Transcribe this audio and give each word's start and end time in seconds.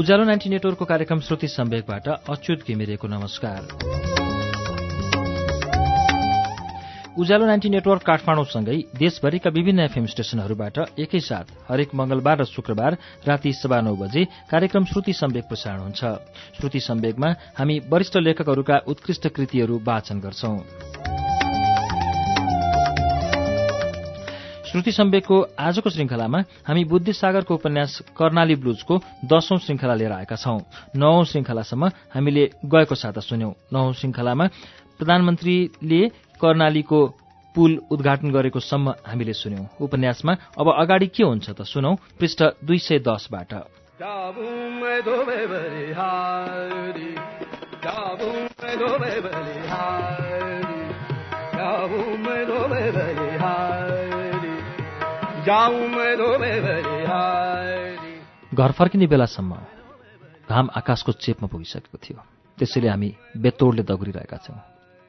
उज्यालो 0.00 0.24
ninety 0.24 0.48
नेटवर्कको 0.48 0.84
कार्यक्रम 0.86 1.20
श्रुति 1.20 1.48
सम्वेकबाट 1.50 2.06
अच्युत 2.08 2.60
घिमिरेको 2.64 3.06
नमस्कार। 3.06 3.60
उज्यालो 7.20 7.46
नाइन्टी 7.46 7.68
नेटवर्क 7.68 8.02
काठमाडौँसँगै 8.02 8.76
देशभरिका 8.96 9.50
विभिन्न 9.50 9.80
एफएम 9.80 10.06
स्टेशनहरूबाट 10.06 10.78
एकैसाथ 10.98 11.52
हरेक 11.68 11.94
मंगलबार 11.94 12.38
र 12.40 12.44
शुक्रबार 12.46 12.96
राति 13.28 13.52
सवा 13.52 13.80
नौ 13.80 13.94
बजे 13.96 14.24
कार्यक्रम 14.50 14.84
श्रुति 14.88 15.12
सम्वेक 15.12 15.44
प्रसारण 15.44 15.80
हुन्छ। 15.80 16.00
श्रुति 16.56 16.80
सम्वेकमा 16.80 17.34
हामी 17.58 17.78
वरिष्ठ 17.92 18.16
लेखकहरूका 18.18 18.78
उत्कृष्ट 18.88 19.28
कृतिहरू 19.28 19.80
वाचन 19.84 20.20
गर्छौं। 20.20 20.56
श्रुति 24.70 24.92
सम्वेकको 24.92 25.46
आजको 25.58 25.90
श्रृंखलामा 25.90 26.38
हामी 26.38 26.84
बुद्धिसागरको 26.84 27.54
उपन्यास 27.54 28.02
कर्णाली 28.16 28.54
ब्लुजको 28.54 28.98
दशौं 29.24 29.58
श्रृंखला 29.58 29.94
लिएर 29.94 30.12
आएका 30.12 30.36
छौं। 30.36 30.60
नवौं 30.96 31.24
श्रृंखलासम्म 31.24 31.86
हामीले 32.14 32.50
गएको 32.64 32.94
साता 32.94 33.20
सुन्यौं। 33.20 33.52
नवौं 33.72 33.92
श्रृंखलामा 33.92 34.46
प्रधानमन्त्रीले 34.98 36.08
कर्णालीको 36.40 37.06
पुल 37.54 37.82
उद्घाटन 37.90 38.30
गरेको 38.30 38.60
सम्म 38.60 38.94
हामीले 39.06 39.32
सुन्यौं। 39.32 39.66
उपन्यासमा 39.80 40.32
अब 40.58 40.74
अगाडि 40.78 41.06
के 41.06 41.22
हुन्छ 41.24 41.50
त 41.50 41.62
सुनौ 41.62 41.94
पृष्ठ 41.94 42.42
दुई 42.42 42.78
सय 42.78 42.98
दसबाट 42.98 43.54
घर 58.54 58.72
फर्किने 58.72 59.06
बेलासम्म 59.06 59.56
घाम 60.50 60.70
आकाशको 60.76 61.12
चेपमा 61.12 61.48
पुगिसकेको 61.48 61.98
थियो। 61.98 62.18
त्यसैले 62.58 62.88
हामी 62.88 63.16
बेतोडले 63.36 63.82
दगुरिरहेका 63.82 64.36
छौँ। 64.36 64.58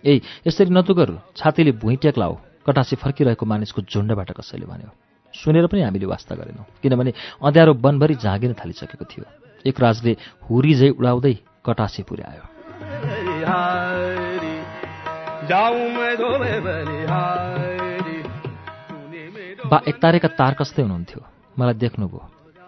ए 0.06 0.22
यसरी 0.48 0.70
नतुगर 0.70 1.10
छातीले 1.36 1.72
भुइँ 1.72 1.98
टेक्लाओ 1.98 2.38
कटासी 2.68 2.96
फर्किरहेको 2.96 3.46
मानिसको 3.46 3.82
झुण्डबाट 3.82 4.32
कसैले 4.32 4.66
भन्यो। 4.66 4.90
सुनेर 5.34 5.68
पनि 5.68 5.82
हामीले 5.82 6.06
वास्ता 6.06 6.36
गरेनौँ। 6.36 6.66
किनभने 6.84 7.14
अँध्यारो 7.44 7.74
वनभरि 7.74 8.16
झाँगिन 8.16 8.54
थालिसकेको 8.54 9.06
थियो। 9.06 9.26
एक 9.66 9.80
राजले 9.80 10.18
हुरी 10.50 10.74
झै 10.74 10.90
उडाउँदै 10.90 11.34
कटासी 11.66 12.04
पुर्यायो। 12.04 12.46
बा 19.72 19.78
एकतारेका 19.88 20.28
तार 20.36 20.54
कस्तै 20.60 20.84
हुनुहुन्थ्यो। 20.84 21.22
मलाई 21.56 21.76
देख्नुभयो। 21.80 22.22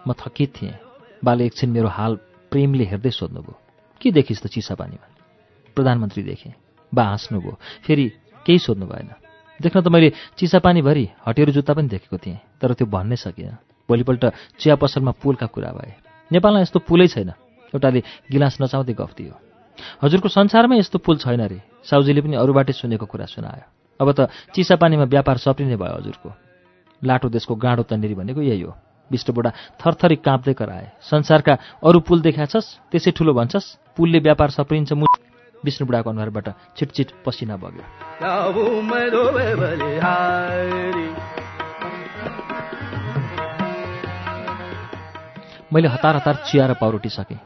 म 0.08 0.12
थकित 0.16 0.50
थिएँ। 0.56 0.72
बाले 1.20 1.44
एकछिन 1.44 1.70
मेरो 1.70 1.88
हाल 1.88 2.12
प्रेमले 2.48 2.84
हेर्दै 2.84 3.12
सोध्नुभयो 3.12 3.54
के 4.00 4.08
देखिस् 4.10 4.40
त 4.40 4.46
चिसा 4.48 4.74
पानीमा 4.80 5.06
प्रधानमन्त्री 5.76 6.22
देखेँ। 6.24 6.52
बा 6.92 7.02
हाँस्नुभयो 7.04 7.52
फेरि 7.84 8.04
केही 8.46 8.58
सोध्नु 8.58 8.86
भएन। 8.88 9.08
देख्न 9.60 9.80
त 9.84 9.88
मैले 9.92 10.08
चिसापानीभरि 10.40 11.04
हटेर 11.28 11.50
जुत्ता 11.52 11.72
पनि 11.76 11.88
देखेको 11.92 12.16
थिएँ 12.24 12.40
तर 12.60 12.72
त्यो 12.72 12.86
भन्नै 12.88 13.16
सकिनँ। 13.20 13.60
भोलिपल्ट 13.88 14.24
चिया 14.56 14.74
पसलमा 14.80 15.12
पुलका 15.20 15.46
कुरा 15.52 15.70
भए। 15.76 15.92
नेपालमा 16.30 16.60
यस्तो 16.64 16.78
पुलै 16.88 17.08
छैन। 17.12 17.30
एउटाले 17.68 18.00
गिलास 18.32 18.56
नचाउँदै 18.64 18.94
गफ 18.96 19.12
दियो 19.12 19.34
हजुरको 20.00 20.28
संसारमै 20.32 20.78
यस्तो 20.80 20.98
पुल 21.04 21.16
छैन 21.20 21.42
रे। 21.52 21.60
साउजीले 21.84 22.20
पनि 22.24 22.36
अरूबाटै 22.40 22.72
सुनेको 22.72 23.06
कुरा 23.06 23.26
सुनायो। 23.28 23.66
अब 24.00 24.08
त 24.16 24.32
चिसापानीमा 24.56 25.04
व्यापार 25.04 25.36
सप्रिने 25.36 25.76
भयो 25.76 26.00
हजुरको। 26.00 26.43
लाटो 27.02 27.28
देशको 27.28 27.54
गाँडो 27.54 27.82
तन्नेरी 27.82 28.14
भनेको 28.14 28.42
यही 28.42 28.60
हो। 28.62 28.74
विष्टबुढा 29.10 29.50
थरथरी 29.80 30.16
काँप्दै 30.16 30.52
कराए। 30.54 30.86
संसारका 31.02 31.54
अरू 31.84 32.00
पुल 32.00 32.20
देखाछस् 32.20 32.90
त्यसै 32.90 33.10
ठुलो 33.10 33.32
भन्छस् 33.34 33.96
पुलले 33.96 34.18
व्यापार 34.18 34.50
सप्रिन्छ 34.50 34.92
मु 34.92 35.06
विष्णु 35.64 35.86
बुढाको 35.86 36.10
अनुहारबाट 36.10 36.48
छिटछिट 36.76 37.08
पसिना 37.24 37.56
बग्यो। 37.56 37.84
मैले 45.72 45.88
हतार 45.88 46.16
हतार 46.16 46.34
चिया 46.46 46.66
र 46.66 46.74
पाउरोटी 46.80 47.08
सकेँ। 47.08 47.40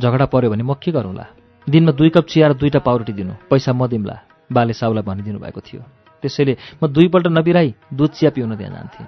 झगडा 0.00 0.26
पर्यो 0.26 0.50
भने 0.50 0.62
म 0.62 0.74
के 0.74 0.92
गरौँला? 0.92 1.26
दिनमा 1.66 1.92
दुई 1.92 2.10
कप 2.10 2.24
चिया 2.24 2.48
र 2.48 2.52
दुईवटा 2.54 2.78
पाउरोटी 2.78 3.12
दिनु। 3.12 3.32
पैसा 3.50 3.72
म 3.72 3.86
दिउँला 3.86 4.16
बाले 4.52 4.72
साउलाई 4.72 5.02
भनिदिनु 5.02 5.38
भएको 5.38 5.60
थियो। 5.60 6.01
त्यसैले 6.22 6.54
म 6.78 6.86
दुईपल्ट 6.86 7.26
नबिराई 7.28 7.74
दुध 7.90 8.10
चिया 8.16 8.30
पिउन 8.30 8.56
त्यहाँ 8.56 8.72
जान्थेँ। 8.72 9.06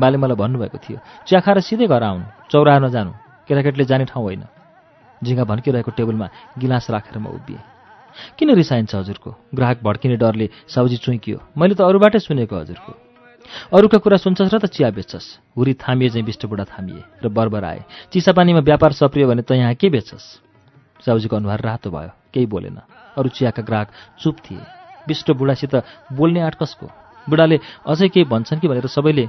बाले 0.00 0.16
मलाई 0.18 0.36
भन्नुभएको 0.36 0.78
थियो 0.80 0.98
चिया 1.28 1.40
खाएर 1.40 1.60
सिधै 1.60 1.86
घर 1.86 2.02
आउनु 2.02 2.24
चौरा 2.50 2.78
नजानु 2.82 3.12
केटाकेटीले 3.46 3.84
जाने 3.84 4.04
ठाउँ 4.10 4.24
होइन। 4.24 4.44
झिङ्गा 5.22 5.44
भन्किरहेको 5.44 5.90
टेबलमा 5.94 6.28
गिलास 6.58 6.90
राखेर 6.90 7.18
म 7.18 7.26
उभिएँ। 7.30 7.62
किन 8.38 8.48
रिसाइन्छ 8.54 8.94
हजुरको? 8.94 9.30
ग्राहक 9.54 9.78
भड्किने 9.82 10.16
डरले 10.16 10.46
साउजी 10.66 10.96
चुइकियो 10.98 11.38
मैले 11.58 11.74
त 11.74 11.80
अरूबाटै 11.86 12.18
सुनेको 12.18 12.56
हजुरको। 12.56 12.92
अरूका 13.74 13.98
कुरा 13.98 14.16
सुन्छस् 14.16 14.54
र 14.54 14.58
त 14.58 14.66
चिया 14.70 14.90
बेच्छस्। 14.90 15.54
हुरी 15.56 15.74
थामिए 15.76 16.08
चाहिँ 16.10 16.24
बिष्टबुढा 16.24 16.64
थामिए 16.64 17.02
र 17.22 17.28
बर्बर 17.28 17.64
आए 17.64 17.80
चिसापानीमा 18.10 18.60
व्यापार 18.66 18.92
सप्रियो 18.92 19.28
भने 19.28 19.42
त 19.42 19.52
यहाँ 19.58 19.74
के 19.74 19.88
बेच्छस्? 19.90 20.26
साउजीको 21.04 21.36
अनुहार 21.36 21.60
रातो 21.60 21.90
भयो 21.90 22.10
केही 22.32 22.46
बोलेन। 22.46 22.78
अरू 23.18 23.28
चियाका 23.28 23.62
ग्राहक 23.62 23.88
चुप 24.18 24.36
थिए। 24.42 24.83
विष्ट 25.08 25.30
बुढासित 25.30 25.74
बोल्ने 26.12 26.40
आँट 26.40 26.54
कसको? 26.54 26.86
बुढाले 27.26 27.60
अझै 27.86 28.08
केही 28.08 28.24
भन्छन् 28.24 28.60
कि 28.60 28.68
भनेर 28.68 28.86
सबैले 28.86 29.28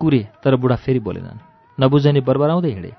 कुरे 0.00 0.20
तर 0.42 0.56
बुढा 0.56 0.76
फेरि 0.76 0.98
बोलेनन्। 0.98 1.38
नबुझ्ने 1.78 2.20
बरबराउँदै 2.20 2.70
हिँडे। 2.70 2.92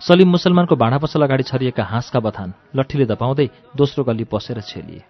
सलिम 0.00 0.28
मुसलमानको 0.28 0.76
भाँडा 0.76 0.98
पसल 0.98 1.22
अगाडि 1.22 1.42
छरिएका 1.42 1.84
हाँसका 1.84 2.20
बथान 2.20 2.52
लट्ठीले 2.76 3.06
धपाउँदै 3.06 3.46
दोस्रो 3.76 4.04
गल्ली 4.04 4.24
पसेर 4.24 4.60
छेलिए। 4.60 5.02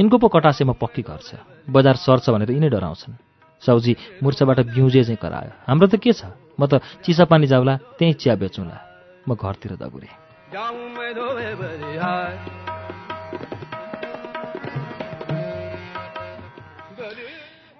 यिनको 0.00 0.16
पो 0.18 0.28
कटासेमा 0.28 0.72
पक्की 0.72 1.02
घर 1.02 1.20
छ 1.22 1.30
बजार 1.70 1.96
सर्छ 1.96 2.30
भनेर 2.30 2.50
यिनै 2.50 2.68
डराउँछन्। 2.68 3.14
साउजी 3.62 4.22
मुर्चाबाट 4.22 4.58
बिउजे 4.74 5.02
चाहिँ 5.04 5.18
करायो। 5.22 5.50
हाम्रो 5.66 5.86
त 5.86 5.94
के 5.98 6.12
छ? 6.12 6.30
म 6.58 6.66
त 6.66 6.82
चिसा 7.02 7.24
पानी 7.26 7.46
जाउला 7.46 7.74
त्यहीँ 7.98 8.14
चिया 8.14 8.34
बेचौँला। 8.34 8.76
म 9.28 9.34
घरतिर 9.34 9.72
दगुरेँ। 9.82 10.14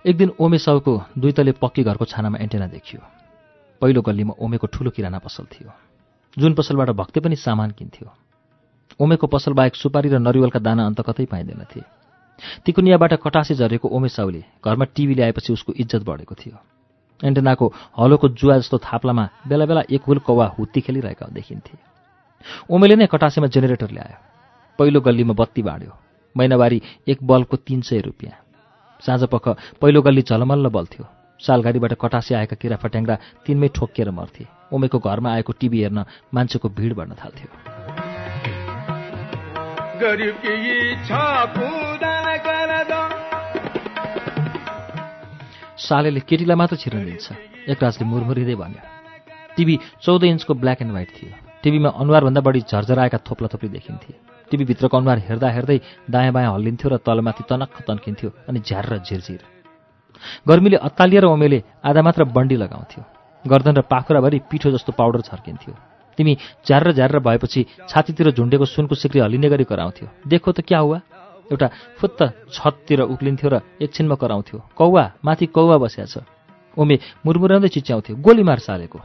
एक 0.05 0.17
दिन 0.17 0.31
ओमे 0.41 0.59
साउको 0.59 0.93
दुई 1.19 1.33
तले 1.33 1.53
पक्की 1.53 1.83
घरको 1.83 2.05
छानामा 2.05 2.39
एन्टेना 2.39 2.67
देखियो। 2.67 3.01
पहिलो 3.83 4.03
गल्लीमा 4.03 4.35
ओमेको 4.39 4.67
ठुलो 4.67 4.91
किराना 4.91 5.19
पसल 5.19 5.45
थियो। 5.45 5.71
जुन 6.39 6.55
पसलबाट 6.55 6.91
भक्ते 6.91 7.21
पनि 7.21 7.37
सामान 7.37 7.71
किन्थ्यो। 7.71 8.09
ओमेको 9.01 9.27
पसलबाहेक 9.27 9.75
सुपारी 9.75 10.09
र 10.09 10.19
नरिवलका 10.19 10.59
दाना 10.59 10.87
अन्त 10.87 11.01
कतै 11.03 11.25
पाइँदैनथे 11.27 11.83
तिकुनियाबाट 12.65 13.13
कटासे 13.19 13.55
झरेको 13.55 13.89
ओमे 13.91 14.09
साउले 14.09 14.45
घरमा 14.63 14.85
टिभी 14.95 15.15
ल्याएपछि 15.15 15.53
उसको 15.53 15.73
इज्जत 15.75 16.03
बढेको 16.07 16.35
थियो। 16.35 16.57
एन्टेनाको 17.21 17.67
हलोको 17.99 18.29
जुवा 18.39 18.59
जस्तो 18.59 18.79
थाप्लामा 18.79 19.29
बेला 19.51 19.67
बेला 19.67 19.83
एक 19.91 20.03
हुल 20.07 20.19
कौवा 20.23 20.47
हुत्ती 20.59 20.81
खेलिरहेका 20.81 21.27
देखिन्थे। 21.35 21.75
ओमेले 22.71 22.95
नै 22.97 23.07
कटासेमा 23.11 23.47
जेनेरेटर 23.51 23.91
ल्यायो। 23.91 24.19
पहिलो 24.79 25.01
गल्लीमा 25.01 25.35
बत्ती 25.35 25.63
बाँड्यो। 25.63 25.93
महिनावारी 26.37 26.83
एक 27.09 27.19
बल्बको 27.23 27.57
तिन 27.67 27.81
सय 27.83 28.01
रुपियाँ। 28.07 28.48
साँझ 29.01 29.23
पख 29.33 29.49
पहिलो 29.81 30.01
गल्ली 30.03 30.23
झलमल्ल 30.23 30.69
बल्थ्यो 30.69 31.05
सालगाडीबाट 31.41 31.93
कटासे 32.03 32.35
आएका 32.35 32.57
किरा 32.59 32.77
फट्याङ्ग्रा 32.83 33.17
तिनमै 33.47 33.69
ठोकिएर 33.71 34.11
मर्थे। 34.11 34.45
ओमेको 34.75 34.99
घरमा 34.99 35.31
आएको 35.33 35.53
टिभी 35.55 35.79
हेर्न 35.83 35.99
मान्छेको 36.35 36.69
भिड 36.69 36.93
बढ्न 36.99 37.13
थाल्थ्यो। 37.15 37.49
सालेले 45.79 46.21
केटीलाई 46.21 46.57
मात्र 46.59 46.77
छिर्न 46.77 47.05
दिन्छ। 47.07 47.27
एकराजले 47.71 48.05
मुरमुरिँदै 48.05 48.55
भन्यो 48.55 48.83
टिभी 49.57 49.75
चौध 50.03 50.23
इन्चको 50.25 50.55
ब्ल्याक 50.55 50.83
एन्ड 50.83 50.93
व्हाइट 50.93 51.11
थियो। 51.17 51.31
टिभीमा 51.63 51.91
अनुहारभन्दा 52.03 52.41
बढी 52.41 52.61
झरझराएका 52.67 53.19
थोप्ला 53.27 53.49
थोप्ली 53.53 53.69
देखिन्थे। 53.69 54.13
टिभीभित्रको 54.51 54.97
अनुहार 54.97 55.19
हेर्दा 55.29 55.49
हेर्दै 55.57 55.79
दायाँ 56.11 56.33
बायाँ 56.33 56.53
हल्लिन्थ्यो 56.55 56.89
र 56.91 56.97
तलमाथि 57.07 57.43
तनक्ख 57.51 57.77
तन्किन्थ्यो 57.89 58.31
अनि 58.49 58.59
झ्यार 58.61 58.85
र 58.93 58.99
झिरझिर। 59.05 59.41
गर्मीले 60.49 60.77
अत्तालिएर 60.89 61.25
ओमेले 61.25 61.59
आधा 61.85 62.03
मात्र 62.03 62.25
बन्डी 62.37 62.57
लगाउँथ्यो। 62.57 63.03
गर्दन 63.45 63.75
र 63.79 63.83
पाखुराभरि 63.87 64.39
पिठो 64.51 64.71
जस्तो 64.71 64.93
पाउडर 64.93 65.21
छर्किन्थ्यो। 65.29 65.75
तिमी 66.19 66.33
झ्यार 66.67 66.93
झ्यार 66.93 67.19
भएपछि 67.19 67.61
छातीतिर 67.89 68.31
झुन्डेको 68.35 68.65
सुनको 68.65 68.95
सिक्री 68.95 69.21
हल्लिने 69.21 69.49
गरी 69.49 69.65
कराउँथ्यो। 69.65 70.09
देखो 70.27 70.53
त 70.53 70.61
क्या 70.67 70.79
हुआ? 70.79 70.99
एउटा 71.49 71.69
फुत्त 71.99 72.21
छततिर 72.53 73.01
उक्लिन्थ्यो 73.09 73.49
र 73.49 73.61
एकछिनमा 73.81 74.17
कराउँथ्यो। 74.19 74.59
कौवा 74.75 75.05
माथि 75.25 75.47
कौवा 75.55 75.77
बस्या 75.79 76.05
छ। 76.05 76.27
ओमे 76.77 76.99
मुरमुराउँदै 77.25 77.69
चिच्याउँथ्यो। 77.69 78.17
गोली 78.19 78.43
मार 78.43 78.59
सालेको। 78.59 78.99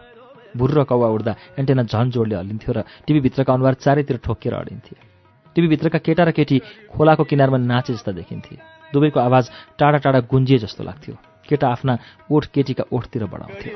भुर्र 0.58 0.84
कौवा 0.90 1.08
उड्दा 1.08 1.34
एन्टेना 1.58 1.84
झन 1.86 2.10
जोडले 2.10 2.36
हल्लिन्थ्यो 2.36 2.72
र 2.74 2.80
टिभीभित्रका 3.06 3.54
अनुहार 3.54 3.74
चारैतिर 3.74 4.18
ठोकिएर 4.26 4.54
अडिन्थे 4.54 5.13
टिभीभित्रका 5.56 6.00
केटा 6.00 6.24
र 6.24 6.32
केटी 6.32 6.58
खोलाको 6.92 7.24
किनारमा 7.24 7.58
नाचे 7.58 7.94
जस्ता 7.94 8.12
देखिन्थे। 8.12 8.56
दुवैको 8.94 9.20
आवाज 9.20 9.50
टाढा 9.80 9.98
टाढा 9.98 10.20
गुन्जिए 10.30 10.58
जस्तो 10.58 10.84
लाग्थ्यो। 10.84 11.16
केटा 11.50 11.68
आफ्ना 11.68 11.98
ओठ 12.32 12.46
केटीका 12.54 12.84
ओठतिर 12.92 13.26
बढाउँथ्यो 13.26 13.74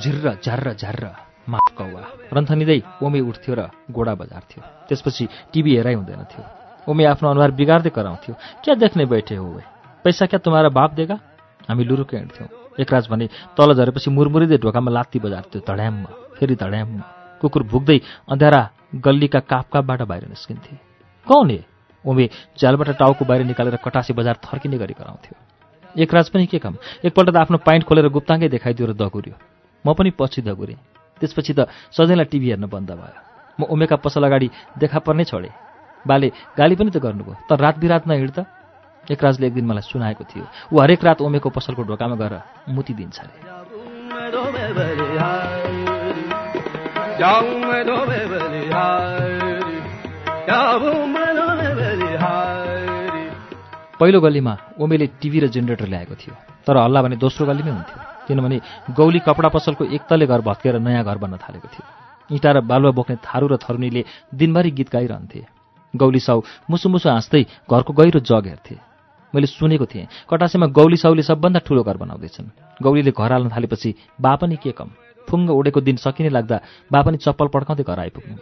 झिर्र 0.00 0.32
झर्र 0.44 0.72
झर्र 0.72 1.08
माफ 1.48 1.68
कौवा। 1.78 2.02
रन्थनिँदै 2.32 2.80
ओमे 3.02 3.20
उठ्थ्यो 3.20 3.54
र 3.54 3.60
गोडा 3.90 4.14
बजार्थ्यो। 4.14 4.62
त्यसपछि 4.88 5.28
टिभी 5.52 5.76
हेराइ 5.76 5.94
हुँदैन 5.94 6.22
थियो। 6.30 6.44
ओमे 6.88 7.04
आफ्नो 7.04 7.30
अनुहार 7.30 7.50
बिगार्दै 7.50 7.90
कराउँथ्यो 7.90 8.34
क्या 8.64 8.74
देख्ने 8.74 9.04
बैठे 9.06 9.36
हो 9.36 9.60
पैसा 10.04 10.26
क्या 10.26 10.38
तुम्हारा 10.40 10.68
बाप 10.68 10.90
देगा? 10.94 11.16
हामी 11.68 11.84
लुरुकै 11.84 12.16
हिँड्थ्यौँ। 12.16 12.59
एकराज 12.80 13.08
भने 13.10 13.26
तल 13.56 13.74
झरेपछि 13.74 14.10
मुरमुरिँदै 14.10 14.58
ढोकामा 14.58 14.90
लात्ती 14.90 15.18
बजार्थ्यो 15.18 15.60
धड्याम्म 15.68 16.04
फेरि 16.36 16.54
धड्याम्म। 16.56 17.00
कुकुर 17.40 17.62
भुक्दै 17.62 17.98
अँध्यारा 18.28 18.60
गल्लीका 19.04 19.40
काप 19.40 19.66
कापबाट 19.72 20.02
बाहिर 20.02 20.28
निस्किन्थे। 20.28 20.76
कौन 21.26 21.50
हे? 21.50 21.60
ओमे 22.04 22.26
झ्यालबाट 22.58 22.90
टाउको 22.98 23.24
बाहिर 23.24 23.44
निकालेर 23.46 23.76
कटासी 23.84 24.12
बजार 24.12 24.36
थर्किने 24.44 24.78
गरी 24.78 24.94
कराउँथ्यो। 24.94 25.34
एकराज 26.02 26.28
पनि 26.30 26.46
के 26.46 26.58
काम? 26.58 26.76
एकपल्ट 27.04 27.30
त 27.30 27.36
आफ्नो 27.36 27.58
पाइन्ट 27.66 27.84
खोलेर 27.84 28.08
गुप्ताङ्गै 28.08 28.48
देखाइदियो 28.48 28.86
र 28.88 28.92
दगुर्यो। 28.94 29.34
म 29.84 29.92
पनि 29.94 30.10
पछि 30.10 30.42
दगुरेँ। 30.42 30.78
त्यसपछि 31.20 31.52
त 31.52 31.68
सधैँलाई 31.92 32.24
टिभी 32.30 32.48
हेर्न 32.50 32.66
बन्द 32.66 32.90
भयो। 32.90 33.18
म 33.60 33.62
उमेका 33.68 33.96
पसल 33.96 34.24
अगाडि 34.24 34.48
देखा 34.78 34.98
पर्नै 35.04 35.24
छोडेँ। 35.24 35.52
बाले 36.06 36.28
गाली 36.56 36.74
पनि 36.76 36.90
त 36.90 36.96
गर्नुभयो। 36.96 37.34
तर 37.48 37.58
रात 37.60 37.78
बिरात 37.78 38.06
नहिँड 38.08 38.30
त। 38.30 38.46
एकराजले 39.08 39.46
एक 39.46 39.54
दिन 39.54 39.66
मलाई 39.66 39.82
सुनाएको 39.82 40.24
थियो 40.24 40.44
ऊ 40.72 40.80
हरेक 40.80 41.04
रात 41.04 41.20
ओमेको 41.22 41.48
पसलको 41.50 41.82
ढोकामा 41.82 42.16
गएर 42.20 42.34
मुति 42.68 42.94
दिन्छ 42.94 43.18
पहिलो 54.00 54.20
गल्लीमा 54.20 54.56
ओमेले 54.80 55.06
टिभी 55.20 55.38
र 55.40 55.46
जेनेरेटर 55.48 55.86
ल्याएको 55.86 56.14
थियो 56.14 56.34
तर 56.66 56.76
हल्ला 56.76 57.02
भने 57.02 57.16
दोस्रो 57.16 57.46
गल्लीमै 57.46 57.70
हुन्थ्यो 57.70 57.98
किनभने 58.28 58.60
गौली 58.96 59.18
कपडा 59.26 59.48
पसलको 59.48 59.84
एकतले 59.96 60.26
घर 60.26 60.40
भत्केर 60.40 60.78
नयाँ 60.78 61.04
घर 61.04 61.18
बन्न 61.18 61.36
थालेको 61.36 61.68
थियो। 61.68 61.84
इँटा 62.30 62.50
र 62.52 62.60
बालुवा 62.60 62.92
बोक्ने 62.94 63.16
थारू 63.26 63.46
र 63.46 63.56
थरुनीले 63.56 64.04
दिनभरि 64.34 64.70
गीत 64.70 64.88
गाइरहन्थे। 64.92 65.40
गौली 65.94 66.20
साउ 66.20 66.42
मुसु 66.70 66.88
मुसु 66.88 67.08
हाँस्दै 67.10 67.42
घरको 67.70 67.92
गहिरो 67.92 68.20
जग 68.20 68.46
हेर्थे। 68.46 68.89
मैले 69.34 69.46
सुनेको 69.46 69.86
थिएँ। 69.86 70.06
कटासेमा 70.30 70.66
गौली 70.66 70.96
साउले 70.96 71.22
सबभन्दा 71.22 71.60
ठुलो 71.66 71.82
घर 71.82 71.96
बनाउँदैछन्। 71.96 72.82
गौलीले 72.82 73.10
घर 73.10 73.32
हाल्न 73.32 73.48
थालेपछि 73.48 73.94
बा 74.20 74.36
पनि 74.36 74.56
के 74.56 74.72
कम? 74.72 74.90
फुङ्ग 75.28 75.50
उडेको 75.50 75.80
दिन 75.80 75.96
सकिने 75.96 76.28
लाग्दा 76.28 76.60
बा 76.92 77.02
पनि 77.02 77.16
चप्पल 77.16 77.46
पड्काउँदै 77.54 77.84
घर 77.86 77.98
आइपुग्नु। 77.98 78.36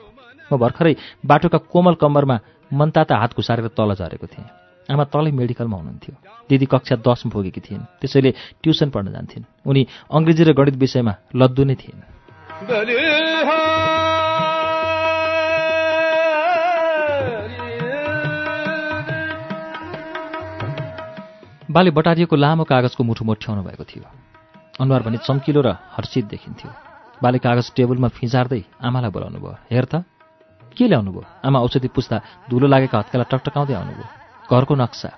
म 0.52 0.56
भर्खरै 0.56 0.96
बाटोका 1.26 1.58
कोमल 1.58 1.94
कम्मरमा 2.00 2.36
मनताता 2.72 3.16
हात 3.16 3.36
घुसारेर 3.36 3.68
तल 3.76 3.94
झरेको 3.94 4.26
थिएँ। 4.26 4.48
आमा 4.88 5.04
तलै 5.12 5.30
मेडिकलमा 5.30 5.76
हुनुहुन्थ्यो। 5.76 6.14
दिदी 6.48 6.66
कक्षा 6.66 6.96
दसमा 7.04 7.28
पुगेकी 7.28 7.60
थिइन्। 7.60 8.00
त्यसैले 8.00 8.30
ट्युसन 8.64 8.88
पढ्न 8.88 9.12
जान्थिन्। 9.12 9.44
उनी 9.68 9.82
अङ्ग्रेजी 10.08 10.42
र 10.48 10.52
गणित 10.56 10.76
विषयमा 10.80 11.14
लद्दु 11.36 11.64
नै 11.64 11.76
थिइन्। 11.76 12.00
बाले 21.78 21.90
बटारिएको 21.94 22.34
लामो 22.34 22.64
कागजको 22.66 23.02
मुठो 23.06 23.22
मोठ्याउनु 23.22 23.62
भएको 23.62 23.84
थियो। 23.86 24.02
अनुहार 24.82 25.02
भने 25.06 25.18
चम्किलो 25.22 25.62
र 25.62 25.78
हर्षित 25.94 26.26
देखिन्थ्यो। 26.26 26.70
बाले 27.22 27.38
कागज 27.38 27.70
टेबलमा 27.70 28.08
फिजार्दै 28.18 28.82
आमालाई 28.82 29.10
बोलाउनु 29.14 29.38
भयो 29.38 29.62
हेर 29.70 29.86
त 29.86 30.02
के 30.74 30.90
ल्याउनु 30.90 31.10
भयो? 31.14 31.22
आमा 31.46 31.58
औषधि 31.62 31.88
पुस्दा 31.94 32.50
धुलो 32.50 32.66
लागेका 32.66 32.98
हत्केला 32.98 33.30
टकटकाउँदै 33.30 33.74
आउनुभयो। 33.78 34.06
घरको 34.50 34.74
नक्सा। 34.74 35.10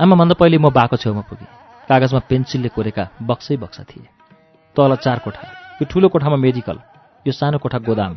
आमाभन्दा 0.00 0.34
पहिले 0.40 0.56
म 0.56 0.72
बाको 0.72 0.96
छेउमा 0.96 1.28
पुगेँ। 1.28 1.52
कागजमा 1.84 2.20
पेन्सिलले 2.32 2.72
कोरेका 2.72 3.04
बक्सै 3.20 3.60
बक्सा 3.60 3.84
थिए। 3.84 4.08
तल 4.76 4.96
चार 5.04 5.18
कोठा 5.20 5.44
यो 5.80 5.84
ठुलो 5.84 6.08
कोठामा 6.08 6.40
मेडिकल 6.40 6.80
यो 7.28 7.32
सानो 7.36 7.60
कोठा 7.60 7.84
गोदाम 7.84 8.12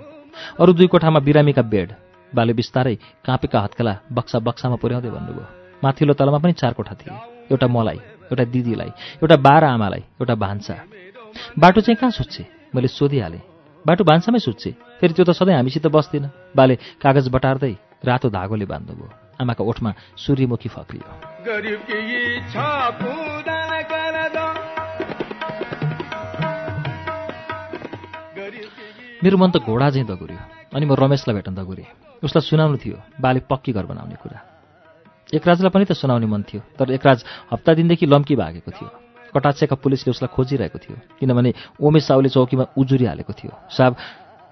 अरू 0.56 0.72
दुई 0.72 0.88
कोठामा 0.88 1.20
बिरामीका 1.20 1.68
बेड। 1.68 1.90
बाले 2.32 2.54
बिस्तारै 2.56 2.96
काँपेका 3.28 3.60
हत्केला 3.60 3.94
बक्सा 4.16 4.40
बक्सामा 4.40 4.80
पुर्याउँदै 4.80 5.12
भन्नुभयो। 5.12 5.46
माथिल्लो 5.84 6.14
तलमा 6.16 6.40
पनि 6.40 6.54
चार 6.56 6.72
कोठा 6.72 6.96
थिए। 6.96 7.36
एउटा 7.52 7.68
मलाई 7.68 8.00
एउटा 8.32 8.44
दिदीलाई 8.44 8.92
एउटा 9.24 9.36
बाह्र 9.38 9.64
आमालाई 9.66 10.04
एउटा 10.22 10.36
भान्सा। 10.36 10.76
बाटो 11.60 11.82
चाहिँ 11.82 11.98
कहाँ 11.98 12.12
सुत्छे? 12.12 12.44
मैले 12.76 12.88
सोधिहालेँ। 12.88 13.42
बाटो 13.86 14.04
भान्सामै 14.04 14.40
सुत्छे। 14.40 14.72
फेरि 15.00 15.14
त्यो 15.14 15.26
त 15.26 15.32
सधैँ 15.32 15.56
हामीसित 15.56 15.88
बस्दिनँ। 15.88 16.30
बाले 16.56 16.76
कागज 17.02 17.28
बटार्दै 17.30 17.74
रातो 18.04 18.30
धागोले 18.30 18.66
बान्नुभयो 18.66 19.10
आमाका 19.42 19.64
ओठमा 19.64 19.94
सूर्यमुखी 20.18 20.70
फक्रियो। 20.70 21.06
मेरो 29.24 29.38
मन 29.38 29.50
त 29.52 29.58
घोडा 29.64 29.90
चाहिँ 29.90 30.08
दगुर्यो। 30.08 30.40
अनि 30.76 30.86
म 30.86 30.94
रमेशलाई 30.94 31.36
भेट्न 31.36 31.56
दगुरेँ। 31.56 31.88
उसलाई 32.24 32.44
सुनाउनु 32.50 32.78
थियो। 32.78 32.98
बाले 33.22 33.40
पक्की 33.50 33.72
घर 33.74 33.86
बनाउने 33.86 34.16
कुरा। 34.22 34.40
एकराजलाई 35.34 35.70
पनि 35.70 35.86
त 35.86 35.92
सुनाउने 35.92 36.28
मन 36.28 36.42
थियो 36.48 36.62
तर 36.80 36.92
एकराज 36.92 37.26
हप्ता 37.52 37.74
दिनदेखि 37.74 38.06
लम्की 38.06 38.36
भागेको 38.36 38.72
थियो। 38.72 38.90
कटाचेका 39.36 39.76
पुलिसले 39.76 40.12
उसलाई 40.12 40.32
खोजिरहेको 40.32 40.80
थियो 40.80 40.96
किनभने 41.20 41.54
ओमे 41.84 42.00
साउले 42.00 42.30
चौकीमा 42.32 42.66
उजुरी 42.78 43.06
हालेको 43.06 43.34
थियो। 43.34 43.52
साहब 43.70 43.96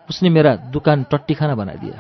उसले 0.10 0.30
मेरा 0.30 0.56
दुकान 0.75 1.04
टट्टीखाना 1.07 1.56
बनाइदिए। 1.56 1.95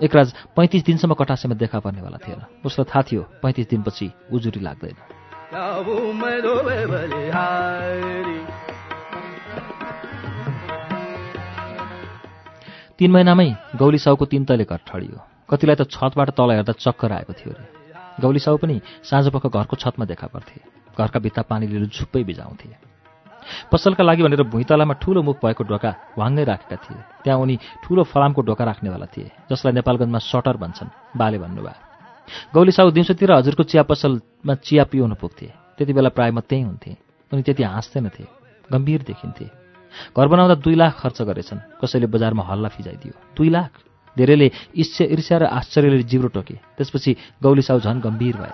एकराज 0.00 0.28
पैँतिस 0.56 0.82
दिनसम्म 0.84 1.14
कटासेमा 1.14 1.54
देखा 1.54 1.78
पर्नेवाला 1.84 2.18
थिएन। 2.24 2.40
उसलाई 2.64 2.86
थाहा 2.88 3.02
थियो 3.04 3.22
पैँतिस 3.44 3.68
दिनपछि 3.68 4.10
उजुरी 4.32 4.60
लाग्दैन। 4.60 4.96
तीन 12.98 13.10
महिनामै 13.10 13.48
गौली 13.76 13.98
साउको 13.98 14.24
तिन 14.24 14.44
तले 14.44 14.64
घर 14.64 14.80
ठडियो। 14.88 15.20
कतिलाई 15.50 15.76
त 15.76 15.82
छतबाट 15.86 16.30
तल 16.34 16.50
हेर्दा 16.50 16.72
चक्कर 16.72 17.12
आएको 17.12 17.32
थियो 17.32 17.52
अरे। 17.54 17.83
गौली 18.20 18.38
साउ 18.38 18.56
पनि 18.56 18.80
साँझपख 19.02 19.46
घरको 19.46 19.76
छतमा 19.76 20.04
देखा 20.06 20.26
पर्थे। 20.26 20.60
घरका 20.98 21.18
भित्ता 21.20 21.42
पानीले 21.42 21.86
झुप्पै 21.86 22.22
बिजाउँथे 22.24 22.68
पसलका 23.72 24.04
लागि 24.04 24.22
भनेर 24.22 24.42
भुइँतलामा 24.48 24.94
ठुलो 25.02 25.22
मुख 25.22 25.36
भएको 25.44 25.64
ढोका 25.64 25.90
वाङ्गै 26.18 26.44
राखेका 26.44 26.76
थिए। 26.80 27.00
त्यहाँ 27.24 27.38
उनी 27.40 27.56
ठुलो 27.84 28.02
फलामको 28.08 28.40
ढोका 28.42 28.64
राख्नेवाला 28.64 29.06
थिए 29.12 29.30
जसलाई 29.50 29.72
नेपालगञ्जमा 29.74 30.18
सटर 30.18 30.56
भन्छन् 30.56 30.94
बाले 31.18 31.38
भन्नुभयो। 31.38 31.76
गौली 32.54 32.72
साउ 32.72 32.90
दिउँसोतिर 32.90 33.32
हजुरको 33.32 33.62
चिया 33.68 33.82
पसलमा 33.84 34.54
चिया 34.64 34.84
पिउन 34.88 35.14
पुग्थे। 35.20 35.46
त्यति 35.76 35.92
बेला 35.92 36.08
प्राय 36.16 36.30
म 36.30 36.40
त्यहीँ 36.40 36.64
हुन्थेँ। 36.64 36.96
उनी 37.32 37.42
त्यति 37.42 37.62
हाँस्दैनथे 37.62 38.24
गम्भीर 38.72 39.02
देखिन्थे। 39.02 39.46
घर 40.16 40.26
बनाउँदा 40.28 40.54
दुई 40.64 40.74
लाख 40.74 40.92
खर्च 41.00 41.22
गरेछन् 41.22 41.60
कसैले 41.82 42.06
बजारमा 42.08 42.42
हल्ला 42.48 42.68
फिजाइदियो। 42.68 43.12
दुई 43.36 43.48
लाख? 43.48 43.70
धेरैले 44.16 44.50
इच्छा 44.74 45.04
ईर्ष्या 45.04 45.38
र 45.38 45.44
आश्चर्यले 45.44 46.02
जिब्रो 46.02 46.28
टोके। 46.28 46.54
त्यसपछि 46.78 47.16
गौली 47.42 47.62
साउ 47.62 47.80
झन् 47.80 48.00
गम्भीर 48.00 48.36
भए। 48.36 48.52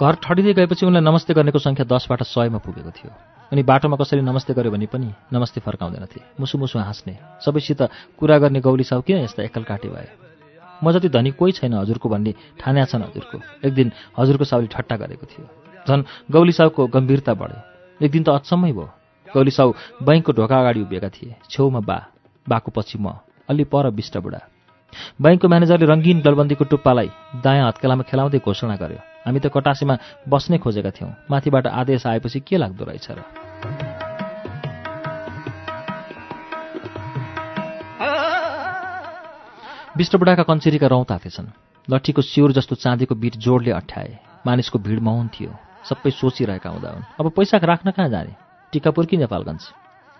घर 0.00 0.14
ठडिँदै 0.24 0.52
गएपछि 0.56 0.86
उनलाई 0.88 1.04
नमस्ते 1.04 1.36
गर्नेको 1.36 1.60
सङ्ख्या 1.60 1.84
दसबाट 1.84 2.22
सयमा 2.24 2.58
पुगेको 2.64 2.88
थियो। 2.88 3.12
उनी 3.52 3.62
बाटोमा 3.68 3.96
कसैले 4.00 4.24
नमस्ते 4.24 4.56
गर्यो 4.56 4.72
भने 4.72 4.88
पनि 4.88 5.12
नमस्ते 5.28 5.60
फर्काउँदैनथे। 5.60 6.40
मुसु 6.40 6.56
मुसु 6.56 6.78
हाँस्ने। 6.80 7.44
सबैसित 7.44 7.82
कुरा 8.16 8.38
गर्ने 8.40 8.60
गौली 8.64 8.84
साउ 8.88 9.04
किन 9.04 9.28
यस्ता 9.28 9.44
एकल 9.44 9.68
काटे 9.68 9.88
भए? 9.92 10.08
म 10.80 10.92
जति 10.96 11.08
धनी 11.12 11.30
कोही 11.36 11.52
छैन 11.52 11.76
हजुरको 11.84 12.08
भन्ने 12.08 12.32
ठान्या 12.56 12.84
छन् 12.88 13.04
हजुरको। 13.12 13.68
एक 13.68 13.72
दिन 13.76 13.92
हजुरको 14.16 14.44
साउले 14.48 14.72
ठट्टा 14.72 14.96
गरेको 14.96 15.26
थियो। 15.28 15.44
झन् 15.84 16.08
गौली 16.32 16.52
साउको 16.56 16.86
गम्भीरता 16.88 17.34
बढ्यो। 17.36 17.69
एक 18.02 18.10
दिन 18.10 18.22
त 18.24 18.28
अचम्मै 18.28 18.72
भयो। 18.72 18.88
गौली 19.28 19.50
साउ 19.50 19.72
बैङ्कको 20.02 20.32
ढोका 20.32 20.56
अगाडि 20.60 20.80
उभिएका 20.80 21.08
थिए। 21.08 21.36
छेउमा 21.50 21.80
बा 21.80 21.98
बाको 22.48 22.72
पछि 22.72 22.96
म 22.98 23.20
अलि 23.50 23.64
पर 23.64 23.90
बिष्ट 23.92 24.16
बुढा। 24.16 24.40
बैङ्कको 25.20 25.48
म्यानेजरले 25.48 25.86
रङ्गीन 25.86 26.20
दलबन्दीको 26.24 26.64
टुप्पालाई 26.64 27.08
दायाँ 27.44 27.68
हत्केलामा 27.68 28.02
खेलाउँदै 28.08 28.40
घोषणा 28.40 28.76
गर्यो। 28.80 29.00
हामी 29.28 29.40
त 29.40 29.46
कटासीमा 29.52 29.94
बस्नै 30.28 30.58
खोजेका 30.58 30.90
थियौँ। 30.90 31.12
माथिबाट 31.30 31.66
आदेश 31.66 32.06
आएपछि 32.06 32.40
के 32.40 32.56
लाग्दो 32.56 32.84
रहेछ 32.88 33.06
र? 33.10 33.20
विष्टबुढाका 39.96 40.42
कञ्चेरीका 40.42 40.86
रौँ 40.86 41.04
तातेछन् 41.04 41.52
लट्ठीको 41.90 42.22
स्योर 42.22 42.52
जस्तो 42.52 42.74
चाँदीको 42.80 43.14
बिट 43.14 43.36
जोडले 43.36 43.70
अठ्याए। 43.70 44.18
मानिसको 44.46 44.78
भिड 44.78 44.98
मौन 44.98 45.28
थियो। 45.28 45.52
सबै 45.84 46.10
सोचिरहेका 46.10 46.70
हुँदा 46.70 46.90
हुन्। 46.90 47.04
अब 47.20 47.30
पैसा 47.30 47.56
राख्न 47.56 47.90
कहाँ 47.90 48.08
जाने? 48.08 48.34
टिकापुर 48.72 49.06
कि 49.06 49.16
नेपालगञ्ज? 49.16 49.62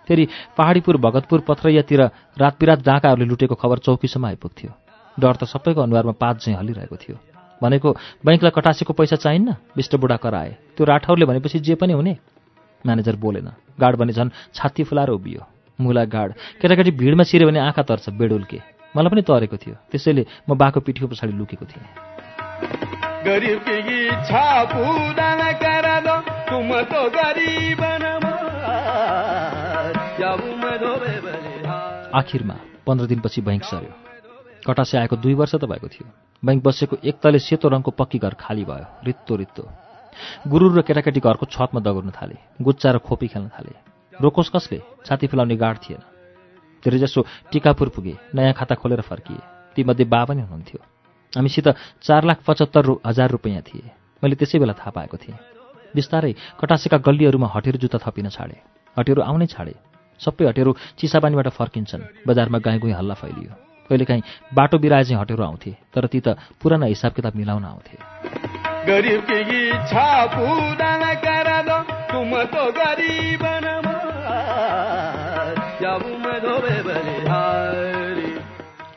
फेरि 0.07 0.27
पहाडीपुर 0.57 0.97
भगतपुर 0.97 1.39
पथरैयातिर 1.39 2.01
रात 2.39 2.55
बिरात 2.59 2.79
डाँकाहरूले 2.83 3.25
लुटेको 3.25 3.55
खबर 3.55 3.77
चौकीसम्म 3.77 4.25
आइपुग्थ्यो। 4.25 4.71
डर 5.19 5.35
त 5.35 5.43
सबैको 5.43 5.81
अनुहारमा 5.81 6.11
पात 6.11 6.37
चाहिँ 6.37 6.57
हलिरहेको 6.57 6.95
थियो। 6.95 7.17
भनेको 7.61 7.89
बैङ्कलाई 8.25 8.51
कटासेको 8.55 8.93
पैसा 8.93 9.15
चाहिन्न? 9.15 9.55
विष्ट 9.77 9.95
बुढा 9.95 10.17
कराए 10.17 10.57
त्यो 10.77 10.85
राठौरले 10.85 11.25
भनेपछि 11.25 11.59
जे 11.59 11.75
पनि 11.75 11.93
हुने? 11.93 12.17
म्यानेजर 12.85 13.15
बोलेन। 13.15 13.51
गार्ड 13.79 13.95
भने 13.95 14.13
झन् 14.13 14.29
छाती 14.53 14.83
फुलाएर 14.83 15.09
उभियो। 15.09 15.41
मुला 15.81 16.05
गार्ड। 16.05 16.33
केटाकेटी 16.61 16.91
भिडमा 16.91 17.23
छिर्यो 17.23 17.47
भने 17.47 17.59
आँखा 17.59 17.83
तर्छ 17.83 18.09
बेडुल्के। 18.09 18.59
मलाई 18.97 19.09
पनि 19.09 19.21
तरेको 19.21 19.57
थियो। 19.57 19.75
त्यसैले 19.91 20.25
म 20.49 20.57
बाको 20.57 20.79
पिठीको 20.79 21.07
पछाडि 21.07 21.33
लुकेको 21.33 21.65
थिएँ। 21.65 23.10
आखिरमा 32.13 32.55
पन्ध्र 32.87 33.05
दिनपछि 33.05 33.41
बैङ्क 33.41 33.63
सर्यो 33.63 33.93
कटासे 34.67 34.97
आएको 34.97 35.15
दुई 35.15 35.33
वर्ष 35.33 35.55
त 35.55 35.65
भएको 35.65 35.87
थियो। 35.87 36.07
बैङ्क 36.45 36.63
बसेको 36.63 36.97
एक 37.05 37.15
तले 37.23 37.39
सेतो 37.39 37.69
रङको 37.69 37.91
पक्की 37.91 38.17
घर 38.17 38.33
खाली 38.33 38.65
भयो। 38.65 38.85
रित्तो 39.03 39.35
रित्तो। 39.35 39.69
गुरुर 40.47 40.79
र 40.79 40.81
केटाकेटी 40.81 41.19
घरको 41.19 41.45
छतमा 41.45 41.81
दगुर्न 41.81 42.09
थाले। 42.09 42.35
गुच्चा 42.61 42.91
र 42.91 42.97
खोपी 42.97 43.27
खेल्न 43.27 43.47
थाले। 43.47 43.73
रोकोस् 44.21 44.49
कसले? 44.49 44.81
छाती 45.05 45.27
फुलाउने 45.27 45.55
गाड 45.55 45.77
थिएन। 45.77 46.01
धेरैजसो 46.85 47.25
टिकापुर 47.51 47.89
पुगे 47.89 48.17
नयाँ 48.35 48.53
खाता 48.53 48.75
खोलेर 48.75 49.01
फर्किए। 49.01 49.37
तीमध्ये 49.75 50.05
बा 50.05 50.25
पनि 50.25 50.41
हुनुहुन्थ्यो। 50.41 51.00
हामीसित 51.35 51.67
चार 52.01 52.23
लाख 52.23 52.39
पचहत्तर 52.47 52.95
हजार 53.07 53.29
रुपियाँ 53.29 53.61
थिए। 53.61 53.91
मैले 54.23 54.35
त्यसै 54.35 54.59
बेला 54.59 54.73
थाहा 54.73 54.91
पाएको 54.91 55.17
थिएँ। 55.17 55.37
बिस्तारै 55.95 56.33
कटासेका 56.59 56.97
गल्लीहरूमा 56.97 57.47
हटेर 57.55 57.75
जुत्ता 57.77 57.97
थपिन 57.97 58.29
छाडे। 58.29 58.57
हटेरू 58.99 59.21
आउनै 59.21 59.45
छाडे। 59.45 59.75
सबै 60.19 60.45
हटेरू 60.47 60.75
चिसापानीबाट 60.99 61.47
फर्किन्छन्। 61.47 62.27
बजारमा 62.27 62.57
गाई 62.57 62.77
गुई 62.79 62.91
हल्ला 62.91 63.13
फैलियो। 63.13 63.51
कहिलेकाहीँ 63.89 64.23
बाटो 64.53 64.77
बिराए 64.77 65.03
चाहिँ 65.03 65.21
हटेरू 65.21 65.43
आउँथे 65.43 65.71
तर 65.93 66.07
ती 66.07 66.19
त 66.19 66.27
पुराना 66.61 66.85
हिसाब 66.85 67.11
किताब 67.11 67.35
मिलाउन 67.35 67.65
आउँथे। 67.65 67.97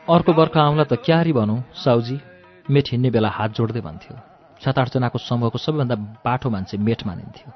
अर्को 0.05 0.33
बर्खा 0.33 0.61
आउँला 0.61 0.83
त 0.85 1.01
क्यारी 1.01 1.33
भनौँ 1.33 1.65
साउजी। 1.73 2.19
मेट 2.69 2.85
हिँड्ने 2.93 3.09
बेला 3.09 3.29
हात 3.29 3.51
जोड्दै 3.57 3.81
भन्थ्यो। 3.81 4.13
सात 4.61 4.77
आठजनाको 4.77 5.17
समूहको 5.17 5.57
सबैभन्दा 5.57 5.95
बाठो 6.21 6.49
मान्छे 6.49 6.77
मेट 6.77 7.01
मानिन्थ्यो। 7.09 7.49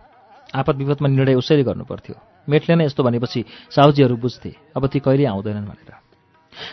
आपत 0.57 0.75
विपदमा 0.81 1.07
निर्णय 1.13 1.37
उसैले 1.37 1.61
गर्नुपर्थ्यो। 1.61 2.15
मेटले 2.49 2.73
नै 2.73 2.85
यस्तो 2.89 3.05
भनेपछि 3.05 3.45
साउजीहरू 3.69 4.17
बुझ्थे 4.17 4.51
अब 4.73 4.87
ती 4.89 4.97
कहिले 4.97 5.25
आउँदैनन् 5.29 5.69
भनेर। 5.69 5.93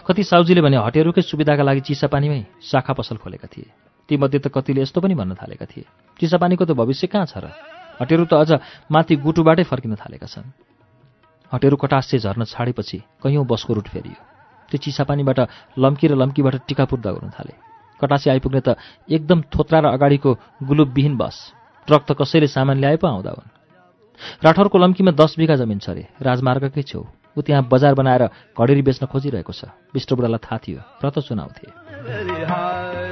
कति 0.08 0.24
साउजीले 0.24 0.64
भने 0.64 0.80
हटेरुकै 0.80 1.20
सुविधाका 1.20 1.62
लागि 1.68 1.80
चिसापानीमै 1.84 2.40
शाखा 2.64 2.92
पसल 2.96 3.20
खोलेका 3.20 3.48
थिए। 3.52 3.68
तीमध्ये 4.08 4.40
त 4.40 4.48
कतिले 4.48 4.80
यस्तो 4.80 5.04
पनि 5.04 5.12
भन्न 5.12 5.36
थालेका 5.36 5.66
थिए। 5.68 5.84
चिसापानीको 6.16 6.64
त 6.64 6.72
भविष्य 6.72 7.06
कहाँ 7.12 7.28
छ 7.28 7.36
र? 7.36 7.52
हटेरु 8.00 8.24
त 8.24 8.32
अझ 8.32 8.50
माथि 8.88 9.16
गुटुबाटै 9.20 9.68
फर्किन 9.68 10.00
थालेका 10.00 10.24
छन्। 10.24 10.48
हटेरु 11.52 11.76
कटासे 11.76 12.16
झर्न 12.24 12.48
छाडेपछि 12.48 12.98
कैयौँ 13.20 13.44
बसको 13.44 13.76
रुट 13.76 13.88
फेरियो। 13.92 14.35
त्यो 14.70 14.78
चिसापानीबाट 14.78 15.38
लम्की 15.78 16.06
र 16.08 16.14
लम्कीबाट 16.14 16.54
टिकापुर 16.68 16.98
दगाउन 17.00 17.30
थाले। 17.30 17.54
कटासे 18.00 18.30
आइपुग्ने 18.30 18.60
त 18.60 18.76
एकदम 19.08 19.48
थोत्रा 19.52 19.78
र 19.80 19.86
अगाडिको 19.96 20.30
गुलुबविहीन 20.62 21.16
बस। 21.16 21.36
ट्रक 21.88 22.02
त 22.08 22.10
कसैले 22.18 22.46
सामान 22.46 22.76
ल्याए 22.82 22.96
पो 22.96 23.06
आउँदा 23.06 23.30
हुन्। 23.30 23.48
राठौरको 24.44 24.76
लम्कीमा 24.78 25.12
दस 25.12 25.34
बिघा 25.38 25.56
जमिन 25.56 25.78
छ 25.78 25.88
अरे 25.90 26.04
राजमार्गकै 26.20 26.82
छेउ। 26.82 27.02
ऊ 27.36 27.40
त्यहाँ 27.40 27.68
बजार 27.68 27.94
बनाएर 27.94 28.22
घडेरी 28.56 28.82
बेच्न 28.82 29.06
खोजिरहेको 29.06 29.52
छ। 29.52 29.68
विष्टबुढालाई 29.92 30.40
थाहा 30.40 30.58
थियो। 30.58 30.80
प्रत 31.00 31.18
चुनाउँथे 31.20 33.05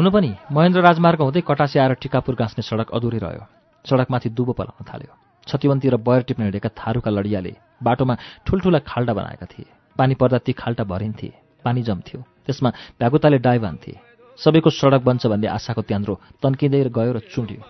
हुन 0.00 0.08
पनि 0.10 0.28
महेन्द्र 0.48 0.80
राजमार्ग 0.80 1.20
हुँदै 1.20 1.40
कटासे 1.44 1.76
आएर 1.76 1.92
टिकापुर 2.00 2.34
गाँच्ने 2.34 2.62
सडक 2.64 2.88
अधुरै 2.96 3.18
रह्यो। 3.20 3.44
सडकमाथि 3.84 4.28
दुबो 4.32 4.52
पलाउन 4.56 4.88
थाल्यो। 4.88 5.12
छतिवन्ती 5.44 5.88
र 5.92 5.96
बयर 6.00 6.22
टिप्न 6.24 6.42
हिँडेका 6.48 6.72
थारूका 6.72 7.10
लडियाले 7.12 7.52
बाटोमा 7.84 8.14
ठुल्ठुला 8.48 8.80
खाल्टा 8.80 9.12
बनाएका 9.12 9.46
थिए। 9.52 9.68
पानी 10.00 10.14
पर्दा 10.16 10.38
ती 10.40 10.52
खाल्टा 10.56 10.84
भरिन्थे। 10.88 11.28
पानी 11.60 11.80
जम्थ्यो 11.84 12.20
त्यसमा 12.48 12.70
भ्यागुताले 12.96 13.38
डाइ 13.44 13.58
बान्थे 13.60 13.92
सबैको 14.40 14.70
सडक 14.72 15.04
बन्छ 15.04 15.22
भन्ने 15.28 15.48
आशाको 15.52 15.82
त्यान्द्रो 15.84 16.14
तन्किँदै 16.40 16.80
गयो 16.96 17.12
र 17.12 17.18
चुँड्यो। 17.28 17.60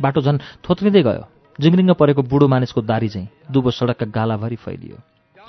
बाटो 0.00 0.20
झन् 0.24 0.40
थोत्रिँदै 0.64 1.02
गयो। 1.04 1.24
जिङ्रिङ्ग 1.58 1.92
परेको 2.00 2.22
बुढो 2.32 2.48
मानिसको 2.48 2.80
दारी 2.80 3.08
चाहिँ 3.12 3.28
दुबो 3.52 3.76
सडकका 3.76 4.08
गालाभरि 4.08 4.56
फैलियो। 4.56 4.96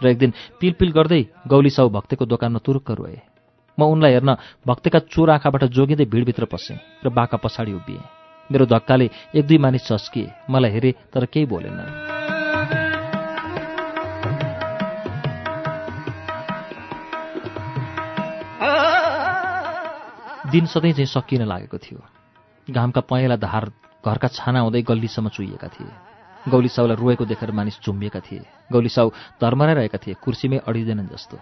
र 0.03 0.05
एक 0.11 0.17
दिन 0.19 0.31
पिलपिल 0.59 0.91
गर्दै 0.91 1.21
गौली 1.47 1.71
साउ 1.71 1.87
भक्तेको 1.87 2.27
दोकानमा 2.27 2.59
तुरुक्क 2.59 2.91
रोए। 2.91 3.17
म 3.79 3.87
उनलाई 3.87 4.11
हेर्न 4.11 4.35
भक्तेका 4.67 4.99
चोर 5.07 5.29
आँखाबाट 5.31 5.63
जोगिँदै 5.71 6.05
भिडभित्र 6.05 6.45
पसेँ 6.51 6.77
र 7.05 7.09
बाका 7.09 7.37
पछाडि 7.39 7.73
उभिएँ। 7.73 8.03
मेरो 8.49 8.65
धक्काले 8.67 9.09
एक 9.35 9.47
दुई 9.47 9.57
मानिस 9.57 9.87
चस्किए 9.87 10.31
मलाई 10.49 10.71
हेरे 10.71 10.91
तर 11.13 11.25
केही 11.25 11.45
बोलेन 11.47 11.79
दिन 20.51 20.65
सधैँ 20.65 20.91
चाहिँ 20.93 21.05
सकिन 21.05 21.45
लागेको 21.45 21.77
थियो। 21.77 21.99
घामका 22.67 23.01
पहेँला 23.01 23.35
धार 23.37 23.65
घरका 24.01 24.27
छाना 24.27 24.59
हुँदै 24.59 24.81
गल्लीसम्म 24.81 25.29
चुइएका 25.29 25.67
थिए। 25.67 26.49
गौली 26.49 26.67
साउलाई 26.67 26.97
रोएको 26.97 27.25
देखेर 27.25 27.51
मानिस 27.51 27.77
झुम्बिएका 27.85 28.19
थिए। 28.19 28.41
गौली 28.71 28.89
साउ 28.89 29.09
धर्मरै 29.37 29.73
रहेका 29.73 29.97
थिए 30.01 30.13
कुर्सीमै 30.23 30.57
अडिँदैनन् 30.65 31.11
जस्तो। 31.13 31.37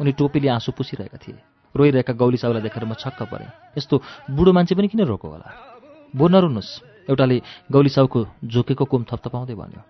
उनी 0.00 0.12
टोपीले 0.12 0.48
आँसु 0.48 0.72
पुसिरहेका 0.74 1.18
थिए। 1.22 1.38
रोइरहेका 1.76 2.12
गौली 2.12 2.36
साउलाई 2.36 2.62
देखेर 2.62 2.84
म 2.84 2.94
छक्क 2.94 3.22
परेँ। 3.28 3.76
यस्तो 3.78 3.94
बुढो 4.30 4.52
मान्छे 4.52 4.74
पनि 4.74 4.88
किन 4.88 5.04
रोको 5.04 5.28
होला? 5.28 5.48
बो 6.16 6.24
नरुनुहोस् 6.28 7.10
एउटाले 7.10 7.36
गौली 7.72 7.90
साउको 7.90 8.18
झोकेको 8.44 8.84
कुम 8.84 9.02
थपथपाउँदै 9.04 9.54
भन्यो। 9.54 9.82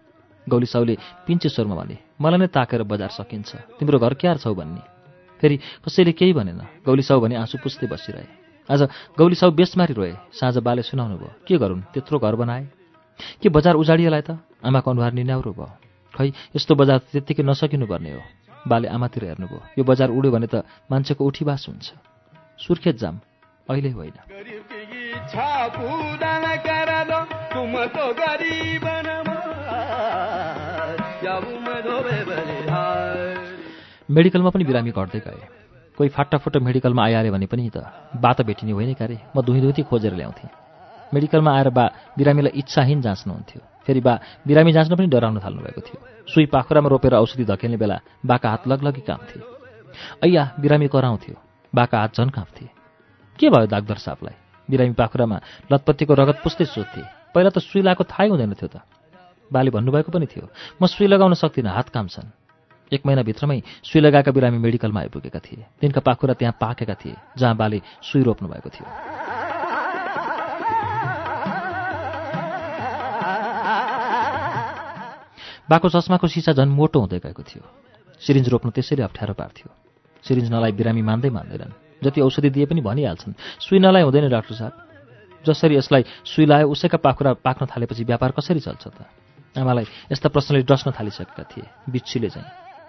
गौली 0.46 0.66
साउले 0.66 0.94
पिन्चे 1.26 1.48
स्वरमा 1.48 1.74
भने 1.76 1.96
मलाई 2.20 2.38
नै 2.38 2.48
ताकेर 2.48 2.82
बजार 2.82 3.10
सकिन्छ। 3.12 3.78
तिम्रो 3.78 3.98
घर 3.98 4.14
क्यार 4.14 4.36
छौ 4.38 4.54
भन्ने? 4.54 4.82
फेरि 5.38 5.56
कसैले 5.84 6.12
केही 6.18 6.32
भनेन। 6.32 6.82
गौली 6.82 7.02
साउ 7.02 7.20
भने 7.20 7.36
आँसु 7.36 7.58
पुस्दै 7.62 7.86
बसिरहे। 7.86 8.26
आज 8.68 8.80
गौली 9.16 9.36
साउ 9.38 9.50
बेसमारी 9.54 9.94
रोए। 9.94 10.12
साँझ 10.34 10.58
बाले 10.58 10.82
सुनाउनु 10.82 11.16
भयो। 11.16 11.32
के 11.46 11.56
गरून्? 11.58 11.82
त्यत्रो 11.94 12.18
घर 12.18 12.34
बनाए? 12.34 12.66
के 13.42 13.48
बजार 13.48 13.74
उजाडिएलाई 13.74 14.22
त? 14.26 14.38
आमाको 14.64 14.90
अनुहार 14.90 15.12
निन्याउरो 15.12 15.52
भयो। 15.52 15.68
खै 16.14 16.26
यस्तो 16.56 16.74
बजार 16.74 16.98
त्यत्तिकै 17.12 17.42
नसकिनु 17.42 17.86
पर्ने 17.86 18.12
हो। 18.12 18.22
बाले 18.66 18.88
आमातिर 18.88 19.24
हेर्नुभयो। 19.24 19.62
यो 19.78 19.84
बजार 19.84 20.08
उड्यो 20.08 20.32
भने 20.32 20.46
त 20.46 20.54
मान्छेको 20.90 21.24
उठीबास 21.24 21.66
हुन्छ। 21.68 21.92
सुर्खेत 22.58 22.98
जाम। 22.98 23.20
अहिले 23.70 23.90
होइन। 23.90 24.12
मेडिकलमा 34.10 34.50
पनि 34.50 34.64
बिरामी 34.64 34.90
घट्दै 34.90 35.18
गए। 35.18 35.48
कोही 35.98 36.08
फाटाफुट्टो 36.08 36.60
मेडिकलमा 36.60 37.04
आइहाल्यो 37.04 37.32
भने 37.32 37.46
पनि 37.46 37.70
त 37.76 37.76
बात 38.16 38.40
भेटिने 38.40 38.72
होइन 38.72 38.94
क्यारे। 38.94 39.18
म 39.36 39.42
दुही 39.42 39.82
खोजेर 39.82 40.14
ल्याउँथेँ। 40.14 40.50
मेडिकलमा 41.14 41.56
आएर 41.56 41.68
बा 41.70 41.90
बिरामीलाई 42.18 42.58
इच्छाहीन 42.58 43.00
जाँच्नुहुन्थ्यो। 43.00 43.77
फेरि 43.86 44.00
बा 44.00 44.14
बिरामी 44.46 44.72
जाँच्न 44.72 44.96
पनि 44.96 45.06
डराउन 45.06 45.38
थाल्नुभएको 45.38 45.80
थियो। 45.80 45.98
सुई 46.28 46.46
पाखुरामा 46.46 46.88
रोपेर 46.88 47.14
औषधि 47.14 47.44
धकेल्ने 47.44 47.76
बेला 47.76 48.00
बाका 48.26 48.48
हात 48.50 48.68
लगलगी 48.68 49.00
काँप्थे। 49.00 49.40
ऐया 50.24 50.42
बिरामी 50.60 50.88
कराउँथ्यो। 50.88 51.36
बाका 51.74 51.98
हात 51.98 52.14
झन् 52.16 52.30
काँप्थे। 52.30 52.64
के 53.38 53.50
भयो 53.50 53.66
डाक्टर 53.66 53.96
साहबलाई? 53.96 54.34
बिरामी 54.70 54.92
पाखुरामा 54.92 55.40
लतपत्तीको 55.72 56.14
रगत 56.14 56.40
पुस्दै 56.44 56.64
सोध्थे। 56.64 57.02
पहिला 57.34 57.50
त 57.50 57.58
सुई 57.58 57.82
लगाएको 57.82 58.04
थाहै 58.04 58.28
हुँदैन 58.28 58.52
थियो 58.54 58.68
त। 58.68 58.84
बाले 59.52 59.70
भन्नुभएको 59.70 60.12
पनि 60.12 60.26
थियो 60.26 60.48
म 60.82 60.86
सुई 60.86 61.06
लगाउन 61.06 61.34
सक्दिनँ 61.34 61.72
हात 61.72 61.88
कामछन्। 61.88 62.28
एक 62.92 63.02
महिनाभित्रमै 63.06 63.60
सुई 63.84 64.00
लगाएका 64.00 64.32
बिरामी 64.32 64.58
मेडिकलमा 64.58 65.00
आइपुगेका 65.00 65.40
थिए। 65.40 65.64
तिनका 65.80 66.00
पाखुरा 66.00 66.34
त्यहाँ 66.34 66.56
पाकेका 66.60 66.94
थिए 66.94 67.16
जहाँ 67.38 67.56
बाले 67.56 67.80
सुई 68.02 68.22
रोप्नु 68.22 68.48
भएको 68.48 68.68
थियो। 68.68 69.37
बाको 75.70 75.88
चस्माको 75.88 76.26
सिसा 76.26 76.52
झन् 76.52 76.72
मोटो 76.72 76.98
हुँदै 77.00 77.18
गएको 77.20 77.42
थियो। 77.42 77.62
सिरिन्ज 78.22 78.48
रोप्नु 78.48 78.70
त्यसैले 78.72 79.02
अप्ठ्यारो 79.04 79.34
पार्थ्यो 79.36 79.68
सिरिन्ज 80.24 80.48
नलाई 80.50 80.72
बिरामी 80.72 81.02
मान्दै 81.02 81.30
मान्दैनन्। 81.30 81.72
जति 82.04 82.20
औषधि 82.20 82.50
दिए 82.50 82.66
पनि 82.66 82.80
भनिहाल्छन् 82.80 83.34
सुई 83.62 83.78
नलाई 83.78 84.02
हुँदैन 84.02 84.28
डाक्टर 84.28 84.54
साहब। 84.54 84.74
जसरी 85.46 85.76
यसलाई 85.76 86.02
सुई 86.24 86.46
लायो 86.46 86.66
उसैका 86.68 86.98
पाखुरा 86.98 87.32
पाक्न 87.46 87.66
थालेपछि 87.66 88.04
व्यापार 88.04 88.30
कसरी 88.32 88.60
चल्छ 88.60 88.84
त? 88.88 88.98
आमालाई 89.58 89.86
यस्ता 90.12 90.28
प्रश्नले 90.28 90.62
डस्न 90.62 90.90
थालिसकेका 90.94 91.44
थिए 91.50 91.66
बिच्छीले 91.88 92.28
चाहिँ 92.28 92.48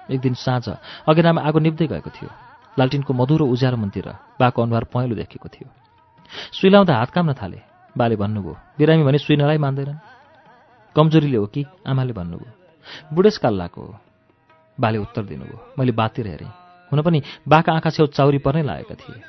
एक 0.10 0.20
दिन 0.22 0.34
साँझ 0.34 0.70
अघिनामा 1.06 1.42
आगो 1.42 1.60
निप्दै 1.60 1.88
गएको 1.88 2.10
थियो। 2.10 2.30
लालटिनको 2.78 3.12
मधुरो 3.14 3.46
उज्यालो 3.46 3.78
मन्तिर 3.78 4.08
बाको 4.40 4.60
अनुहार 4.62 4.84
पहेँलो 4.94 5.16
देखेको 5.16 5.48
थियो। 5.50 5.68
सुई 6.58 6.70
लाउँदा 6.70 6.94
हात 6.96 7.10
काम्न 7.12 7.34
थाले। 7.34 7.60
बाले 7.96 8.16
भन्नुभयो 8.16 8.54
बिरामी 8.78 9.04
भने 9.04 9.18
सुई 9.18 9.36
नलाई 9.36 9.58
मान्दैनन्। 9.58 10.00
कमजोरीले 10.96 11.38
हो 11.38 11.46
कि 11.46 11.66
आमाले 11.86 12.14
भन्नुभयो 12.14 12.59
बुढेसकाल 13.14 13.54
लाएको 13.58 13.82
हो 13.82 13.96
बाले 14.78 14.98
उत्तर 14.98 15.24
दिनुभयो। 15.24 15.58
मैले 15.80 15.92
बातिर 15.92 16.28
हेरेँ। 16.28 16.52
हुन 16.92 17.02
पनि 17.02 17.22
बाका 17.48 17.74
आँखा 17.74 17.90
छेउ 17.90 18.08
चाउरी 18.16 18.38
पर्नै 18.40 18.64
लागेका 18.64 18.96
थिए। 18.96 19.22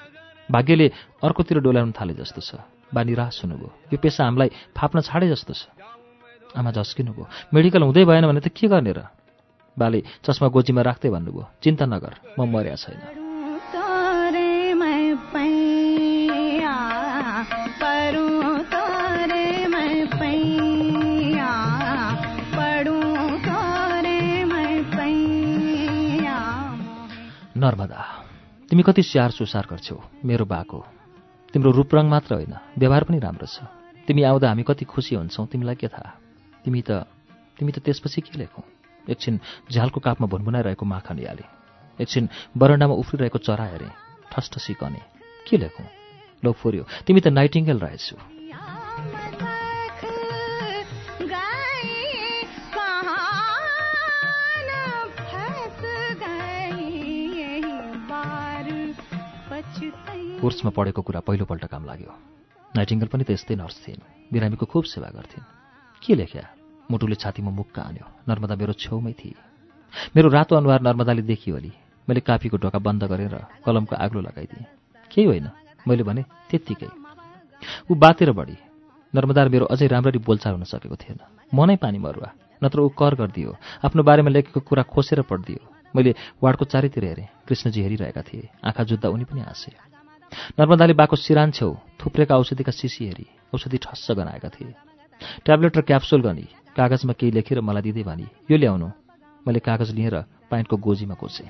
भाग्यले 0.49 0.87
अर्कोतिर 1.23 1.59
डोलाउन 1.61 1.93
थाले 1.93 2.15
जस्तो 2.15 2.41
छ। 2.41 2.51
बा 2.95 3.03
निराश 3.03 3.45
हुनुभयो। 3.45 3.71
यो 3.93 3.99
पेसा 3.99 4.25
हामीलाई 4.25 4.51
फाप्न 4.75 5.01
छाडे 5.01 5.29
जस्तो 5.29 5.53
छ। 5.53 5.63
आमा 6.57 6.71
झस्किनुभयो। 6.71 7.25
मेडिकल 7.55 7.83
हुँदै 7.83 8.05
भएन 8.05 8.27
भने 8.27 8.41
त 8.41 8.49
के 8.49 8.67
गर्ने 8.67 8.93
र? 8.93 9.07
बाले 9.77 10.03
चस्मा 10.27 10.49
गोजीमा 10.49 10.83
राख्दै 10.83 11.11
भन्नुभयो 11.11 11.45
चिन्ता 11.63 11.87
नगर 11.87 12.13
म 12.39 12.49
मर्या 12.51 12.75
छैन। 12.75 13.20
नर्मदा 27.61 28.01
तिमी 28.71 28.83
कति 28.83 29.03
स्याहार 29.03 29.31
सुसार 29.31 29.67
गर्छौ? 29.71 29.97
मेरो 30.25 30.45
बाको। 30.49 30.79
तिम्रो 31.53 31.71
रूपरङ 31.71 32.07
मात्र 32.09 32.35
होइन 32.35 32.55
व्यवहार 32.79 33.05
पनि 33.05 33.19
राम्रो 33.21 33.47
छ। 33.47 33.69
तिमी 34.09 34.23
आउँदा 34.25 34.49
हामी 34.49 34.63
कति 34.65 34.85
खुसी 34.89 35.15
हुन्छौ 35.15 35.47
तिमीलाई 35.53 35.77
के 35.77 35.89
थाहा? 35.89 36.11
तिमी 36.65 36.81
त 36.81 37.05
तिमी 37.59 37.73
त 37.73 37.79
त्यसपछि 37.85 38.21
के 38.25 38.39
लेखौ? 38.39 38.63
एकछिन 39.05 39.35
झ्यालको 39.73 40.01
कापमा 40.01 40.27
भुनभुनाइरहेको 40.33 40.85
माखा 40.87 41.13
निहाले 41.15 41.45
एकछिन 41.99 42.29
बरन्डामा 42.57 42.95
उफ्रिरहेको 42.95 43.39
चरा 43.39 43.65
हेरे 43.77 43.89
ठसठसी 44.33 44.75
कने 44.81 45.03
के 45.45 45.57
लेखौँ? 45.61 45.87
लो 46.45 46.53
फोर्यो। 46.53 46.85
तिमी 47.05 47.21
त 47.21 47.29
नाइटिङ्गेल 47.29 47.79
रहेछु 47.79 48.17
कोर्समा 60.41 60.71
पढेको 60.71 61.03
कुरा 61.03 61.21
पहिलोपल्ट 61.21 61.65
काम 61.65 61.85
लाग्यो। 61.85 62.13
नाइटिङ्गल 62.77 63.07
पनि 63.07 63.25
त 63.25 63.31
यस्तै 63.31 63.55
नर्स 63.55 63.77
थिइन्। 63.89 64.33
बिरामीको 64.33 64.67
खुब 64.67 64.85
सेवा 64.85 65.09
गर्थिन्। 65.09 65.45
के 66.03 66.15
लेख्या? 66.15 66.49
मुटुले 66.91 67.15
छातीमा 67.15 67.51
मुक्का 67.51 67.83
आन्यो। 67.83 68.07
नर्मदा 68.29 68.57
मेरो 68.57 68.73
छेउमै 68.73 69.13
थिए। 69.13 69.37
मेरो 70.17 70.29
रातो 70.29 70.57
अनुहार 70.57 70.81
नर्मदाले 70.81 71.23
देखियो 71.23 71.57
अलि। 71.57 71.73
मैले 72.09 72.21
कापीको 72.21 72.57
ढोका 72.57 72.79
बन्द 72.79 73.05
गरेर 73.05 73.37
कलमको 73.65 73.97
आग्लो 73.97 74.21
लगाइदिएँ। 74.21 74.65
केही 75.13 75.27
होइन। 75.27 75.51
मैले 75.89 76.03
भने 76.03 76.23
त्यत्तिकै। 76.51 76.89
ऊ 77.91 77.95
बातेर 77.95 78.33
बढी। 78.33 78.57
नर्मदा 79.15 79.45
मेरो 79.45 79.67
अझै 79.67 79.87
राम्ररी 79.87 80.19
बोलचाल 80.19 80.53
हुन 80.57 80.65
सकेको 80.65 80.97
थिएन। 80.97 81.19
मनै 81.55 81.77
पानी 81.77 81.99
मरुवा। 81.99 82.33
नत्र 82.65 82.81
ऊ 82.81 82.89
कर 82.89 83.15
गरिदियो। 83.15 83.57
आफ्नो 83.85 84.03
बारेमा 84.03 84.31
लेखेको 84.31 84.61
कुरा 84.61 84.83
खोसेर 84.83 85.21
पढिदियो। 85.23 85.61
मैले 85.97 86.15
वार्डको 86.43 86.65
चारैतिर 86.65 87.05
हेरेँ। 87.05 87.29
कृष्णजी 87.49 87.83
हेरिरहेका 87.83 88.23
थिए। 88.23 88.49
आँखा 88.65 88.85
जुत्दा 88.85 89.09
उनी 89.09 89.25
पनि 89.25 89.41
हाँसे। 89.41 90.00
नर्मदाले 90.33 90.93
बाको 90.93 91.17
सिरान 91.17 91.51
छेउ 91.51 91.75
थुप्रेका 91.99 92.37
औषधिका 92.37 92.73
सिसी 92.73 93.07
हेरी 93.07 93.27
औषधि 93.55 93.79
ठस्स 93.79 94.11
गनाएका 94.11 94.49
थिए। 94.49 94.75
ट्याब्लेट 95.45 95.77
र 95.77 95.81
क्याप्सुल 95.81 96.21
गनी 96.23 96.47
कागजमा 96.77 97.13
केही 97.13 97.33
लेखेर 97.33 97.61
मलाई 97.61 97.83
दिँदै 97.83 98.03
भनी 98.03 98.27
यो 98.51 98.57
ल्याउनु। 98.57 98.89
मैले 99.47 99.59
कागज 99.59 99.91
लिएर 99.91 100.17
पाइन्टको 100.51 100.77
गोजीमा 100.77 101.15
कोसेँ। 101.15 101.49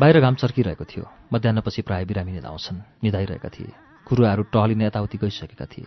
बाहिर 0.00 0.20
घाम 0.20 0.34
चर्किरहेको 0.34 0.84
थियो। 0.84 1.04
मध्याहपछि 1.32 1.82
प्राय 1.82 2.04
बिरामी 2.04 2.40
धाउँछन्। 2.40 2.82
निधाइरहेका 3.04 3.48
थिए। 3.48 3.72
कुरुवाहरू 4.06 4.42
टहलिने 4.42 4.86
यताउति 4.86 5.18
गइसकेका 5.18 5.64
थिए। 5.64 5.86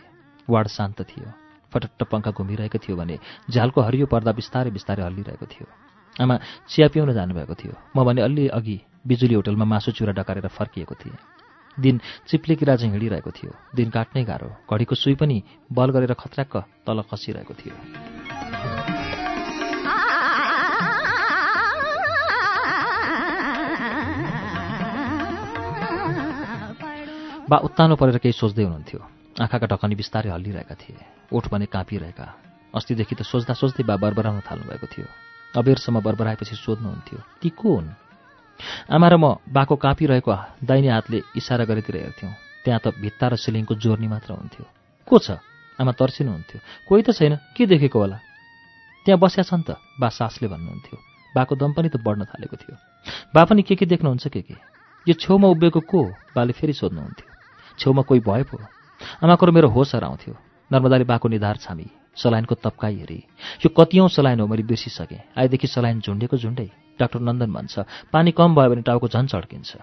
वार्ड 0.49 0.67
शान्त 0.67 1.01
थियो। 1.01 1.44
फटट्ट 1.75 2.03
पङ्खा 2.07 2.31
घुमिरहेको 2.31 2.79
थियो 2.79 2.95
भने 2.95 3.19
झ्यालको 3.51 3.81
हरियो 3.81 4.05
पर्दा 4.07 4.31
बिस्तारै 4.31 4.71
बिस्तारै 4.71 5.03
हल्लिरहेको 5.03 5.45
थियो। 5.45 5.67
आमा 6.15 6.39
चिया 6.71 6.87
पिउन 6.87 7.13
जानुभएको 7.13 7.53
थियो। 7.53 7.73
म 7.95 8.03
भने 8.07 8.21
अलि 8.23 8.47
अघि 8.47 8.79
बिजुली 9.07 9.35
होटलमा 9.35 9.65
मासु 9.67 9.91
चुरा 9.91 10.15
डकारेर 10.15 10.47
फर्किएको 10.47 10.95
थिएँ। 10.95 11.19
दिन 11.79 11.99
चिप्ले 12.27 12.55
किरा 12.55 12.75
चाहिँ 12.75 12.91
हिँडिरहेको 12.91 13.31
थियो। 13.31 13.51
दिन 13.75 13.89
काट्नै 13.91 14.23
गाह्रो। 14.23 14.49
घडीको 14.71 14.95
सुई 14.95 15.15
पनि 15.19 15.43
बल 15.67 15.91
गरेर 15.91 16.13
खत्राक्क 16.15 16.55
तल 16.87 17.03
खसिरहेको 17.11 17.53
थियो। 17.53 17.75
बा 27.49 27.57
उत्तानो 27.57 27.95
परेर 27.95 28.17
केही 28.17 28.33
सोच्दै 28.33 28.63
हुनुहुन्थ्यो। 28.63 29.14
आँखाका 29.35 29.67
ढकनी 29.67 29.95
बिस्तारै 29.99 30.29
हल्लिरहेका 30.31 30.75
थिए। 30.79 30.95
ओठ 31.35 31.47
भने 31.51 31.65
काँपिरहेका। 31.67 32.27
अस्तिदेखि 32.71 33.15
त 33.15 33.21
सोच्दा 33.27 33.53
सोच्दै 33.53 33.83
बा 33.83 33.95
बरबराउन 33.99 34.39
थाल्नुभएको 34.47 34.87
थियो। 34.87 35.07
अबेरसम्म 35.59 35.99
बरबराएपछि 35.99 36.55
सोध्नुहुन्थ्यो 36.55 37.19
ती 37.43 37.49
को 37.51 37.67
हुन् 37.75 37.89
आमा 38.95 39.07
र 39.11 39.15
म 39.19 39.35
बाको 39.51 39.75
काँपिरहेको 39.75 40.31
दाहिने 40.63 40.87
हातले 40.87 41.19
इसारा 41.35 41.63
गरेतिर 41.67 41.95
हेर्थ्यौँ। 41.95 42.33
त्यहाँ 42.63 42.79
त 42.79 42.95
भित्ता 42.95 43.27
र 43.27 43.35
सिलिङको 43.35 43.75
जोर्नी 43.75 44.07
मात्र 44.07 44.31
हुन्थ्यो। 44.39 44.65
को 45.07 45.15
छ? 45.19 45.27
आमा 45.79 45.91
तर्सिनुहुन्थ्यो 45.99 46.59
कोही 46.87 47.03
त 47.03 47.11
छैन। 47.11 47.35
के 47.55 47.63
देखेको 47.67 47.99
होला? 47.99 48.17
त्यहाँ 49.03 49.19
बस्या 49.19 49.43
छन् 49.43 49.67
त 49.67 49.75
बा 49.99 50.07
सासले 50.15 50.47
भन्नुहुन्थ्यो। 50.47 50.97
बाको 51.35 51.53
दम 51.59 51.71
पनि 51.75 51.89
त 51.91 51.99
बढ्न 51.99 52.23
थालेको 52.23 52.55
थियो। 52.55 52.75
बा 53.35 53.43
पनि 53.43 53.61
के 53.67 53.75
के 53.75 53.85
देख्नुहुन्छ 53.85 54.27
के 54.31 54.41
के? 54.47 54.55
यो 55.07 55.13
छेउमा 55.19 55.47
उभिएको 55.51 55.79
को? 55.91 56.01
बाले 56.35 56.53
फेरि 56.55 56.73
सोध्नुहुन्थ्यो। 56.73 57.27
छेउमा 57.79 58.01
कोही 58.07 58.19
भए 58.23 58.43
पो। 58.47 58.57
आमाको 59.23 59.51
मेरो 59.51 59.67
होस 59.69 59.95
हराउँथ्यो। 59.95 60.33
नर्मदाले 60.71 61.05
बाको 61.05 61.27
निधार 61.29 61.57
छामी। 61.57 61.87
सलाइनको 62.15 62.55
तप्काई 62.55 62.95
हेरी। 62.95 63.19
यो 63.61 63.69
कतिौँ 63.69 64.07
सलाइन 64.09 64.39
हो 64.39 64.47
मैले 64.47 64.63
बिर्सिसकेँ 64.63 65.21
आएदेखि 65.35 65.67
सलाइन 65.67 65.99
झुन्डेको 65.99 66.37
झुन्डै। 66.37 66.69
डाक्टर 66.99 67.19
नन्दन 67.19 67.51
भन्छ 67.51 67.73
पानी 68.13 68.31
कम 68.31 68.55
भयो 68.55 68.69
भने 68.71 68.81
टाउको 68.81 69.07
झन् 69.07 69.27
चड्किन्छ। 69.27 69.75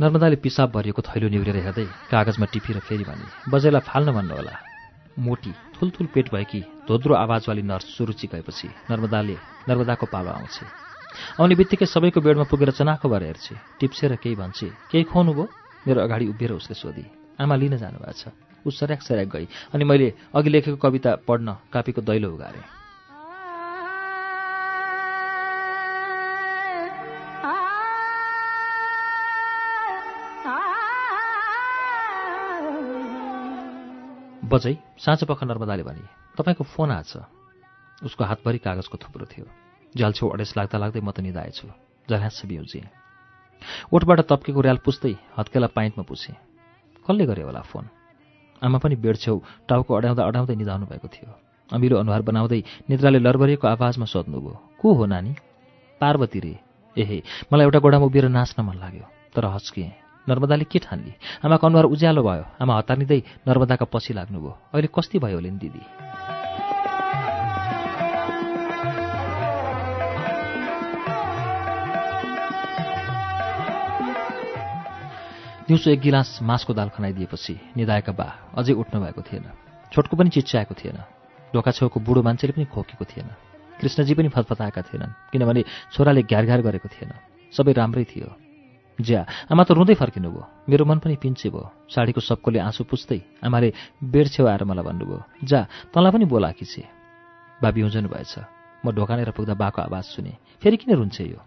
नर्मदाले 0.00 0.36
पिसाब 0.42 0.70
भरिएको 0.74 1.02
थैलो 1.02 1.28
निहुरेर 1.30 1.56
हेर्दै 1.62 1.86
कागजमा 2.10 2.46
टिपेर 2.50 2.78
फेरि 2.82 3.04
भने 3.06 3.50
बजेलाई 3.50 3.86
फाल्न 3.86 4.10
भन्नुहोला। 4.10 4.71
मोटी 5.18 5.52
थुलथुल 5.74 6.06
पेट 6.14 6.32
भएकी 6.34 6.60
धोद्रो 6.88 7.14
आवाजवाली 7.14 7.62
नर्स 7.62 7.96
सुरुचि 7.96 8.26
गएपछि 8.26 8.68
नर्मदाले 8.90 9.36
नर्मदाको 9.68 10.06
पावा 10.06 10.32
आउँछ। 10.32 10.56
आउने 11.40 11.54
बित्तिकै 11.54 11.86
सबैको 11.86 12.20
बेडमा 12.20 12.44
पुगेर 12.48 12.70
चनाखो 12.70 13.08
भएर 13.08 13.22
हेर्छे। 13.22 13.54
टिप्सेर 13.80 14.16
केही 14.16 14.36
भन्छे 14.36 14.68
केही 14.90 15.04
खुवाउनु 15.04 15.32
भयो? 15.32 15.48
मेरो 15.86 16.00
अगाडि 16.00 16.26
उभिएर 16.28 16.52
उसले 16.52 16.74
सोधी। 16.74 17.04
आमा 17.40 17.54
लिन 17.56 17.76
जानुभएको 17.76 18.12
छ। 18.12 18.32
ऊ 18.66 18.70
सर्याक 18.70 19.02
सर्याक 19.02 19.28
गई। 19.28 19.46
अनि 19.74 19.84
मैले 19.84 20.14
अघि 20.34 20.50
लेखेको 20.50 20.76
कविता 20.76 21.16
पढ्न 21.28 21.56
कापीको 21.72 22.00
दैलो 22.02 22.32
उगारेँ। 22.32 22.81
बजै 34.52 34.74
पख 35.28 35.40
नर्मदाले 35.48 35.82
भने 35.82 36.04
तपाईँको 36.36 36.64
फोन 36.74 36.90
आछ 36.92 37.12
उसको 37.98 38.22
हातभरि 38.24 38.58
कागजको 38.58 38.96
थुप्रो 38.98 39.24
थियो। 39.32 39.46
झ्यालछेउ 39.94 40.28
अडेस 40.28 40.52
लाग्दा 40.56 40.76
लाग्दै 40.82 41.00
म 41.00 41.10
त 41.10 41.20
निधाएछु। 41.20 41.66
झल्यास 42.08 42.42
बिउजेँ 42.50 42.90
ओठबाट 43.94 44.20
तप्केको 44.26 44.60
ऱ्याल 44.60 44.78
पुस्दै 44.84 45.14
हत्केला 45.38 45.68
पाइन्टमा 45.76 46.04
पुछेँ 46.04 46.36
कसले 47.06 47.24
गरे 47.26 47.42
होला 47.46 47.62
फोन? 47.62 47.84
आमा 48.62 48.78
पनि 48.78 48.96
बेडछेउ 48.98 49.36
टाउको 49.68 49.90
अड्याउँदा 49.94 50.22
अड्याउँदै 50.22 50.54
निधाउनु 50.54 50.86
भएको 50.90 51.08
थियो। 51.08 51.30
अमिलो 51.70 51.96
अनुहार 52.02 52.22
बनाउँदै 52.22 52.60
निद्राले 52.90 53.18
लरबरिएको 53.18 53.66
आवाजमा 53.68 54.06
सोध्नुभयो 54.06 54.54
को 54.80 54.88
हो 54.92 55.04
नानी? 55.06 55.32
पार्वती 56.00 56.38
रे। 56.40 56.54
एहे 56.96 57.18
मलाई 57.48 57.64
एउटा 57.64 57.78
गोडामा 57.78 58.06
उभिएर 58.06 58.28
नाच्न 58.28 58.58
मन 58.62 58.76
लाग्यो 58.76 59.06
तर 59.34 59.44
हस्किएँ 59.46 60.01
नर्मदाले 60.28 60.64
के 60.64 60.78
ठान्ली 60.78 61.12
आमाको 61.44 61.66
अनुहार 61.66 61.84
उज्यालो 61.84 62.22
भयो। 62.22 62.44
आमा 62.62 62.72
हतारिँदै 62.78 63.20
नर्मदाका 63.48 63.84
पछि 63.84 64.12
लाग्नुभयो। 64.14 64.52
अहिले 64.74 64.88
कस्ती 64.94 65.18
भयो 65.18 65.40
नि 65.40 65.50
दिदी? 65.50 65.82
दिउँसो 75.66 75.90
एक 75.90 76.00
गिलास 76.00 76.38
मासको 76.42 76.74
दाल 76.74 76.88
खनाइदिएपछि 76.94 77.54
निधाएका 77.76 78.12
बा 78.12 78.28
अझै 78.58 78.72
उठ्नु 78.72 79.00
भएको 79.00 79.22
थिएन। 79.22 79.46
छोटको 79.92 80.16
पनि 80.16 80.30
चिच्याएको 80.30 80.74
थिएन। 80.74 80.98
ढोका 81.54 81.70
छेउको 81.70 82.00
बुढो 82.00 82.22
मान्छेले 82.22 82.52
पनि 82.52 82.64
खोकेको 82.66 83.04
थिएन। 83.04 83.28
कृष्णजी 83.80 84.14
पनि 84.14 84.28
फतफताएका 84.28 84.82
थिएनन् 84.82 85.12
किनभने 85.32 85.62
छोराले 85.92 86.22
घ्यार 86.22 86.44
घ्यार 86.44 86.60
गरेको 86.62 86.88
थिएन। 86.88 87.10
सबै 87.56 87.72
राम्रै 87.72 88.04
थियो। 88.04 88.41
ज्या 89.02 89.20
आमा 89.50 89.62
त 89.66 89.70
रुँदै 89.74 89.94
फर्किनुभयो 89.98 90.42
मेरो 90.70 90.84
मन 90.86 90.98
पनि 91.02 91.16
पिन्चे 91.18 91.48
भयो। 91.50 91.90
साडीको 91.90 92.20
सबकोले 92.22 92.58
आँसु 92.62 92.82
पुस्दै 92.86 93.20
आमाले 93.44 93.68
बेड 94.00 94.26
छेउ 94.34 94.46
आएर 94.46 94.62
मलाई 94.64 94.84
भन्नुभयो 94.86 95.18
जा 95.44 95.60
तँलाई 95.92 96.12
पनि 96.14 96.24
बोलाकी 96.30 96.64
छे 96.64 96.82
बा 97.62 97.68
बिउजनु 97.70 98.08
भएछ। 98.08 98.34
म 98.84 98.90
ढोकानेर 98.90 99.30
पुग्दा 99.30 99.54
बाको 99.54 99.82
आवाज 99.86 100.04
सुने। 100.14 100.32
फेरि 100.58 100.76
किन 100.76 100.94
रुन्छे 100.98 101.24
यो? 101.24 101.38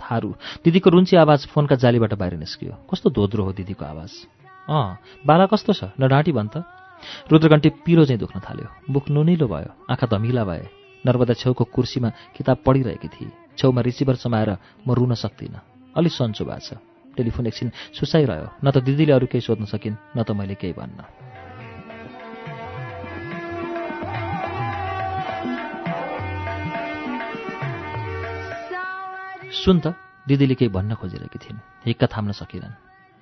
थारू 0.00 0.28
दिदीको 0.64 0.88
रुन्ची 0.90 1.14
आवाज 1.16 1.46
फोनका 1.52 1.76
जालीबाट 1.76 2.14
बाहिर 2.16 2.34
निस्कियो। 2.40 2.88
कस्तो 2.88 3.10
धोद्रो 3.12 3.42
हो 3.44 3.52
दिदीको 3.52 3.84
आवाज? 3.84 4.12
अँ 4.68 4.96
बाला 5.26 5.46
कस्तो 5.52 5.72
छ? 5.72 5.92
न 6.00 6.08
डाँटी 6.08 6.32
भन् 6.32 6.48
त। 6.48 6.64
रुद्रघन्टी 7.30 7.84
पिरो 7.84 8.04
चाहिँ 8.08 8.18
दुख्न 8.18 8.40
थाल्यो। 8.40 8.68
बुक 8.88 9.12
नुनिलो 9.12 9.46
भयो। 9.46 9.70
आँखा 9.92 10.06
धमिला 10.08 10.44
भए। 10.44 10.64
नर्मदा 11.04 11.34
छेउको 11.36 11.64
कुर्सीमा 11.68 12.08
किताब 12.32 12.56
पढिरहेकी 12.64 13.08
थिए 13.12 13.30
छेउमा 13.60 13.80
रिसिभर 13.84 14.16
समाएर 14.16 14.50
म 14.88 14.88
रुन 14.96 15.14
सक्दिनँ। 15.14 15.73
अलि 15.96 16.08
सन्चो 16.08 16.44
भएको 16.44 16.60
छ। 16.60 16.78
टेलिफोन 17.16 17.46
एकछिन 17.46 17.70
सुसाइरह्यो। 17.94 18.48
न 18.64 18.70
त 18.70 18.76
दिदीले 18.82 19.12
अरू 19.12 19.26
केही 19.26 19.40
सोध्न 19.40 19.64
सकिन् 19.64 19.96
न 20.16 20.22
त 20.22 20.30
मैले 20.30 20.54
केही 20.54 20.72
भन्न। 20.72 20.98
सुन 29.54 29.80
त 29.80 29.94
दिदीले 30.28 30.54
केही 30.54 30.68
भन्न 30.68 30.94
खोजिरहेकी 30.94 31.38
थिइन्। 31.38 31.58
हिक्का 31.86 32.06
थाम्न 32.06 32.32
सकिनन्। 32.32 32.74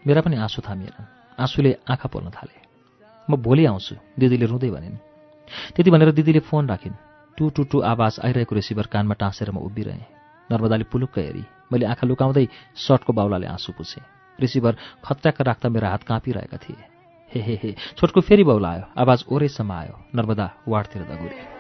मेरा 0.07 0.21
पनि 0.21 0.37
आँसु 0.37 0.63
थामिएनन्। 0.65 1.07
आँसुले 1.39 1.77
आँखा 1.91 2.09
पोल्न 2.09 2.31
थाले। 2.31 2.57
म 3.31 3.37
भोलि 3.37 3.65
आउँछु 3.67 3.95
दिदीले 4.19 4.47
रुँदै 4.47 4.71
भनिन्। 4.71 4.97
त्यति 5.77 5.91
भनेर 5.91 6.11
दिदीले 6.13 6.41
फोन 6.41 6.69
राखिन्। 6.69 6.97
टु 7.39 7.51
टु 7.51 7.63
टु 7.65 7.81
आवाज 7.81 8.21
आइरहेको 8.25 8.55
रिसिभर 8.55 8.87
कानमा 8.87 9.15
टाँसेर 9.15 9.51
म 9.51 9.59
उभिरहेँ। 9.63 10.07
नर्मदाले 10.51 10.85
पुलुक्क 10.85 11.19
हेरी। 11.19 11.45
मैले 11.73 11.87
आँखा 11.87 12.07
लुकाउँदै 12.07 12.47
सर्टको 12.77 13.13
बाउलाले 13.13 13.47
आँसु 13.47 13.73
पुछेँ। 13.73 14.05
रिसिभर 14.39 14.77
खत्याक्क 15.05 15.41
राख्दा 15.41 15.69
मेरा 15.69 15.89
हात 15.89 16.03
काँपिरहेका 16.03 16.57
थिए। 16.57 16.85
हे 17.33 17.41
हे 17.41 17.61
हे 17.63 17.75
छोटको 17.97 18.21
फेरि 18.21 18.45
बाउला 18.45 18.69
आयो। 18.69 18.85
आवाज 19.01 19.25
ओरेसम्म 19.33 19.73
आयो। 19.73 19.97
नर्मदा 20.15 20.51
वार्डतिर 20.69 21.03
दगुरे। 21.03 21.52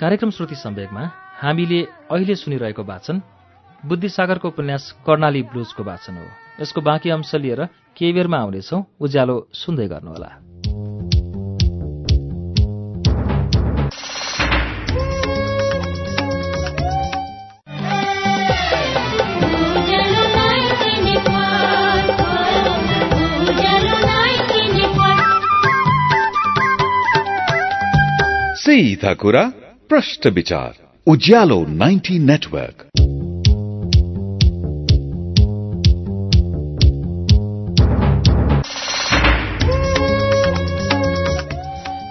कार्यक्रम 0.00 0.30
श्रुति 0.30 0.54
सम्वेकमा 0.54 1.00
हामीले 1.42 1.80
अहिले 2.10 2.34
सुनिरहेको 2.34 2.84
वाचन 2.84 3.20
बुद्धिसागरको 3.86 4.48
उपन्यास 4.48 4.84
कर्णाली 5.06 5.42
ब्लुजको 5.42 5.84
वाचन 5.84 6.16
हो। 6.16 6.24
यसको 6.62 6.80
बाँकी 6.80 7.10
अंश 7.10 7.34
लिएर 7.34 7.64
केही 7.96 8.12
बेरमा 8.12 8.38
आउनेछौ। 8.38 8.80
उज्यालो 9.00 9.48
सुन्दै 9.52 9.88
गर्नुहोला। 9.88 10.30
सीधा 28.56 29.14
कुरा 29.14 29.42
प्रश्न 29.90 30.30
विचार 30.30 30.72
उज्यालो 31.06 31.64
90 31.64 32.18
नेटवर्क। 32.18 32.89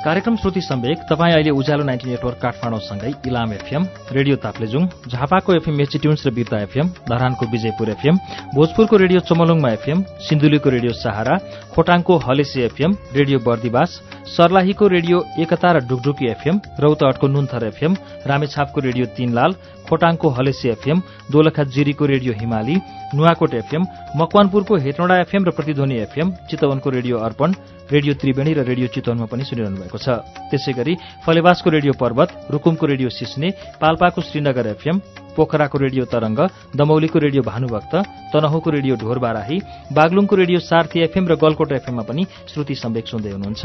कार्यक्रम 0.09 0.35
श्रुति 0.35 0.61
सम्वेक 0.61 0.99
तपाईँ 1.09 1.33
अहिले 1.33 1.49
उज्यालो 1.51 1.83
नाइन्टी 1.85 2.09
नेटवर्क 2.09 2.37
काठमाडौँसँगै 2.41 3.11
इलाम 3.29 3.51
एफएम 3.53 3.83
रेडियो 4.11 4.35
ताप्लेजुङ 4.41 4.87
झापाको 5.07 5.53
एफएम 5.53 5.75
मेचिट्युन्स 5.77 6.25
र 6.27 6.31
बिर्ता 6.33 6.61
एफएम 6.61 6.87
धरानको 7.09 7.45
विजयपुर 7.51 7.89
एफएम 7.89 8.17
भोजपुरको 8.55 8.97
रेडियो 8.97 9.19
चमलुङमा 9.29 9.69
एफएम 9.71 10.01
सिन्धुलीको 10.25 10.69
रेडियो 10.69 10.93
सहारा 10.95 11.35
खोटाङको 11.75 12.17
हलेसी 12.25 12.61
एफएम 12.63 12.97
रेडियो 13.13 13.39
बर्दिवास 13.41 14.01
सर्लाहीको 14.29 14.87
रेडियो 14.89 15.17
एकता 15.39 15.71
र 15.71 15.85
डुकडुकी 15.85 16.27
एफएम 16.29 16.61
रौतहटको 16.79 17.27
नुन्थर 17.29 17.65
एफएम 17.67 17.97
रामेछापको 18.27 18.81
रेडियो 18.81 19.05
तीनलाल 19.13 19.55
खोटाङको 19.89 20.29
हलेसी 20.37 20.69
एफएम 20.69 21.01
दोलखा 21.31 21.63
जिरीको 21.75 22.05
रेडियो 22.05 22.33
हिमाली 22.41 22.75
नुवाकोट 23.15 23.53
एफएम 23.53 23.83
मकवानपुरको 24.17 24.75
हेटौँडा 24.85 25.15
एफएम 25.19 25.43
र 25.45 25.51
प्रतिध्वनि 25.57 25.95
एफएम 26.05 26.27
चितवनको 26.49 26.89
रेडियो 26.89 27.17
अर्पण 27.17 27.49
रेडियो 27.91 28.13
त्रिवेणी 28.21 28.53
र 28.53 28.61
रेडियो 28.69 28.87
चितवनमा 28.93 29.25
पनि 29.25 29.43
सुनिरहनु 29.49 29.81
भएको 29.81 29.97
छ। 29.97 30.21
त्यसै 30.49 30.73
गरी 30.77 30.93
फलेवासको 31.25 31.69
रेडियो 31.69 31.93
पर्वत 31.97 32.29
रुकुमको 32.53 32.85
रेडियो 32.85 33.09
सिस्ने 33.09 33.49
पाल्पाको 33.81 34.21
श्रीनगर 34.21 34.67
एफएम 34.77 34.97
पोखराको 35.39 35.77
रेडियो 35.79 36.05
तरंग 36.07 36.39
दमौलीको 36.75 37.19
रेडियो 37.19 37.43
भानुभक्त 37.43 37.93
तनहुको 38.33 38.69
रेडियो 38.69 38.95
ढोरबाराही 39.01 39.59
बागलुङको 39.93 40.35
रेडियो 40.35 40.59
सार्थी 40.61 40.99
एफएम 41.01 41.27
र 41.27 41.35
गलकोट 41.39 41.71
एफएममा 41.73 42.03
पनि 42.09 42.25
श्रुति 42.47 42.75
सम्वेक 42.75 43.07
सुन्दै 43.07 43.31
हुनुहुन्छ। 43.31 43.63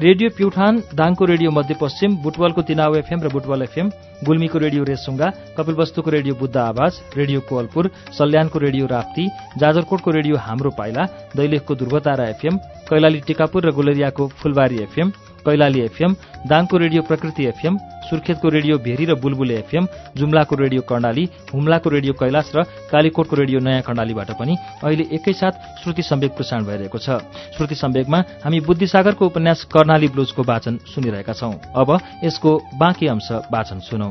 रेडियो 0.00 0.28
प्युठान 0.36 0.82
दाङको 0.94 1.24
रेडियो 1.32 1.50
मध्यपश्चिम 1.52 2.16
बुटवलको 2.24 2.62
तिनाउ 2.64 2.94
एफएम 3.02 3.20
र 3.22 3.28
बुटवल 3.30 3.62
एफएम 3.62 3.90
गुल्मीको 4.24 4.58
रेडियो 4.58 4.84
रेसुङ्गा 4.84 5.28
कपिलवस्तुको 5.56 6.10
रेडियो 6.10 6.34
बुद्ध 6.36 6.56
आवाज 6.58 7.00
रेडियो 7.16 7.40
कोवलपुर 7.48 7.90
सल्यानको 8.18 8.58
रेडियो 8.58 8.86
राप्ती 8.88 9.24
जाजरकोटको 9.58 10.10
रेडियो 10.10 10.36
हाम्रो 10.46 10.70
पाइला 10.78 11.06
दैलेखको 11.36 11.74
ध्रुवतारा 11.82 12.28
एफएम 12.34 12.58
कैलाली 12.88 13.20
टिकापुर 13.26 13.66
र 13.66 13.72
गुलरियाको 13.72 14.26
फुलबारी 14.38 14.82
एफएम 14.82 15.12
कैलाली 15.40 15.80
एफएम 15.80 16.14
दाङको 16.46 16.76
रेडियो 16.76 17.02
प्रकृति 17.02 17.44
एफएम 17.46 17.78
सुर्खेतको 18.08 18.48
रेडियो 18.48 18.78
भेरी 18.78 19.04
र 19.04 19.14
बुलबुले 19.14 19.54
एफएम 19.54 19.86
जुम्लाको 20.16 20.56
रेडियो 20.56 20.82
कर्णाली 20.82 21.24
हुम्लाको 21.54 21.90
रेडियो 21.90 22.12
कैलाश 22.12 22.52
र 22.56 22.62
कालीकोटको 22.92 23.36
रेडियो 23.36 23.58
नयाँ 23.60 23.82
कर्णालीबाट 23.82 24.30
पनि 24.38 24.56
अहिले 24.84 25.04
एकैसाथ 25.12 25.52
श्रुति 25.82 26.02
सम्वेक 26.02 26.32
प्रसारण 26.32 26.64
भइरहेको 26.64 26.98
छ। 26.98 27.20
श्रुति 27.56 27.74
सम्वेकमा 27.74 28.18
हामी 28.44 28.60
बुद्धिसागरको 28.60 29.26
उपन्यास 29.26 29.64
कर्णाली 29.72 30.08
ब्लुजको 30.08 30.42
वाचन 30.42 30.78
सुनिरहेका 30.88 31.32
छौं। 31.32 31.52
अब 31.76 31.88
यसको 32.24 32.50
बाँकी 32.74 33.06
अंश 33.06 33.28
वाचन 33.52 33.78
सुनौ। 33.80 34.10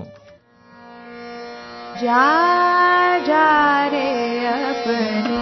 जा 1.98 2.26
जा 3.26 3.46
रे 3.88 4.08
अपने 4.46 5.38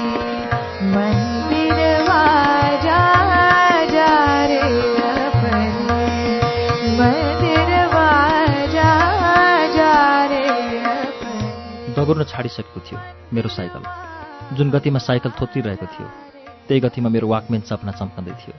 दगुर्न 12.06 12.24
छाडिसकेको 12.30 12.80
थियो 12.86 13.00
मेरो 13.34 13.50
साइकल। 13.50 13.82
जुन 14.54 14.70
गतिमा 14.70 15.00
साइकल 15.02 15.32
थोत्रिरहेको 15.42 15.86
थियो 15.90 16.08
त्यही 16.68 16.80
गतिमा 16.86 17.10
मेरो 17.10 17.28
वाकमेन 17.28 17.62
सपना 17.66 17.92
चम्कँदै 17.98 18.34
थियो। 18.38 18.54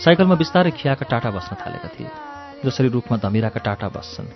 साइकलमा 0.00 0.34
बिस्तारै 0.40 0.70
खियाका 0.72 1.04
टाटा 1.04 1.30
बस्न 1.36 1.52
थालेका 1.60 1.88
थिए 1.92 2.08
जसरी 2.64 2.88
रुखमा 2.88 3.16
धमिराका 3.20 3.60
टाटा 3.60 3.88
बस्छन्। 3.92 4.28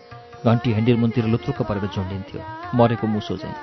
घन्टी 0.44 0.70
हेन्डिल 0.76 0.96
मुनतिर 1.00 1.24
लुत्रुक्क 1.32 1.62
परेर 1.64 1.86
झुन्डिन्थ्यो 1.88 2.40
मरेको 2.76 3.06
मुसो 3.08 3.36
चाहिँ 3.40 3.56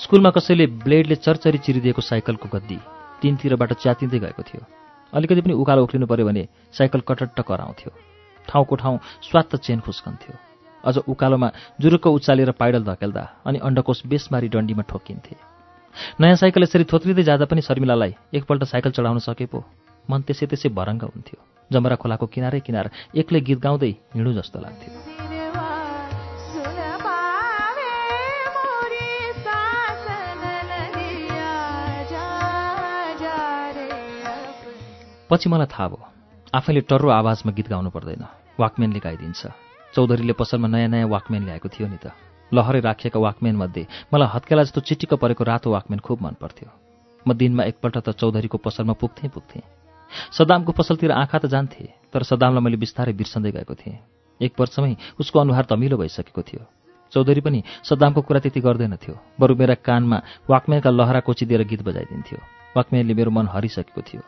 स्कुलमा 0.00 0.30
कसैले 0.32 0.66
ब्लेडले 0.80 1.16
चरचरी 1.20 1.58
चिरिदिएको 1.60 2.00
साइकलको 2.00 2.48
गद्दी 2.48 2.78
तिनतिरबाट 3.20 3.72
च्यातिँदै 3.82 4.18
गएको 4.24 4.42
थियो। 4.48 4.62
अलिकति 5.12 5.40
पनि 5.44 5.52
उकालो 5.60 5.84
उक्लिनु 5.84 6.06
पर्यो 6.08 6.26
भने 6.26 6.48
साइकल 6.72 7.00
कटट्ट 7.04 7.40
कराउँथ्यो। 7.44 7.92
ठाउँको 8.48 8.74
ठाउँ 8.76 8.98
स्वात्त 9.28 9.56
चेन 9.60 9.80
खुस्कन्थ्यो 9.84 10.34
अझ 10.84 10.96
उकालोमा 11.08 11.48
जुरुक्क 11.80 12.06
उचालेर 12.06 12.50
पाइडल 12.60 12.82
धकेल्दा 12.84 13.22
अनि 13.46 13.58
अण्डकोष 13.58 14.06
बेसमारी 14.06 14.48
डन्डीमा 14.48 14.82
ठोकिन्थे। 14.90 15.34
नयाँ 16.20 16.36
साइकल 16.36 16.62
यसरी 16.62 16.84
थोत्रिँदै 16.90 17.22
जाँदा 17.22 17.44
पनि 17.46 17.60
शर्मिलालाई 17.62 18.12
एकपल्ट 18.34 18.64
साइकल 18.64 18.90
चढाउन 18.96 19.18
सके 19.22 19.46
पो 19.46 19.64
मन 20.10 20.20
त्यसै 20.26 20.46
त्यसै 20.50 20.68
भरङ्ग 20.72 21.02
हुन्थ्यो। 21.04 21.38
जमरा 21.70 21.96
खोलाको 22.02 22.26
किनारै 22.26 22.60
किनार 22.66 22.86
एक्लै 23.14 23.40
गीत 23.40 23.58
गाउँदै 23.60 23.92
हिँडु 24.14 24.32
जस्तो 24.38 24.58
लाग्थ्यो। 24.60 24.92
पछि 35.30 35.48
मलाई 35.48 35.68
थाहा 35.72 35.88
भयो 35.88 36.04
आफैले 36.52 36.80
टर्रो 36.84 37.08
आवाजमा 37.08 37.52
गीत 37.56 37.68
गाउनु 37.72 37.88
पर्दैन। 37.88 38.24
वाकमेनले 38.60 39.00
गाइदिन्छ। 39.00 39.71
चौधरीले 39.94 40.32
पसलमा 40.32 40.68
नयाँ 40.68 40.88
नयाँ 40.88 41.08
वाकमेन 41.08 41.42
ल्याएको 41.44 41.68
थियो 41.68 41.88
नि 41.88 41.98
त। 42.00 42.16
लहरै 42.52 42.80
राखिएका 42.80 43.20
वाकमेनमध्ये 43.20 43.86
मलाई 44.12 44.28
हत्केला 44.34 44.62
जस्तो 44.62 44.80
चिटिक्क 44.88 45.14
परेको 45.20 45.44
रातो 45.44 45.70
वाकमेन 45.70 46.00
खुब 46.00 46.18
मन 46.22 46.34
पर्थ्यो 46.40 46.68
म 47.26 47.32
दिनमा 47.32 47.62
एकपल्ट 47.70 47.96
त 48.04 48.08
चौधरीको 48.16 48.58
पसलमा 48.58 48.94
पुग्थेँ 49.00 49.30
पुग्थेँ। 49.30 49.62
सदामको 50.32 50.72
पसलतिर 50.72 51.12
आँखा 51.12 51.38
त 51.38 51.46
जान्थे 51.46 51.84
तर 52.12 52.22
सदामलाई 52.24 52.62
मैले 52.64 52.76
बिस्तारै 52.76 53.12
बिर्सँदै 53.12 53.50
गएको 53.52 53.74
थिएँ। 53.74 53.96
एक 54.40 54.52
वर्षमै 54.60 54.96
उसको 55.20 55.38
अनुहार 55.38 55.64
तमिलो 55.70 55.96
भइसकेको 55.96 56.42
थियो। 56.42 56.62
चौधरी 57.12 57.40
पनि 57.40 57.62
सदामको 57.84 58.20
कुरा 58.20 58.40
त्यति 58.40 58.60
गर्दैनथ्यो 58.60 59.14
बरु 59.40 59.54
मेरा 59.54 59.74
कानमा 59.86 60.18
वाकमेनका 60.50 60.90
लहरा 60.90 61.20
कोचिदिएर 61.20 61.62
गीत 61.68 61.82
बजाइदिन्थ्यो। 61.84 62.38
वाकमेनले 62.76 63.14
मेरो 63.14 63.30
मन 63.30 63.46
हरिसकेको 63.54 64.00
थियो। 64.02 64.22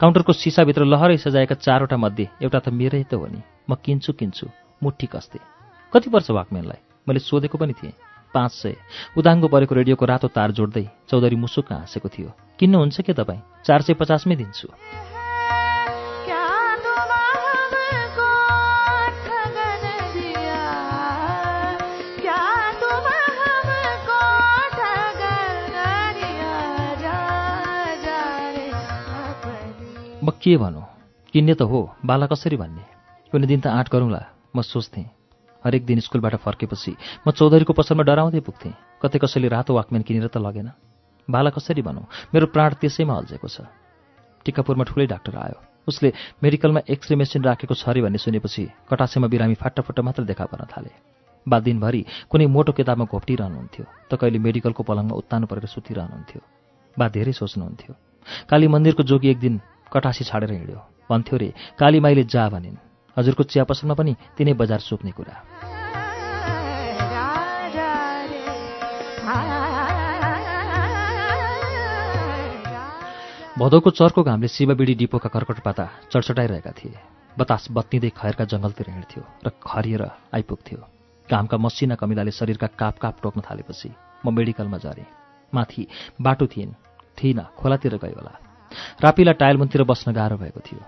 काउन्टरको 0.00 0.32
सिसाभित्र 0.32 0.84
लहरै 0.84 1.16
सजाएका 1.16 1.54
चारवटा 1.64 1.96
मध्ये 1.96 2.28
एउटा 2.44 2.58
त 2.60 2.68
मेरै 2.68 3.02
त 3.08 3.16
हो 3.16 3.26
नि। 3.26 3.40
म 3.68 3.74
किन्छु 3.80 4.12
किन्छु। 4.12 4.46
मुठी 4.82 5.06
कस्थे। 5.06 5.38
कति 5.92 6.10
पर्छ 6.10 6.30
वाकम्यानलाई 6.30 6.78
मैले 7.08 7.20
सोधेको 7.20 7.58
पनि 7.58 7.72
थिएँ। 7.72 7.92
पाँच 8.34 8.52
सय। 8.52 8.76
उदाङ्गो 9.16 9.48
परेको 9.48 9.74
रेडियोको 9.74 10.04
रातो 10.04 10.28
तार 10.28 10.50
जोड्दै 10.50 10.90
चौधरी 11.08 11.36
मुसुक 11.36 11.72
हाँसेको 11.72 12.08
थियो। 12.08 12.32
किन्नुहुन्छ 12.58 13.00
के 13.00 13.12
तपाईँ? 13.12 13.40
चार 13.64 13.82
सय 13.82 13.94
पचासमै 13.94 14.36
दिन्छु। 14.36 14.68
म 30.24 30.30
के 30.30 30.56
भनौँ? 30.56 30.86
किन्ने 31.32 31.54
त 31.54 31.62
हो। 31.62 31.94
बाला 32.04 32.26
कसरी 32.26 32.56
भन्ने? 32.56 32.84
कुनै 33.32 33.46
दिन 33.46 33.60
त 33.60 33.66
आँट 33.66 33.88
गरौँला। 33.92 34.41
म 34.54 34.62
सोच्थेँ 34.62 35.04
हरेक 35.64 35.84
दिन 35.86 36.00
स्कुलबाट 36.00 36.34
फर्केपछि 36.44 36.92
म 37.26 37.30
चौधरीको 37.30 37.72
पसलमा 37.72 38.02
डराउँदै 38.02 38.40
पुग्थेँ। 38.40 38.72
कतै 39.02 39.18
कसैले 39.18 39.48
रातो 39.48 39.74
वाकम्यान 39.74 40.02
किनेर 40.02 40.28
त 40.28 40.36
लगेन। 40.36 40.70
बाला 41.28 41.50
कसरी 41.50 41.82
भनौँ? 41.82 42.04
मेरो 42.34 42.46
प्राण 42.50 42.70
त्यसैमा 42.82 43.14
अल्झेको 43.14 43.48
छ। 43.48 43.64
टिकापुरमा 44.44 44.84
ठुलै 44.84 45.06
डाक्टर 45.06 45.36
आयो। 45.38 45.58
उसले 45.88 46.12
मेडिकलमा 46.42 46.80
एक्सरे 46.90 47.14
मेसिन 47.16 47.42
राखेको 47.42 47.74
छ 47.74 47.88
अरे 47.88 48.02
भन्ने 48.02 48.18
सुनेपछि 48.18 48.62
कटासेमा 48.90 49.26
बिरामी 49.30 49.54
फाटाफुट्टा 49.54 50.02
मात्र 50.02 50.22
देखा 50.26 50.44
पर्न 50.50 50.66
थाले। 50.66 50.92
बा 51.46 51.58
दिनभरि 51.58 52.02
कुनै 52.30 52.46
मोटो 52.46 52.72
किताबमा 52.74 53.06
घोप्टिरहनुहुन्थ्यो 53.06 53.84
त 54.10 54.12
कहिले 54.18 54.38
मेडिकलको 54.38 54.82
पलङमा 54.82 55.14
उत्तानो 55.14 55.46
परेर 55.46 55.66
सुतिरहनुहुन्थ्यो। 55.70 56.40
बा 56.98 57.06
धेरै 57.08 57.32
सोच्नुहुन्थ्यो। 57.32 57.92
काली 58.50 58.66
मन्दिरको 58.68 59.02
जोगी 59.02 59.28
एक 59.30 59.38
दिन 59.38 59.54
कटासी 59.90 60.24
छाडेर 60.26 60.50
हिँड्यो। 60.52 60.80
भन्थ्यो 61.10 61.36
रे 61.38 61.48
काली 61.78 61.98
माईले 62.02 62.24
जा 62.30 62.48
भनिन्। 62.50 62.91
हजुरको 63.16 63.42
चिया 63.44 63.64
पसलमा 63.64 63.94
पनि 63.94 64.12
तिनै 64.36 64.52
बजार 64.54 64.80
सोक्ने 64.80 65.12
कुरा। 65.12 65.36
भदौको 73.52 73.90
चर्को 73.90 74.22
घामले 74.22 74.48
शिवबिडी 74.48 74.94
डिपोका 74.96 75.28
कर्कट 75.28 75.58
पाता 75.62 75.84
चडचटाइरहेका 76.10 76.72
थिए। 76.72 76.98
बतास 77.38 77.68
बत्तिँदै 77.70 78.10
खयरका 78.10 78.44
जङ्गलतिर 78.48 78.88
हिँड्थ्यो 78.90 79.22
र 79.44 79.48
खरिएर 79.60 80.02
आइपुग्थ्यो। 80.34 80.78
घामका 81.28 81.56
मसिना 81.56 81.94
कमिलाले 82.00 82.32
शरीरका 82.32 82.66
काप 82.80 82.98
काप 82.98 83.14
टोक्न 83.22 83.40
थालेपछि 83.40 83.88
म 84.24 84.32
मेडिकलमा 84.32 84.78
झरेँ 84.78 85.06
माथि 85.52 85.82
बाटो 86.20 86.46
थिइन् 86.48 86.72
थिइनँ 87.18 87.44
खोलातिर 87.56 87.96
गयो 88.02 88.16
होला 88.18 88.34
रापिला 89.04 89.32
टायल 89.36 89.56
मुनतिर 89.56 89.82
बस्न 89.84 90.12
गाह्रो 90.12 90.36
भएको 90.42 90.60
थियो। 90.60 90.80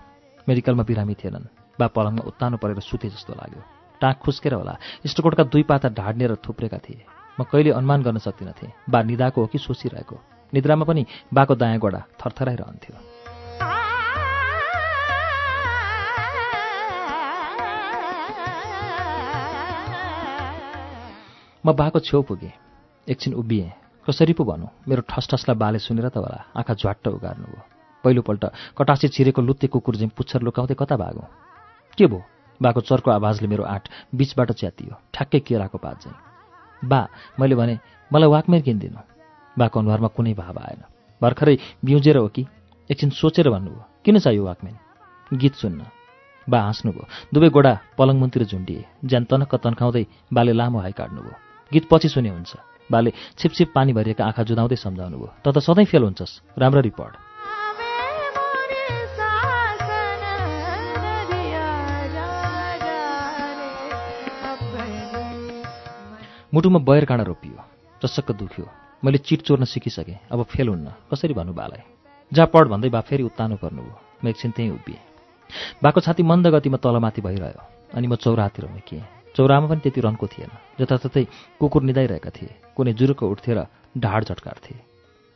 मेडिकलमा 0.47 0.83
बिरामी 0.83 1.15
थिएनन्। 1.15 1.64
बा 1.79 1.87
पलङमा 1.87 2.23
उत्तानो 2.27 2.57
परेर 2.57 2.79
सुते 2.79 3.09
जस्तो 3.09 3.33
लाग्यो। 3.33 3.61
टाँक 4.01 4.17
खुस्केर 4.17 4.53
होला। 4.53 4.77
इष्टकोटका 5.05 5.43
दुई 5.43 5.63
पाता 5.63 5.89
ढाड्नेर 5.89 6.35
थुप्रेका 6.35 6.77
थिए। 6.77 7.05
म 7.39 7.43
कहिले 7.43 7.71
अनुमान 7.71 8.03
गर्न 8.03 8.17
सक्दिनथेँ। 8.17 8.71
बा 8.89 9.01
निदाको 9.03 9.41
हो 9.41 9.47
कि 9.47 9.57
सोचिरहेको 9.57 10.15
निद्रामा 10.53 10.85
पनि 10.85 11.05
बाको 11.33 11.55
दायाँ 11.55 11.79
गोडा 11.79 12.01
थरथराइरहन्थ्यो। 12.19 12.95
म 21.65 21.73
बाको 21.73 21.99
छेउ 21.99 22.21
पुगेँ। 22.21 22.53
एकछिन 23.09 23.33
उभिएँ। 23.33 23.71
कसरी 24.05 24.33
पो 24.33 24.43
भनौँ 24.45 24.69
मेरो 24.87 25.01
ठसठसलाई 25.09 25.57
बाले 25.57 25.79
सुनेर 25.79 26.09
त 26.09 26.17
होला। 26.17 26.53
आँखा 26.55 26.73
झ्वाट्ट 26.73 27.07
उगार्नुभयो। 27.07 27.61
पहिलोपल्ट 28.03 28.45
कटासी 28.77 29.07
छिरेको 29.07 29.41
लुत्ते 29.41 29.67
कुकुर 29.67 29.95
झैँ 29.95 30.09
पुच्छर 30.13 30.41
लुकाउँदै 30.45 30.75
कता 30.77 30.95
भागौँ? 30.95 31.25
के 31.97 32.05
भो 32.07 32.21
बाको 32.61 32.81
चर्को 32.81 33.11
आवाजले 33.11 33.47
मेरो 33.47 33.63
आँट 33.63 33.83
बिचबाट 34.15 34.51
च्यातियो। 34.51 34.95
ठ्याक्कै 35.13 35.39
केराको 35.39 35.77
पात 35.77 35.97
चाहिँ? 36.03 36.17
बा 36.83 37.07
मैले 37.39 37.55
भने 37.55 37.79
मलाई 38.11 38.29
वाकमेर 38.29 38.61
किनिदिनु। 38.61 38.99
बाको 39.55 39.79
अनुहारमा 39.79 40.07
कुनै 40.15 40.33
भाव 40.33 40.57
आएन। 40.59 40.81
भर्खरै 41.21 41.55
बिउजेर 41.85 42.17
हो 42.17 42.27
कि? 42.27 42.45
एकछिन 42.89 43.09
सोचेर 43.11 43.49
भन्नुभयो 43.49 43.83
किन 44.05 44.19
चाहियो 44.19 44.43
वाकमेन? 44.45 44.75
गीत 45.33 45.53
सुन्न। 45.55 45.81
बा 46.47 46.59
हाँस्नुभयो 46.61 47.05
दुवै 47.33 47.49
गोडा 47.49 47.73
पलङ 47.97 48.15
मुनतिर 48.19 48.43
झुन्डिए। 48.45 48.85
ज्यान 49.03 49.23
तनक्क 49.25 49.55
तन्काउँदै 49.55 50.05
बाले 50.31 50.53
लामो 50.53 50.79
हाई 50.79 50.91
काट्नुभयो। 50.91 51.35
गीत 51.71 51.85
पछि 51.91 52.09
सुने 52.09 52.29
हुन्छ। 52.29 52.55
बाले 52.91 53.11
छिपछिप 53.39 53.73
पानी 53.73 53.93
भरिएका 53.97 54.23
आँखा 54.25 54.43
जुदाउँदै 54.45 54.77
सम्झाउनु 54.77 55.17
भयो 55.17 55.33
त 55.41 55.47
त 55.49 55.57
सधैँ 55.57 55.89
फेल 55.89 56.03
हुन्छस्। 56.03 56.55
राम्ररी 56.59 56.91
पढ 56.93 57.11
मुटुमा 66.55 66.79
बयर 66.87 67.05
काँडा 67.05 67.23
रोपियो 67.27 67.63
चसक्क 67.99 68.31
दुख्यो। 68.39 68.65
मैले 69.03 69.17
चिट 69.19 69.41
चोर्न 69.43 69.63
सिकिसकेँ 69.67 70.31
अब 70.31 70.43
फेल 70.47 70.67
हुन्न। 70.67 70.87
कसरी 71.11 71.33
भन्नु 71.35 71.51
बालाई? 71.51 71.83
जा 72.31 72.45
पढ 72.47 72.67
भन्दै 72.71 72.89
बा 72.95 73.01
फेरि 73.03 73.23
उत्तानो 73.27 73.55
पर्नुभयो। 73.59 74.23
म 74.23 74.27
एकछिन 74.31 74.51
त्यहीँ 74.55 74.71
उभिएँ। 74.71 75.01
बाको 75.83 75.99
छाती 75.99 76.23
मन्द 76.23 76.47
गतिमा 76.55 76.79
तलमाथि 76.79 77.21
भइरह्यो 77.27 77.63
अनि 77.91 78.07
म 78.07 78.15
चौरातिर 78.15 78.65
उम्किएँ 78.71 79.03
चौरामा 79.35 79.67
पनि 79.67 79.79
त्यति 79.83 79.99
रन्को 79.99 80.27
थिएन। 80.31 80.51
जताततै 80.79 81.23
कुकुर 81.59 81.83
निदाइरहेका 81.91 82.31
थिए। 82.31 82.51
कुनै 82.71 82.93
जुरुको 82.95 83.27
उठ्थे 83.27 83.51
र 83.51 83.67
ढाड 83.99 84.23
झट्कार्थे 84.23 84.75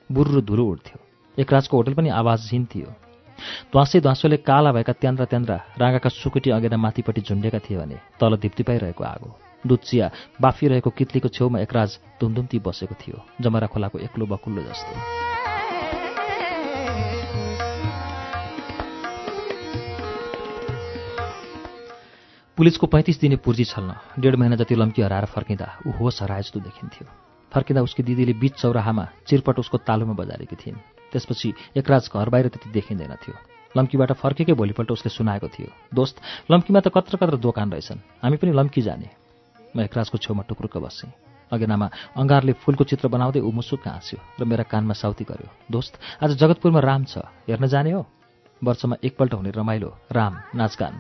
बुर्रु 0.10 0.40
धुरो 0.48 0.66
उठ्थ्यो। 0.72 1.00
एकराजको 1.36 1.76
होटल 1.76 1.94
पनि 2.00 2.10
आवाजहीन 2.16 2.64
थियो। 2.72 2.96
ध्वाँसै 3.76 4.00
ध्वाँसोले 4.00 4.38
काला 4.48 4.72
भएका 4.72 4.94
त्यान्द्रा 5.04 5.26
त्यान्द्रा 5.28 5.58
राँगाका 5.84 6.10
सुकुटी 6.16 6.50
अगेर 6.56 6.80
माथिपट्टि 6.80 7.22
झुन्डेका 7.28 7.60
थिए 7.60 7.76
भने 7.76 8.00
तल 8.16 8.40
धिप्तिपाइरहेको 8.40 9.04
आगो। 9.04 9.49
दुध 9.68 9.80
चिया 9.80 10.10
बाफिरहेको 10.42 10.90
कित्लीको 10.90 11.28
छेउमा 11.30 11.60
एकराज 11.60 12.00
धुमधुम्ती 12.22 12.60
बसेको 12.60 12.96
थियो 12.96 13.24
जमरा 13.42 13.68
खोलाको 13.68 14.00
एक्लो 14.00 14.26
बकुल्लो 14.26 14.62
जस्तो। 14.64 14.94
पुलिसको 22.58 22.88
पैँतिस 22.88 23.20
दिने 23.20 23.36
पुर्जी 23.40 23.64
छल्न 23.66 23.94
डेढ 24.20 24.36
महिना 24.36 24.56
जति 24.56 24.76
लम्की 24.76 25.02
हराएर 25.02 25.26
फर्किँदा 25.26 25.68
ऊ 25.88 25.92
होस 26.00 26.22
हराए 26.22 26.42
जस्तो 26.42 26.60
देखिन्थ्यो। 26.60 27.08
फर्किँदा 27.52 27.82
उसकी 27.82 28.04
दिदीले 28.04 28.34
बीच 28.36 28.54
चौराहामा 28.56 29.08
चिरपट 29.28 29.60
उसको 29.60 29.78
तालुमा 29.80 30.14
बजारेकी 30.14 30.56
थिइन्। 30.56 30.78
त्यसपछि 31.12 31.54
एकराज 31.78 32.10
घर 32.14 32.30
बाहिर 32.30 32.48
त्यति 32.48 32.70
देखिँदैनथ्यो। 32.70 33.34
लम्कीबाट 33.76 34.12
फर्केकै 34.12 34.54
भोलिपल्ट 34.54 34.92
उसले 34.92 35.10
सुनाएको 35.10 35.48
थियो 35.48 35.70
दोस्त 35.94 36.22
लम्कीमा 36.52 36.80
त 36.80 36.92
कत्र 36.92 37.18
कत्र 37.18 37.38
दोकान 37.38 37.72
रहेछन् 37.72 38.04
हामी 38.24 38.38
पनि 38.38 38.52
लम्की 38.52 38.82
जाने। 38.82 39.08
म 39.76 39.82
एकराजको 39.82 40.18
छेउमा 40.18 40.44
टुक्रुक्क 40.50 40.78
बसेँ। 40.78 41.12
अगेनामा 41.52 41.88
अङ्गारले 42.16 42.54
फुलको 42.62 42.84
चित्र 42.86 43.08
बनाउँदै 43.10 43.42
ऊ 43.42 43.52
मुसुक्क 43.52 43.88
हाँस्यो 43.88 44.20
र 44.40 44.44
मेरा 44.46 44.64
कानमा 44.70 44.94
साउती 44.94 45.24
गर्यो 45.26 45.50
दोस्त 45.66 45.94
आज 46.22 46.38
जगतपुरमा 46.38 46.80
राम 46.80 47.04
छ। 47.10 47.26
हेर्न 47.50 47.66
जाने 47.66 47.92
हो? 47.92 48.06
वर्षमा 48.62 48.96
एकपल्ट 49.02 49.34
हुने 49.34 49.52
रमाइलो 49.52 49.90
राम 50.12 50.34
नाचगान 50.54 50.94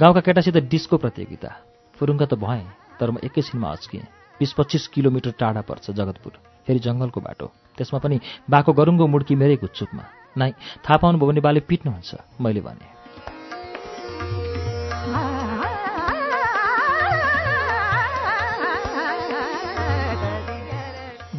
गाउँका 0.00 0.20
केटासित 0.20 0.56
डिस्को 0.70 0.96
प्रतियोगिता। 1.02 1.50
फुरुङ्गा 1.96 2.26
त 2.30 2.34
भएँ 2.38 2.66
तर 3.00 3.10
म 3.10 3.16
एकैछिनमा 3.26 3.68
अच्किएँ। 3.74 4.06
बिस 4.38 4.52
पच्चिस 4.54 4.86
किलोमिटर 4.94 5.32
टाढा 5.38 5.62
पर्छ 5.66 5.90
जगतपुर 5.90 6.32
फेरि 6.66 6.78
जङ्गलको 6.78 7.20
बाटो। 7.20 7.46
त्यसमा 7.78 7.98
पनि 7.98 8.16
बाको 8.46 8.70
गरुङ्गो 8.72 9.06
मुड्की 9.06 9.34
मेरै 9.34 9.56
गुच्चुकमा 9.62 10.04
नाइ 10.36 10.50
थाहा 10.84 10.96
पाउनुभयो 11.02 11.28
भने 11.28 11.40
बाले 11.40 11.60
पिट्नुहुन्छ 11.66 12.10
मैले 12.38 12.60
भने। 12.60 13.01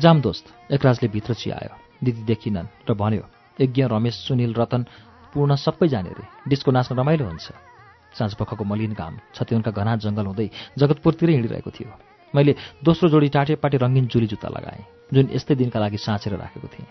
जाम 0.04 0.20
दोस्त 0.22 0.46
एकराजले 0.76 1.08
भित्र 1.08 1.34
चियायो 1.34 1.76
दिदी 2.04 2.22
देखिनन् 2.28 2.68
र 2.84 2.92
भन्यो 2.92 3.24
यज्ञ 3.60 3.84
रमेश 3.88 4.16
सुनिल 4.28 4.54
रतन 4.54 4.82
पूर्ण 5.32 5.56
सबै 5.56 5.88
जाने 5.88 6.12
रे 6.12 6.26
डिस्को 6.52 6.72
नाच्न 6.76 6.92
रमाइलो 7.00 7.24
हुन्छ। 7.24 7.48
साँझपखको 8.12 8.64
मलिन 8.68 8.94
घाम 9.00 9.14
छतिवनका 9.32 9.72
घना 9.72 9.96
जङ्गल 10.04 10.26
हुँदै 10.28 10.48
जगतपुरतिरै 10.76 11.34
हिँडिरहेको 11.34 11.72
थियो। 11.72 11.92
मैले 12.34 12.52
दोस्रो 12.84 13.08
जोडी 13.16 13.30
टाटेपाटे 13.32 13.78
रङ्गिन 13.80 14.06
जुली 14.12 14.28
जुत्ता 14.28 14.50
लगाएँ 14.52 14.84
जुन 15.14 15.26
यस्तै 15.32 15.56
दिनका 15.56 15.80
लागि 15.80 15.98
साँचेर 15.98 16.36
राखेको 16.36 16.68
थिएँ। 16.68 16.88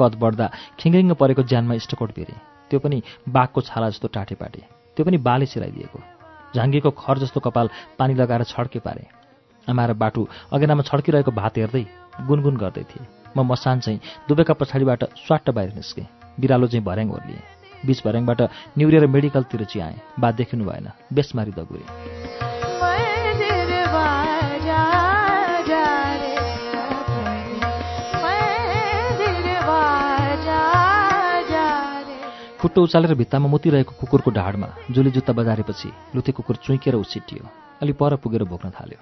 कद 0.00 0.12
बढ्दा 0.16 0.46
खिङ्रिङ्ग 0.80 1.12
परेको 1.20 1.42
ज्यानमा 1.44 1.74
इष्टकोट 1.76 2.10
बेरेँ 2.16 2.40
त्यो 2.70 2.78
पनि 2.80 3.02
बाघको 3.28 3.60
छाला 3.60 3.92
जस्तो 3.92 4.08
टाटेपाटे 4.08 4.62
त्यो 4.96 5.04
पनि 5.04 5.20
बाले 5.20 5.46
सिलाइदिएको। 5.52 6.00
झाङ्गेको 6.56 6.90
खर 6.96 7.16
जस्तो 7.28 7.44
कपाल 7.44 7.68
पानी 7.98 8.14
लगाएर 8.16 8.42
छड्के 8.48 8.80
पारे। 8.80 9.04
आमा 9.68 9.84
र 9.84 9.92
बाटु 10.00 10.22
अगेनामा 10.52 10.82
छड्किरहेको 10.88 11.32
भात 11.32 11.56
हेर्दै 11.58 11.84
गुनगुन 12.22 12.56
गर्दै 12.56 12.82
थिए। 12.82 13.06
म 13.36 13.42
मसान 13.42 13.80
चाहिँ 13.80 14.00
दुबैका 14.28 14.54
पछाडिबाट 14.54 15.04
स्वाट्ट 15.26 15.50
बाहिर 15.50 15.74
निस्केँ। 15.74 16.06
बिरालो 16.40 16.66
चाहिँ 16.66 16.84
भर्याङ 16.84 17.10
ओर्लिएँ। 17.10 17.42
बिच 17.86 18.02
भर्याङबाट 18.06 18.40
निउरिएर 18.78 19.06
मेडिकलतिर 19.06 19.64
चियाएँ। 19.64 20.00
बा 20.20 20.30
देखिनु 20.30 20.64
भएन। 20.64 20.88
बेसमारी 21.12 21.52
दगुरे। 21.52 21.84
खुट्टो 32.60 32.82
उचालेर 32.82 33.14
भित्तामा 33.14 33.48
मुतिरहेको 33.48 33.92
कुकुरको 34.00 34.30
ढाडमा 34.30 34.68
जुली 34.90 35.10
जुत्ता 35.10 35.32
बजारेपछि 35.36 35.88
लुते 36.16 36.32
कुकुर 36.32 36.56
चुइकेर 36.64 36.94
उछिटियो 36.94 37.44
अलि 37.82 37.92
पर 37.92 38.16
पुगेर 38.16 38.44
भोग्न 38.48 38.70
थाल्यो। 38.70 39.00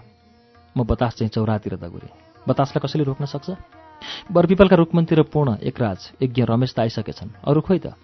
म 0.77 0.83
बतास 0.83 1.15
चाहिँ 1.15 1.31
चौरातिर 1.31 1.77
दगुरेँ। 1.79 2.32
बतासलाई 2.49 2.81
कसैले 2.83 3.05
रोक्न 3.05 3.25
सक्छ? 3.25 3.51
बरपिपलका 4.33 4.77
रुखमन्त्री 4.77 5.17
र 5.17 5.23
पूर्ण 5.23 5.63
एकराज 5.63 6.11
यज्ञ 6.23 6.43
रमेश 6.43 6.75
त 6.75 6.79
आइसकेछन्। 6.81 7.31
अरू 7.47 7.61
खोइ 7.61 7.79
त? 7.79 7.95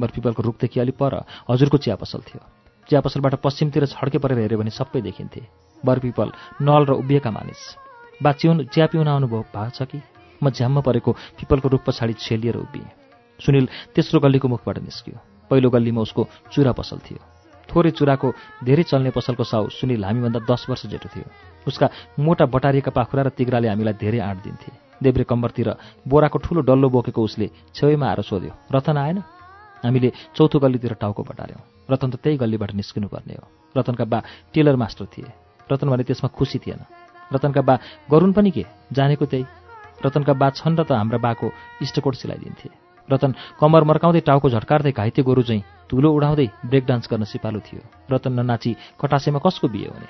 बरपिपलको 0.00 0.42
रुखदेखि 0.42 0.80
अलि 0.80 0.92
पर 0.96 1.24
हजुरको 1.50 1.76
चिया 1.78 1.96
पसल 1.96 2.20
थियो। 2.24 2.40
चिया 2.88 3.00
पसलबाट 3.00 3.34
पश्चिमतिर 3.44 3.86
छड्के 3.86 4.18
परेर 4.18 4.38
हेऱ्यो 4.38 4.58
भने 4.58 4.70
सबै 4.70 5.00
देखिन्थे। 5.00 5.40
बरपिपल 5.84 6.32
नल 6.62 6.82
र 6.84 6.92
उभिएका 6.96 7.30
मानिस। 7.30 7.62
बा 8.22 8.32
चिउन 8.32 8.64
चिया 8.72 8.86
पिउन 8.86 9.06
अनुभव 9.06 9.44
भएको 9.52 9.70
छ 9.70 9.82
कि? 9.84 10.00
म 10.42 10.50
झ्याम्म 10.50 10.80
परेको 10.80 11.12
पिपलको 11.12 11.68
रुख 11.68 11.84
पछाडि 11.84 12.12
छेलिएर 12.12 12.56
उभिएँ। 12.56 12.88
सुनिल 13.40 13.68
तेस्रो 13.94 14.20
गल्लीको 14.20 14.48
मुखबाट 14.48 14.78
निस्कियो। 14.78 15.16
पहिलो 15.50 15.70
गल्लीमा 15.70 16.00
उसको 16.00 16.28
चुरा 16.52 16.72
पसल 16.72 16.98
थियो। 17.04 17.20
थोरै 17.70 17.90
चुराको 17.90 18.28
धेरै 18.64 18.82
चल्ने 18.82 19.10
पसलको 19.10 19.44
साउ 19.44 19.68
सुनिल 19.68 20.04
हामीभन्दा 20.04 20.40
दस 20.50 20.66
वर्ष 20.68 20.86
जेठो 20.86 21.08
थियो। 21.08 21.26
उसका 21.66 21.86
मोटा 22.18 22.44
बटारिएका 22.46 22.90
पाखुरा 22.90 23.22
र 23.22 23.28
तिग्राले 23.32 23.68
हामीलाई 23.68 23.94
धेरै 24.00 24.18
आँट 24.20 24.38
दिन्थे। 24.44 24.70
देब्रे 25.02 25.24
कम्बरतिर 25.24 25.68
बोराको 26.08 26.38
ठुलो 26.38 26.60
डल्लो 26.62 26.88
बोकेको 26.88 27.22
उसले 27.22 27.46
छेउमा 27.74 28.06
आएर 28.08 28.20
सोध्यो 28.22 28.52
रतन 28.72 28.96
आएन? 28.96 29.18
हामीले 29.84 30.12
चौथो 30.36 30.58
गल्लीतिर 30.58 30.92
टाउको 30.96 31.22
बटार्यौँ। 31.22 31.62
रतन 31.90 32.10
त 32.10 32.16
त्यही 32.22 32.36
गल्लीबाट 32.40 32.70
निस्किनु 32.74 33.08
पर्ने 33.08 33.34
हो। 33.34 33.46
रतनका 33.76 34.04
बा 34.04 34.18
टेलर 34.54 34.76
मास्टर 34.76 35.06
थिए। 35.12 35.28
रतन 35.68 35.88
भने 35.88 36.04
त्यसमा 36.04 36.28
खुसी 36.32 36.58
थिएन। 36.58 36.80
रतनका 37.32 37.60
बा 37.60 37.74
गरुन् 38.12 38.32
पनि 38.32 38.50
के? 38.50 38.64
जानेको 38.92 39.24
त्यही। 39.26 39.44
रतनका 40.04 40.32
बा 40.32 40.48
छन् 40.56 40.76
र 40.78 40.82
त 40.84 40.92
हाम्रा 40.92 41.18
बाको 41.18 41.46
इष्टकोट 41.82 42.14
सिलाइदिन्थे। 42.14 42.83
रतन 43.10 43.34
कम्मर 43.60 43.84
मर्काउँदै 43.84 44.20
टाउको 44.20 44.48
झट्कार्दै 44.50 44.92
घाइते 44.92 45.22
गोरु 45.22 45.42
चाहिँ 45.42 45.62
धुलो 45.90 46.08
उडाउँदै 46.12 46.48
ब्रेक 46.66 46.84
डान्स 46.86 47.08
गर्न 47.10 47.24
सिपालु 47.24 47.60
थियो। 47.60 47.82
रतन 48.12 48.32
ननाची 48.40 48.72
कटासेमा 49.00 49.40
कसको 49.44 49.68
बिहे 49.68 49.88
हुने? 49.92 50.08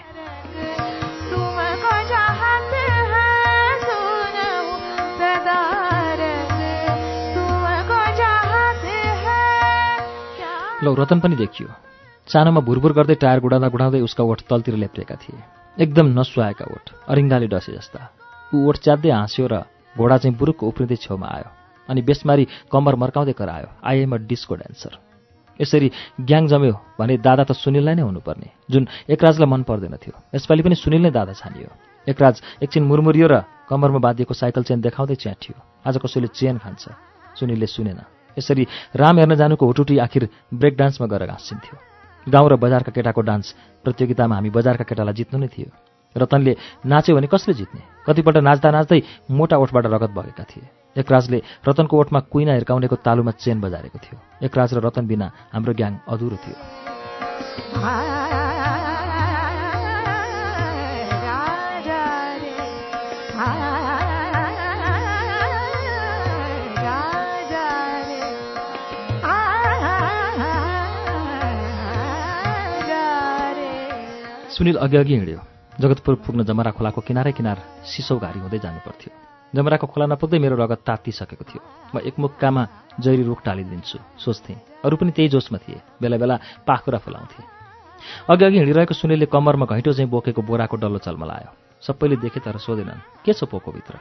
लौ 10.85 10.95
रतन 10.95 11.19
पनि 11.21 11.37
देखियो। 11.37 11.69
सानोमा 12.29 12.61
भुरभुर 12.61 12.93
गर्दै 12.93 13.15
टायर 13.15 13.41
गुडाउँदा 13.41 13.69
गुडाउँदै 13.69 14.01
उसका 14.01 14.25
ओठ 14.25 14.41
तलतिर 14.51 14.77
लेप्रेका 14.77 15.17
थिए। 15.17 15.43
एकदम 15.81 16.07
नसुहाएका 16.19 16.65
ओठ 16.65 16.85
अरिङ्गाले 17.09 17.47
डसे 17.49 17.73
जस्ता। 17.73 18.01
ऊ 18.55 18.69
ओठ 18.69 18.77
च्यात्दै 18.85 19.11
हाँस्यो 19.11 19.47
र 19.51 19.65
घोडा 19.97 20.17
चाहिँ 20.19 20.37
बुरुकको 20.39 20.69
उफ्रिँदै 20.69 20.97
छेउमा 20.97 21.27
आयो। 21.27 21.64
अनि 21.89 22.01
बेसमारी 22.03 22.45
कम्बर 22.73 22.95
मर्काउँदै 22.95 23.33
करायो 23.33 23.69
आइएम 23.83 24.13
अ 24.15 24.19
डिस्को 24.31 24.55
डान्सर 24.55 24.93
यसरी 25.61 25.89
ग्याङ 26.21 26.47
जम्यो 26.47 26.75
भने 26.99 27.15
दादा 27.23 27.45
त 27.45 27.53
सुनिललाई 27.55 27.95
नै 27.95 28.03
हुनुपर्ने 28.03 28.49
जुन 28.71 28.83
एकराजलाई 29.07 29.49
मन 29.49 29.63
पर्दैन 29.63 29.95
थियो। 30.03 30.15
यसपालि 30.35 30.63
पनि 30.67 30.75
सुनिल 30.75 31.03
नै 31.07 31.11
दादा 31.15 31.33
छानियो। 31.39 31.71
एकराज 32.07 32.43
एकछिन 32.63 32.83
मुरमुरियो 32.85 33.27
र 33.31 33.35
कम्मरमा 33.71 34.01
बाँधिएको 34.03 34.35
साइकल 34.35 34.63
चेन 34.67 34.81
देखाउँदै 34.83 35.15
च्याठियो 35.15 35.55
आज 35.87 35.95
कसैले 36.03 36.29
चेन 36.35 36.59
खान्छ? 36.59 36.83
सुनिलले 37.39 37.67
सुनेन। 37.67 38.01
यसरी 38.37 38.67
राम 38.99 39.15
हेर्न 39.19 39.35
जानुको 39.39 39.63
हुटुटी 39.63 39.99
आखिर 39.99 40.29
ब्रेक 40.51 40.75
डान्समा 40.75 41.07
गएर 41.07 41.27
घाँसिन्थ्यो। 41.31 41.77
गाउँ 42.27 42.49
र 42.51 42.55
बजारका 42.59 42.91
केटाको 42.91 43.21
डान्स 43.23 43.47
प्रतियोगितामा 43.85 44.35
हामी 44.35 44.51
बजारका 44.51 44.85
केटालाई 44.85 45.15
जित्नु 45.15 45.39
नै 45.39 45.49
थियो। 45.55 45.71
रतनले 46.17 46.57
नाच्यो 46.87 47.15
भने 47.17 47.27
कसले 47.27 47.55
जित्ने? 47.55 47.81
कतिपल्ट 48.07 48.37
नाच्दा 48.39 48.71
नाच्दै 48.71 49.01
मोटा 49.31 49.57
ओठबाट 49.59 49.87
रगत 49.87 50.11
बगेका 50.15 50.45
थिए। 50.45 50.65
एकराजले 50.97 51.39
रतनको 51.67 51.95
ओठमा 51.99 52.21
कुइना 52.31 52.53
हिर्काउनेको 52.55 52.97
तालुमा 53.03 53.33
चेन 53.43 53.61
बजारेको 53.61 53.99
थियो। 53.99 54.19
एकराज 54.47 54.75
र 54.75 54.81
रतन 54.87 55.07
बिना 55.07 55.27
हाम्रो 55.53 55.73
ग्याङ 55.75 55.93
अधुरो 56.09 56.37
थियो। 56.39 56.59
सुनिल 74.55 74.77
अघि 74.79 74.97
अघि 74.97 75.15
हिँड्यो। 75.15 75.54
जगतपुर 75.81 76.15
पुग्न 76.23 76.45
जमरा 76.47 76.71
खोलाको 76.71 77.01
किनारै 77.03 77.33
किनार 77.35 77.59
सिसौ 77.83 78.19
घारी 78.23 78.39
हुँदै 78.39 78.59
जानुपर्थ्यो। 78.63 79.11
जमराको 79.55 79.87
खोला 79.91 80.07
नपुग्दै 80.07 80.39
मेरो 80.39 80.55
रगत 80.55 80.81
तातिसकेको 80.87 81.45
थियो। 81.51 81.61
म 81.95 81.99
एकमुक्कामा 81.99 82.63
जैरी 83.03 83.23
रुख 83.27 83.41
टालिदिन्छु 83.43 83.99
सोच्थेँ। 84.23 84.83
अरू 84.87 84.95
पनि 84.95 85.11
त्यही 85.11 85.29
जोसमा 85.35 85.59
थिए। 85.59 85.79
बेला 85.99 86.17
बेला 86.23 86.37
पाखुरा 86.63 86.99
फुलाउँथे। 87.03 87.43
अघि 88.31 88.45
अघि 88.45 88.59
हिँडिरहेको 88.63 88.95
सुनिलले 88.95 89.27
कम्मरमा 89.27 89.67
घैँटो 89.67 89.93
चाहिँ 89.99 90.11
बोकेको 90.11 90.43
बोराको 90.47 90.77
डल्लो 90.79 90.99
चल्मलायो 91.03 91.51
सबैले 91.83 92.17
देखे 92.23 92.39
तर 92.39 92.59
सोधेनन् 92.63 93.27
के 93.27 93.33
छ 93.35 93.43
पोकोभित्र 93.51 93.95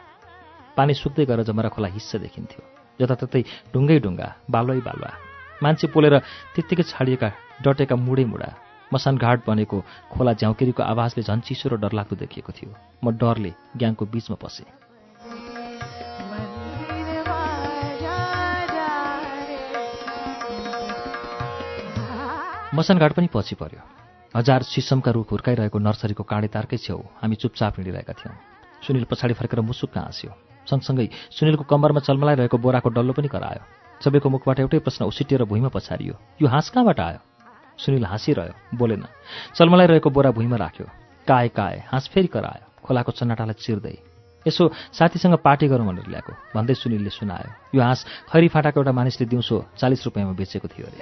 पानी 0.78 0.94
सुक्दै 0.94 1.26
गएर 1.26 1.42
जमरा 1.50 1.70
खोला 1.74 1.90
हिस्सा 1.90 2.18
देखिन्थ्यो। 2.22 2.62
जताततै 3.02 3.42
ढुङ्गै 3.74 3.98
ढुङ्गा 4.06 4.28
बालुवै 4.46 4.82
बालुवा। 4.86 5.12
मान्छे 5.64 5.88
पोलेर 5.90 6.16
त्यत्तिकै 6.54 6.86
छाडिएका 6.86 7.30
डटेका 7.66 7.96
मुडै 7.98 8.26
मुडा 8.30 8.50
मसानघाट 8.94 9.40
बनेको 9.48 9.78
खोला 10.14 10.34
झ्याउकेरीको 10.34 10.84
आवाजले 10.84 11.24
झन् 11.24 11.42
चिसो 11.42 11.70
र 11.70 11.82
डरलाग्दो 11.82 12.16
देखिएको 12.16 12.52
थियो। 12.54 12.72
म 13.04 13.18
डरले 13.18 13.52
ग्याङको 13.78 14.06
बीचमा 14.06 14.38
पसेँ। 14.38 14.70
मसानघाट 22.74 23.14
पनि 23.14 23.28
पछि 23.34 23.56
पर्यो। 23.56 23.82
हजार 24.34 24.62
सिसमका 24.66 25.12
रुख 25.14 25.32
हुर्काइरहेको 25.32 25.78
नर्सरीको 25.80 26.24
काँडे 26.26 26.48
तारकै 26.50 26.78
छेउ 26.78 27.00
हामी 27.22 27.36
चुपचाप 27.38 27.74
हिँडिरहेका 27.78 28.14
थियौँ। 28.14 28.36
सुनिल 28.82 29.06
पछाडि 29.06 29.34
फर्केर 29.34 29.62
मुसुक्क 29.62 29.98
हाँस्यो। 29.98 30.32
सँगसँगै 30.66 31.06
सुनिलको 31.38 31.64
कम्बरमा 31.70 32.02
चलमलाइरहेको 32.02 32.58
बोराको 32.58 32.90
डल्लो 32.90 33.14
पनि 33.14 33.30
करायो। 33.30 33.62
सबैको 34.02 34.30
मुखबाट 34.30 34.60
एउटै 34.60 34.80
प्रश्न 34.82 35.06
उसिटिएर 35.06 35.44
भुइँमा 35.46 35.70
पछारियो। 35.70 36.14
यो 36.42 36.48
हाँस 36.50 36.74
कहाँबाट 36.74 37.00
आयो? 37.00 37.33
सुनिल 37.78 38.06
हाँसिरह्यो 38.06 38.78
बोलेन 38.78 39.06
चलमलाइरहेको 39.56 40.10
बोरा 40.10 40.32
भुइँमा 40.32 40.58
राख्यो। 40.58 40.86
काए 41.28 41.48
काए 41.50 41.78
हाँस 41.88 42.08
फेरि 42.14 42.28
करायो। 42.28 42.66
खोलाको 42.84 43.12
चन्नाटालाई 43.12 43.56
चिर्दै। 43.56 43.98
यसो 44.46 44.64
साथीसँग 44.92 45.36
पार्टी 45.40 45.68
गरौँ 45.68 45.88
भनेर 45.88 46.08
ल्याएको। 46.08 46.34
भन्दै 46.56 46.74
सुनिलले 46.76 47.10
सुनायो 47.10 47.50
यो 47.76 47.82
हाँस 47.82 48.06
खैरी 48.28 48.48
फाटाको 48.48 48.80
एउटा 48.80 48.92
मानिसले 48.92 49.26
दिउँसो 49.28 49.58
चालिस 49.80 50.06
रुपियाँमा 50.06 50.34
बेचेको 50.36 50.68
थियो 50.68 50.88
अरे। 50.88 51.00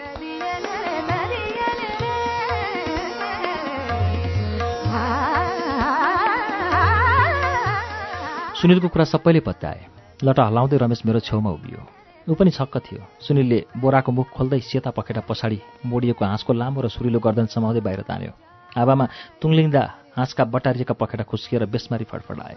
सुनिलको 8.61 8.87
कुरा 8.93 9.05
सबैले 9.09 9.41
पत्याए। 9.41 9.81
लटा 10.21 10.43
हलाउँदै 10.45 10.77
रमेश 10.77 11.01
मेरो 11.05 11.19
छेउमा 11.19 11.49
उभियो। 11.49 11.81
ऊ 12.29 12.33
पनि 12.33 12.51
छक्क 12.51 12.77
थियो। 12.77 13.01
सुनिलले 13.19 13.59
बोराको 13.77 14.11
मुख 14.11 14.27
खोल्दै 14.29 14.59
सेता 14.61 14.91
पखेटा 14.93 15.21
पछाडि 15.25 15.59
मोडिएको 15.85 16.25
हाँसको 16.25 16.53
लामो 16.53 16.81
र 16.81 16.87
सुरिलो 16.87 17.19
गर्दन 17.19 17.45
समाउँदै 17.49 17.81
बाहिर 17.81 18.01
तान्यो। 18.05 18.31
हावामा 18.77 19.05
तुङ्लिँदा 19.41 19.83
हाँसका 20.17 20.43
बटारिएका 20.53 20.93
पखेटा 20.93 21.23
खुस्किएर 21.25 21.65
बेसमारी 21.65 22.05
फडफडाए। 22.05 22.55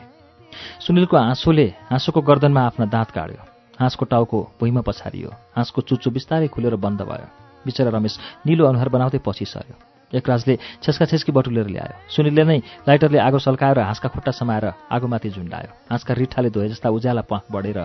सुनिलको 0.84 1.16
हाँसोले 1.16 1.66
हाँसोको 1.90 2.20
गर्दनमा 2.20 2.62
आफ्ना 2.66 2.86
दाँत 2.86 3.10
काट्यो। 3.10 3.42
हाँसको 3.80 4.04
टाउको 4.04 4.38
भुइँमा 4.60 4.82
पछारियो। 4.86 5.30
हाँसको 5.56 5.80
चुच्चो 5.82 6.10
बिस्तारै 6.10 6.48
खुलेर 6.52 6.76
बन्द 6.76 7.02
भयो। 7.02 7.26
बिचरा 7.64 7.90
रमेश 7.90 8.44
निलो 8.46 8.68
अनुहार 8.68 8.88
बनाउँदै 8.92 9.18
पछि 9.24 9.44
सर्यो 9.48 9.74
एकराजले 10.12 10.54
छेस्का 10.84 11.04
छेस्की 11.10 11.32
बटुलेर 11.32 11.66
ल्यायो। 11.66 11.96
सुनिलले 12.06 12.44
नै 12.44 12.58
लाइटरले 12.86 13.18
आगो 13.18 13.38
सल्काएर 13.40 13.78
हाँसका 13.80 14.08
खुट्टा 14.14 14.30
समाएर 14.30 14.64
आगोमाथि 14.92 15.28
झुन्डायो। 15.32 15.70
हाँसका 15.90 16.14
रिठाले 16.14 16.50
धोए 16.54 16.68
जस्ता 16.68 16.88
उज्याला 16.92 17.22
पख 17.26 17.50
बढेर 17.50 17.78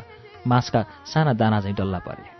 मासका 0.47 0.85
साना 1.05 1.33
दाना 1.33 1.61
चाहिँ 1.61 1.75
डल्ला 1.75 1.99
परे। 1.99 2.39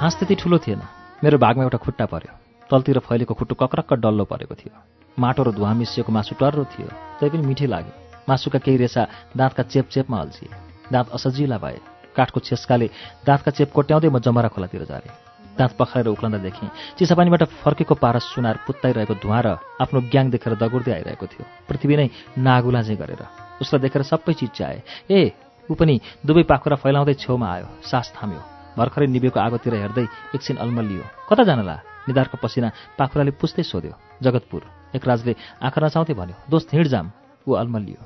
हाँस 0.00 0.16
त्यति 0.18 0.34
ठुलो 0.34 0.58
थिएन। 0.58 0.82
मेरो 1.24 1.38
भागमा 1.38 1.62
एउटा 1.62 1.78
खुट्टा 1.78 2.06
पर्यो। 2.06 2.32
तलतिर 2.70 2.98
फैलेको 2.98 3.34
खुट्टु 3.34 3.54
कक्रक्क 3.54 3.92
डल्लो 3.92 4.24
परेको 4.24 4.54
थियो। 4.54 4.74
माटो 5.18 5.42
र 5.42 5.52
धुवा 5.52 5.72
मिसिएको 5.74 6.12
मासु 6.12 6.34
टर्रो 6.34 6.64
थियो। 6.64 6.88
तै 7.20 7.28
पनि 7.28 7.46
मिठै 7.46 7.66
लाग्यो। 7.66 7.92
मासुका 8.28 8.58
केही 8.58 8.76
रेसा 8.76 9.06
दाँतका 9.36 9.62
चेप 9.62 9.88
चेपमा 9.88 10.20
अल्छिए। 10.20 10.48
दाँत 10.92 11.10
असजिला 11.12 11.58
भए। 11.58 11.80
काठको 12.16 12.40
छेस्काले 12.40 12.90
दाँतका 13.26 13.50
चेप 13.50 13.72
कोट्याउँदै 13.72 14.08
म 14.08 14.18
जमरा 14.18 14.48
खोलातिर 14.48 14.84
झारेँ। 14.84 15.29
दाँत 15.60 15.72
पखाएर 15.76 16.08
उक्लँदा 16.08 16.38
देखेँ 16.40 16.68
चिसापानीबाट 16.96 17.42
फर्केको 17.60 17.94
पारस 18.00 18.24
सुनार 18.34 18.64
पुत्ताइरहेको 18.66 19.14
धुवा 19.20 19.40
र 19.44 19.48
आफ्नो 19.84 20.00
ग्याङ 20.08 20.26
देखेर 20.32 20.56
दगुर्दै 20.56 20.92
आइरहेको 20.96 21.26
थियो। 21.28 21.44
पृथ्वी 21.68 21.94
नै 21.96 22.08
नागुला 22.40 22.80
गरेर 22.96 23.22
उसलाई 23.60 23.80
देखेर 23.84 24.02
सबै 24.08 24.32
चिज 24.40 24.50
चाहे। 24.56 24.78
ए 25.10 25.20
ऊ 25.68 25.74
पनि 25.76 25.94
दुवै 26.24 26.42
पाखुरा 26.48 26.76
फैलाउँदै 26.80 27.14
छेउमा 27.14 27.46
आयो। 27.46 27.68
सास 27.84 28.16
थाम्यो। 28.16 28.40
भर्खरै 28.78 29.06
निभेको 29.06 29.38
आगोतिर 29.38 29.74
हेर्दै 29.76 30.06
एकछिन 30.34 30.56
अल्मलियो 30.64 31.04
कता 31.28 31.42
जानला? 31.44 31.76
निधारको 32.08 32.36
पसिना 32.40 32.68
पाखुराले 32.98 33.36
पुस्दै 33.36 33.62
सोध्यो। 33.62 33.94
जगतपुर। 34.24 34.62
एकराजले 34.96 35.32
आँखा 35.60 35.78
नचाउँदै 35.84 36.14
भन्यो 36.16 36.36
दोस्त 36.50 36.68
हिँड 36.74 36.88
जाम। 36.88 37.06
ऊ 37.46 37.52
अल्मलियो 37.54 38.00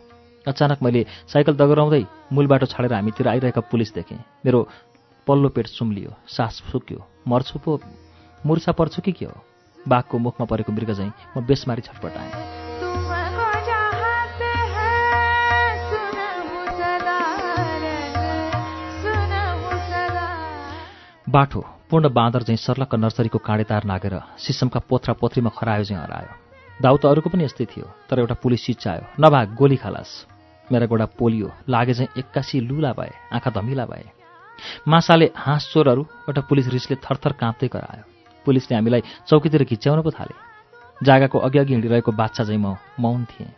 अचानक 0.47 0.79
मैले 0.85 1.07
साइकल 1.25 1.55
दगुराउँदै 1.57 2.03
मूल 2.35 2.47
बाटो 2.51 2.67
छाडेर 2.67 2.93
हामीतिर 2.93 3.29
आइरहेका 3.29 3.61
पुलिस 3.71 3.95
देखेँ। 3.95 4.19
मेरो 4.45 4.61
पल्लो 5.27 5.49
पेट 5.49 5.67
सुम्लियो 5.69 6.11
सास 6.29 6.63
सुक्यो 6.73 7.07
मर्छु 7.29 7.59
पो 7.59 7.79
मुर्छा 8.43 8.73
पर्छु 8.73 9.03
कि 9.03 9.13
के 9.13 9.25
हो? 9.25 9.37
बाघको 9.79 10.19
मुखमा 10.19 10.47
परेको 10.47 10.73
मृग 10.73 10.93
झैँ 10.93 11.13
म 11.37 11.41
बेसमारी 11.47 11.83
छटपटाएँ। 11.83 12.33
बाठो 21.27 21.61
पूर्ण 21.91 22.09
बाँदर 22.15 22.43
झैँ 22.43 22.57
सर्लक्क 22.57 22.95
नर्सरीको 22.95 23.39
काँडेतार 23.39 23.85
नागेर 23.85 24.21
सिसमका 24.39 24.81
पोथ्रा 24.89 25.15
पोथ्रीमा 25.21 25.51
खरायो 25.59 25.85
झैँ 25.85 25.99
हरायो। 25.99 26.33
दाउ 26.81 26.97
त 26.97 27.07
अरूको 27.07 27.31
पनि 27.31 27.45
यस्तै 27.45 27.65
थियो 27.67 27.87
तर 28.11 28.19
एउटा 28.19 28.35
पुलिस 28.43 28.65
सिच्चायो 28.67 29.03
नभाग 29.21 29.55
गोली 29.57 29.77
खालास। 29.77 30.11
मेरा 30.69 30.87
गोडा 30.87 31.07
पोलियो 31.19 31.51
लागे 31.69 31.95
चाहिँ 31.95 32.09
एक्कासी 32.19 32.61
लुला 32.61 32.93
भए 32.93 33.13
आँखा 33.33 33.51
धमिला 33.51 33.87
भए। 33.87 34.05
मासाले 34.89 35.31
हाँस 35.37 35.71
चोरहरू 35.73 36.03
एउटा 36.29 36.41
पुलिस 36.49 36.69
रिसले 36.69 36.97
थरथर 36.97 37.33
काँप्दै 37.33 37.69
करायो। 37.69 38.05
पुलिसले 38.47 38.75
हामीलाई 38.77 39.03
चौकीतिर 39.29 39.65
घिच्याउन 39.65 40.03
पो 40.03 40.11
थाले। 40.11 40.35
जागाको 41.01 41.39
अघि 41.39 41.59
अघि 41.59 41.73
हिँडिरहेको 41.73 42.13
बाछा 42.13 42.45
चाहिँ 42.45 42.61
म 42.61 42.77
मौन 43.01 43.25
थिएँ। 43.25 43.51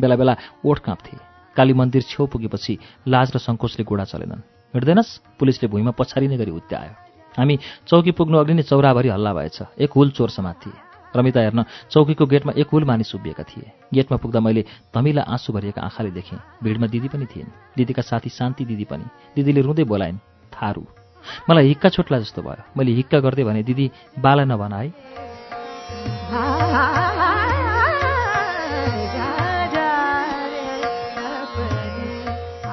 बेला 0.00 0.16
बेला 0.16 0.36
ओठ 0.64 0.78
काँप्थे। 0.78 1.16
काली 1.56 1.72
मन्दिर 1.72 2.02
छेउ 2.02 2.26
पुगेपछि 2.26 2.78
लाज 3.08 3.32
र 3.34 3.38
सङ्कोचले 3.38 3.84
गोडा 3.84 4.04
चलेनन्। 4.04 4.40
हिँड्दैनस्? 4.74 5.36
पुलिसले 5.38 5.68
भुइँमा 5.68 5.92
पछारिने 5.92 6.36
गरी 6.36 6.50
हुत्यायो 6.50 6.94
हामी 7.38 7.58
चौकी 7.88 8.12
पुग्नु 8.12 8.38
अघि 8.38 8.54
नै 8.54 8.62
चौराभरि 8.62 9.08
हल्ला 9.08 9.32
भएछ। 9.32 9.58
एक 9.80 9.92
हुल 9.92 10.10
चोर 10.10 10.30
समात 10.30 10.56
थिए। 10.64 10.76
रमिता 11.16 11.40
हेर्न 11.40 11.64
चौकीको 11.92 12.24
गेटमा 12.26 12.52
एक 12.56 12.68
हुल 12.72 12.84
मानिस 12.84 13.14
उभिएका 13.14 13.44
थिए। 13.44 13.72
गेटमा 13.94 14.16
पुग्दा 14.16 14.40
मैले 14.40 14.64
धमिला 14.96 15.22
आँसु 15.28 15.52
भरिएका 15.52 15.80
आँखाले 15.82 16.10
देखेँ। 16.10 16.40
भिडमा 16.64 16.86
दिदी 16.88 17.08
पनि 17.08 17.26
थिइन्। 17.26 17.52
दिदीका 17.76 18.02
साथी 18.02 18.28
शान्ति 18.28 18.64
दिदी 18.64 18.84
पनि। 18.84 19.04
दिदीले 19.36 19.60
रुँदै 19.60 19.84
बोलाइन् 19.84 20.18
थारू। 20.52 20.86
मलाई 21.50 21.66
हिक्का 21.66 21.88
छुट्ला 21.88 22.18
जस्तो 22.18 22.42
भयो। 22.42 22.62
मैले 22.76 22.92
हिक्का 22.92 23.18
गर्दै 23.20 23.44
भने 23.44 23.62
दिदी 23.62 23.90
बाला 24.18 24.44
नभन 24.44 24.72
है। 24.72 24.88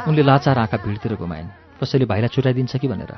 उनले 0.08 0.24
लाचार 0.24 0.58
आँखा 0.60 0.78
भिडतिर 0.78 1.16
घुमाइन्। 1.16 1.48
कसैले 1.82 2.06
भाइलाई 2.06 2.28
छुट्याइदिन्छ 2.28 2.76
कि 2.78 2.88
भनेर। 2.88 3.14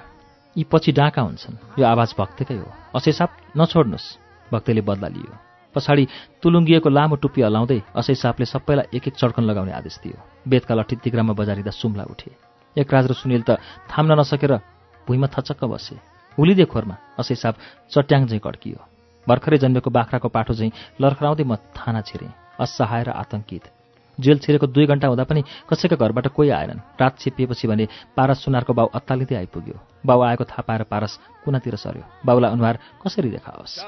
यी 0.58 0.64
पछि 0.64 0.92
डाँका 0.92 1.22
हुन्छन्। 1.22 1.80
यो 1.80 1.86
आवाज 1.86 2.16
भक्तकै 2.20 2.56
हो। 2.56 2.68
असै 2.96 3.12
साप 3.12 3.32
नछोड्नुहोस् 3.58 4.18
भक्तले 4.52 4.82
बदला 4.82 5.08
लियो। 5.08 5.34
पछाडि 5.76 6.08
तुलुङ्गिएको 6.44 6.90
लामो 6.90 7.16
टुप्पी 7.16 7.42
हलाउँदै 7.42 7.80
असै 7.96 8.16
सापले 8.16 8.46
सबैलाई 8.46 8.98
एक 8.98 9.08
एक 9.08 9.16
चड्कन 9.16 9.44
लगाउने 9.44 9.72
आदेश 9.72 10.00
दियो। 10.04 10.20
बेदका 10.48 10.76
लट्ठी 10.76 10.96
तिग्रामा 10.96 11.34
बजारिँदा 11.34 11.72
सुम्ला 11.72 12.04
उठे। 12.04 12.51
एकराज 12.78 13.06
र 13.08 13.14
सुनिल 13.14 13.44
त 13.44 13.60
थाम्न 13.90 14.20
नसकेर 14.20 14.54
भुइँमा 15.08 15.28
थचक्क 15.28 15.64
बसे। 15.64 15.96
हुलिदे 16.38 16.66
खोरमा 16.66 16.96
असै 17.20 17.36
साप 17.36 17.56
चट्याङ 17.92 18.26
झैँ 18.28 18.40
कड्कियो। 18.40 18.80
भर्खरै 19.28 19.58
जन्मेको 19.58 19.90
बाख्राको 19.92 20.28
पाठो 20.32 20.54
झैँ 20.54 20.72
लर्खराउँदै 21.02 21.44
म 21.44 21.56
थाना 21.76 22.02
छिरेँ। 22.02 22.32
असहाय 22.60 23.04
र 23.04 23.10
आतङ्कित 23.12 23.66
जेल 24.20 24.38
छिरेको 24.38 24.68
दुई 24.68 24.86
घन्टा 24.86 25.08
हुँदा 25.08 25.24
पनि 25.24 25.42
कसैका 25.70 25.96
घरबाट 25.96 26.28
कोही 26.38 26.50
आएनन्। 26.50 26.80
रात 27.02 27.14
छिपिएपछि 27.20 27.68
भने 27.68 27.86
पारस 28.14 28.44
सुनारको 28.46 28.74
बाउ 28.74 28.88
अत्तालिँदै 28.94 29.36
आइपुग्यो। 29.36 29.78
बाउ 30.06 30.20
आएको 30.22 30.44
थाहा 30.46 30.62
पाएर 30.68 30.84
पारस 30.86 31.20
कुनातिर 31.46 31.76
सर्यो। 31.76 32.06
बाउलाई 32.26 32.52
अनुहार 32.52 32.76
कसरी 33.02 33.30
देखाओस्? 33.30 33.82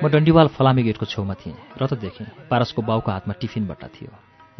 म 0.00 0.08
डन्डीवाल 0.08 0.48
फलामे 0.48 0.82
गेटको 0.82 1.06
छेउमा 1.06 1.34
थिएँ 1.34 1.56
र 1.76 1.86
त 1.86 1.92
देखेँ 2.00 2.48
पारसको 2.48 2.80
बाउको 2.82 3.10
हातमा 3.12 3.34
टिफिन 3.36 3.68
बट्टा 3.68 3.88
थियो। 3.92 4.08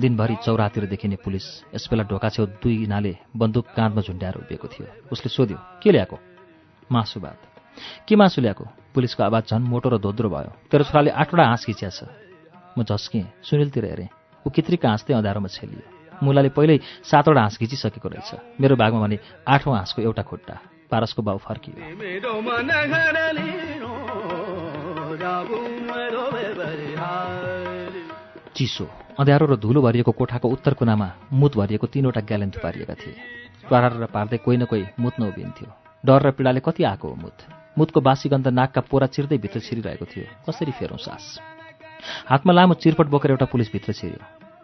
दिनभरि 0.01 0.37
चौरातिर 0.45 0.85
देखिने 0.85 1.17
पुलिस 1.25 1.65
यसबेला 1.75 2.05
ढोका 2.05 2.29
छेउ 2.29 2.61
दुई 2.61 2.87
नाले 2.93 3.17
बन्दुक 3.33 3.67
काँधमा 3.73 4.01
झुन्ड्याएर 4.05 4.37
उभिएको 4.45 4.69
थियो। 4.69 4.87
उसले 5.13 5.29
सोध्यो 5.33 5.57
के 5.81 5.91
ल्याएको? 5.91 6.17
मासु 6.93 7.21
के 8.05 8.17
मासु 8.17 8.41
ल्याएको? 8.41 8.65
पुलिसको 8.93 9.23
आवाज 9.25 9.43
झन् 9.49 9.65
मोटो 9.65 9.89
र 9.89 9.99
धोद्रो 9.99 10.29
भयो। 10.29 10.53
तेरो 10.69 10.85
छोराले 10.85 11.11
आठवटा 11.11 11.45
हाँस 11.45 11.65
खिच्या 11.65 11.89
छ। 11.89 12.05
म 12.77 12.85
झस्केँ 12.85 13.25
सुनिलतिर 13.49 13.85
हेरेँ। 13.85 14.09
ऊ 14.45 14.51
कित्रिका 14.53 14.89
हाँस्दै 14.89 15.15
अँधारोमा 15.17 15.49
छेलियो। 15.49 16.21
मुलाले 16.21 16.49
पहिल्यै 16.53 16.85
सातवटा 17.09 17.41
हाँस 17.41 17.57
खिचिसकेको 17.57 18.09
रहेछ। 18.09 18.61
मेरो 18.61 18.77
भागमा 18.77 19.01
भने 19.01 19.17
आठौँ 19.49 19.73
हाँसको 19.73 20.03
एउटा 20.03 20.23
खुट्टा। 20.23 20.70
पारसको 20.91 21.23
बाउ 21.23 21.39
फर्कियो 21.39 21.75
चिसो 28.57 28.85
अँध्यारो 29.19 29.47
र 29.47 29.57
धुलो 29.57 29.83
भरिएको 29.83 30.13
कोठाको 30.13 30.49
उत्तर 30.51 30.75
कुनामा 30.75 31.09
मुत 31.33 31.57
भरिएको 31.57 31.87
तीनवटा 31.87 32.21
ग्यालेन 32.29 32.51
थुपारिएका 32.51 32.95
थिए 32.95 33.15
टुहारेर 33.63 34.05
पार्दै 34.09 34.39
कोही 34.45 34.57
न 34.59 34.65
कोही 34.65 34.85
मुत्न 34.99 35.29
उभिन्थ्यो 35.29 35.69
डर 36.05 36.23
र 36.23 36.31
पीडाले 36.33 36.61
कति 36.61 36.85
आएको 36.85 37.09
हो 37.09 37.15
मुत 37.17 37.47
मुतको 37.79 38.01
बासी 38.01 38.29
गन्ध 38.29 38.49
नाकका 38.51 38.81
पोरा 38.91 39.07
चिर्दै 39.09 39.39
भित्र 39.39 39.61
छिरिरहेको 39.61 40.05
थियो 40.07 40.25
कसरी 40.45 40.73
फेरौँ 40.75 40.99
सास 40.99 41.25
हातमा 42.29 42.53
लामो 42.53 42.75
चिरपट 42.77 43.07
बोकेर 43.07 43.31
एउटा 43.31 43.47
पुलिस 43.47 43.73
भित्र 43.73 43.93
छिर्यो 43.95 44.21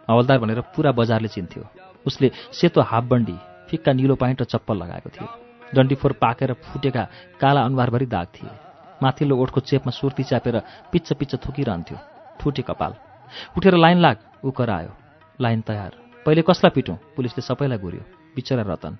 हवलदार 0.09 0.39
भनेर 0.39 0.61
पुरा 0.75 0.91
बजारले 0.93 1.27
चिन्थ्यो 1.29 1.63
उसले 2.05 2.31
सेतो 2.53 2.81
हाफबन्डी 2.83 3.37
फिक्का 3.69 3.93
निलो 3.93 4.15
पाइन्ट 4.17 4.41
र 4.41 4.45
चप्पल 4.45 4.77
लगाएको 4.77 5.09
थियो 5.09 5.46
डन्डीफोर 5.75 6.11
पाकेर 6.21 6.53
फुटेका 6.53 7.03
काला 7.41 7.61
अनुहारभरि 7.65 8.05
दाग 8.05 8.27
थिए। 8.35 8.51
माथिल्लो 9.03 9.35
ओठको 9.37 9.59
चेपमा 9.61 9.91
सुर्ती 9.91 10.23
चापेर 10.23 10.55
पिच्च 10.91 11.13
पिच्च 11.13 11.35
थुकिरहन्थ्यो। 11.43 11.97
ठुटे 12.39 12.61
कपाल। 12.61 12.93
उठेर 13.57 13.75
लाइन 13.75 13.97
लाग 13.99 14.17
ऊ 14.45 14.51
करायो। 14.51 14.91
लाइन 15.39 15.61
तयार। 15.61 15.91
पहिले 16.25 16.41
कसलाई 16.41 16.71
पिटौँ? 16.75 16.97
पुलिसले 17.15 17.41
सबैलाई 17.41 17.77
गुर्यो 17.77 18.03
बिचरा 18.35 18.63
रतन। 18.63 18.97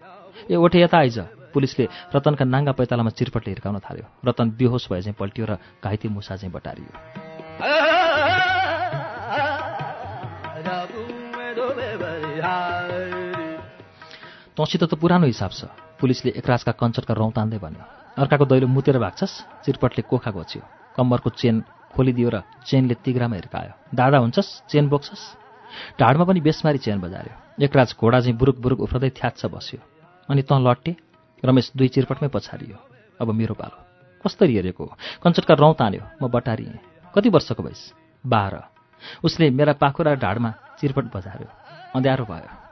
ए 0.52 0.56
ओठे 0.56 0.80
यता 0.82 0.98
आइज 0.98 1.18
पुलिसले 1.54 1.88
रतनका 2.14 2.46
नाङ्गा 2.46 2.72
पैतालामा 2.78 3.10
चिरपटले 3.10 3.52
हिर्काउन 3.52 3.80
थाल्यो। 3.80 4.06
रतन 4.28 4.48
बेहोस 4.60 4.88
भए 4.92 5.02
चाहिँ 5.02 5.18
पल्टियो 5.18 5.46
र 5.50 5.58
घाइते 5.82 6.08
मुसा 6.10 6.36
चाहिँ 6.36 6.54
बटारियो। 6.54 6.92
तँसित 14.58 14.84
त 14.84 14.94
पुरानो 14.94 15.26
हिसाब 15.26 15.52
छ। 15.52 15.87
पुलिसले 16.00 16.32
एकराजका 16.40 16.72
कञ्चटका 16.72 17.14
रौँ 17.14 17.32
तान्दै 17.32 17.58
भन्यो 17.58 17.84
अर्काको 18.18 18.46
दैलो 18.46 18.68
मुतेर 18.68 18.98
भाग्छस् 18.98 19.66
चिरपटले 19.66 20.02
कोखा 20.10 20.32
घोच्यो। 20.32 20.62
कम्मरको 20.96 21.30
चेन 21.30 21.56
खोलिदियो 21.94 22.30
र 22.30 22.42
चेनले 22.66 22.96
तिग्रामा 23.06 23.36
हिर्कायो। 23.36 23.74
दादा 23.94 24.18
हुन्छस् 24.18 24.70
चेन 24.70 24.90
बोक्छस्? 24.90 25.24
ढाडमा 26.00 26.24
पनि 26.26 26.40
बेसमारी 26.42 26.78
चेन 26.78 26.98
बजार्यो। 27.02 27.34
एकराज 27.62 27.90
घोडा 27.98 28.20
चाहिँ 28.20 28.38
बुरुक 28.38 28.58
बुरुक 28.58 28.80
उफ्रदै 28.86 29.10
थ्याच्छ 29.14 29.46
बस्यो। 29.46 29.80
अनि 30.30 30.42
तँ 30.42 30.58
लट्टे 30.58 30.96
रमेश 31.44 31.72
दुई 31.78 31.88
चिरपटमै 31.94 32.30
पछारियो। 32.30 32.78
अब 33.22 33.28
मेरो 33.32 33.54
पालो 33.54 33.78
कसरी 34.22 34.54
हेरेको 34.56 34.86
कञ्चटका 35.22 35.54
रौँ 35.54 35.74
तान्यो 35.74 36.04
म 36.22 36.28
बटारिएँ। 36.30 36.82
कति 37.14 37.30
वर्षको 37.30 37.64
भइस्? 37.64 37.94
बाह्र। 38.24 38.56
उसले 39.24 39.50
मेरा 39.50 39.74
पाखुरा 39.74 40.14
ढाडमा 40.18 40.50
चिरपट 40.82 41.06
बजार्यो। 41.14 41.50
अँध्यारो 41.96 42.26
भयो। 42.26 42.67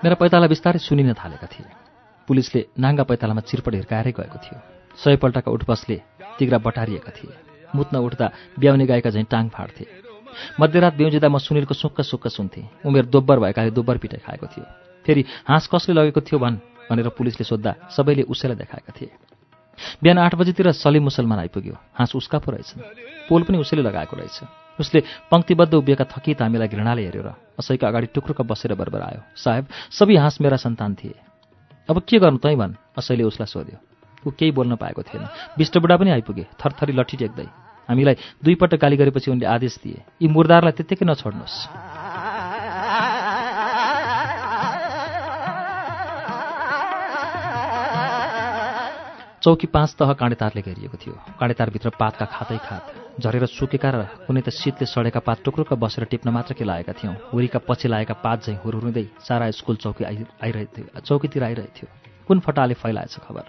मेरा 0.00 0.16
पैताला 0.16 0.46
बिस्तारै 0.48 0.80
सुनिन 0.80 1.12
थालेका 1.12 1.46
थिए। 1.46 1.68
पुलिसले 2.28 2.60
नाङ्गा 2.80 3.04
पैतालामा 3.04 3.40
चिरपट 3.44 3.74
हिर्काएरै 3.74 4.12
गएको 4.16 4.38
थियो। 4.40 4.58
सयपल्टका 4.96 5.50
उठबसले 5.52 5.96
तिग्रा 6.38 6.58
बटारिएका 6.58 7.12
थिए। 7.12 7.34
मुत्न 7.76 7.94
उठ्दा 8.00 8.26
ब्याउने 8.56 8.86
गाईका 8.88 9.10
झैँ 9.10 9.24
टाङ 9.28 9.48
फाड्थे। 9.52 9.84
मध्यरात 10.56 10.94
ब्याउजिँदा 10.96 11.28
म 11.28 11.36
सुनिलको 11.36 11.74
सुक्क 11.74 12.00
सुक्क 12.00 12.26
सुन्थेँ। 12.28 12.64
उमेर 12.88 13.04
दोब्बर 13.12 13.36
भएकाले 13.44 13.70
दोब्बर 13.76 13.96
पिटाइ 14.00 14.20
खाएको 14.24 14.46
थियो। 14.48 14.64
फेरि 15.04 15.22
हाँस 15.44 15.68
कसले 15.68 15.92
लगेको 15.92 16.20
थियो 16.24 16.38
भन् 16.40 16.56
भनेर 16.88 17.08
पुलिसले 17.12 17.44
सोद्धा 17.44 17.92
सबैले 17.92 18.22
उसैलाई 18.24 18.56
देखाएका 18.56 18.92
थिए। 18.96 19.10
बिहान 20.00 20.18
आठ 20.18 20.34
बजीतिर 20.34 20.72
सलिम 20.72 21.04
मुसलमान 21.12 21.38
आइपुग्यो। 21.38 21.76
हाँस 21.92 22.16
उसका 22.16 22.38
पो 22.40 22.52
रहेछन्। 22.52 22.80
पोल 23.28 23.42
पनि 23.44 23.58
उसैले 23.58 23.82
लगाएको 23.84 24.16
रहेछ। 24.16 24.40
उसले 24.80 25.00
पङ्क्तिबद्ध 25.30 25.74
उभिएका 25.74 26.04
थकित 26.04 26.42
हामीलाई 26.42 26.68
घृणाले 26.68 27.02
हेऱ्यो 27.04 27.22
र 27.22 27.30
असैका 27.60 27.88
अगाडि 27.88 28.06
टुक्रुक 28.16 28.40
बसेर 28.42 28.74
बरबर 28.74 29.00
आयो 29.00 29.20
साहेब 29.36 29.64
सबै 29.92 30.16
हाँस 30.16 30.40
मेरा 30.40 30.56
सन्तान 30.56 30.94
थिए। 30.96 31.14
अब 31.88 32.00
के 32.08 32.18
गर्नु 32.18 32.38
तै 32.38 32.56
भन्? 32.56 32.74
असैले 32.98 33.22
उसलाई 33.28 33.46
सोध्यो। 33.46 33.78
ऊ 34.26 34.30
केही 34.30 34.52
बोल्न 34.52 34.76
पाएको 34.76 35.02
थिएन। 35.02 35.24
विष्टबुढा 35.58 35.96
पनि 35.96 36.10
आइपुगे। 36.10 36.46
थरथरी 36.56 36.92
लट्ठी 36.92 37.16
टेक्दै। 37.16 37.46
हामीलाई 37.88 38.16
दुईपल्ट 38.44 38.74
गाली 38.80 38.96
गरेपछि 38.96 39.30
उनले 39.30 39.46
आदेश 39.46 39.74
दिए। 39.84 40.00
यी 40.22 40.28
मुर्दारलाई 40.28 40.72
त्यत्तिकै 40.72 41.04
नछोड्नुहोस्। 41.04 41.56
चौकी 49.42 49.66
पाँच 49.66 49.90
तह 49.98 50.12
काँडेतारले 50.20 50.62
घेरिएको 50.62 50.96
थियो। 51.00 51.14
काँडेतारभित्र 51.40 51.88
पातका 52.00 52.24
खातै 52.24 52.58
खात। 52.60 52.84
झरेर 53.20 53.44
सुकेका 53.46 53.90
र 53.92 53.98
कुनै 54.26 54.40
त 54.40 54.48
शीतले 54.50 54.86
सडेका 54.88 55.20
पात 55.20 55.38
टुक्रुक्क 55.44 55.72
बसेर 55.76 56.04
टिप्न 56.10 56.28
मात्र 56.32 56.54
के 56.56 56.64
लागेका 56.64 56.92
थियौँ। 56.96 57.14
हुरीका 57.32 57.58
पछि 57.68 57.88
लागेका 57.88 58.14
पात 58.24 58.38
झैँ 58.48 58.56
हुरुरुँदै 58.64 59.06
सारा 59.20 59.50
स्कुल 59.52 59.76
चौकी 59.76 60.04
आइ 60.04 60.24
आइरहेथ्यो 60.40 61.00
चौकीतिर 61.04 61.42
आइरहेथ्यो। 61.44 61.86
कुन 62.28 62.40
फटाले 62.40 62.74
फैलाएछ 62.74 63.16
खबर? 63.20 63.44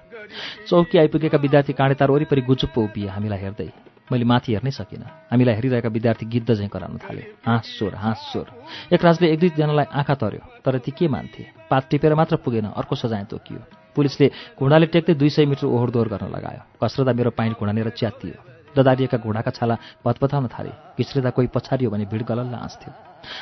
चौकी 0.67 0.97
आइपुगेका 0.97 1.37
विद्यार्थी 1.37 1.73
काँडेतार 1.73 2.11
वरिपरि 2.11 2.41
गुचुप्प 2.41 2.77
उभिए 2.77 3.07
हामीलाई 3.07 3.39
हेर्दै। 3.39 3.69
मैले 4.11 4.25
माथि 4.27 4.51
हेर्नै 4.51 4.71
सकिनँ। 4.75 5.07
हामीलाई 5.31 5.55
हेरिरहेका 5.55 5.89
विद्यार्थी 5.89 6.25
गिद्ध 6.27 6.49
झैँ 6.51 6.67
कराउन 6.67 6.97
थाले। 6.99 7.23
हाँस 7.47 7.65
स्वर 7.77 7.95
हाँस 7.95 8.19
स्वर। 8.31 8.47
एक 8.91 8.99
राजले 8.99 9.31
एक 9.31 9.39
दुईजनालाई 9.39 9.87
आँखा 9.87 10.15
तर्यो 10.19 10.43
तर 10.65 10.77
ती 10.83 10.91
के 10.91 11.07
मान्थे? 11.07 11.43
पात 11.71 11.87
टिपेर 11.89 12.15
मात्र 12.19 12.35
पुगेन 12.43 12.75
अर्को 12.75 12.95
सजाय 12.95 13.23
तोकियो। 13.31 13.59
पुलिसले 13.95 14.27
घुँडाले 14.59 14.85
टेक्दै 14.91 15.13
दुई 15.15 15.29
सय 15.29 15.45
मिटर 15.45 15.67
ओहोर 15.67 15.89
दोहोर 15.91 16.07
गर्न 16.11 16.27
लगायो। 16.27 16.61
कसरदा 16.83 17.13
मेरो 17.13 17.31
पाइन्ट 17.31 17.55
घुँडानेर 17.55 17.89
च्यातियो। 17.95 18.50
ददारिएका 18.77 19.17
घुँडाका 19.17 19.51
छाला 19.51 19.75
भतपताउन 20.05 20.47
थाले। 20.47 20.71
घिच्रिँदा 20.97 21.29
कोही 21.35 21.47
पछाडियो 21.55 21.89
भने 21.91 22.05
भिड 22.11 22.23
गलल्ल 22.25 22.53
हाँस्थ्यो 22.55 22.91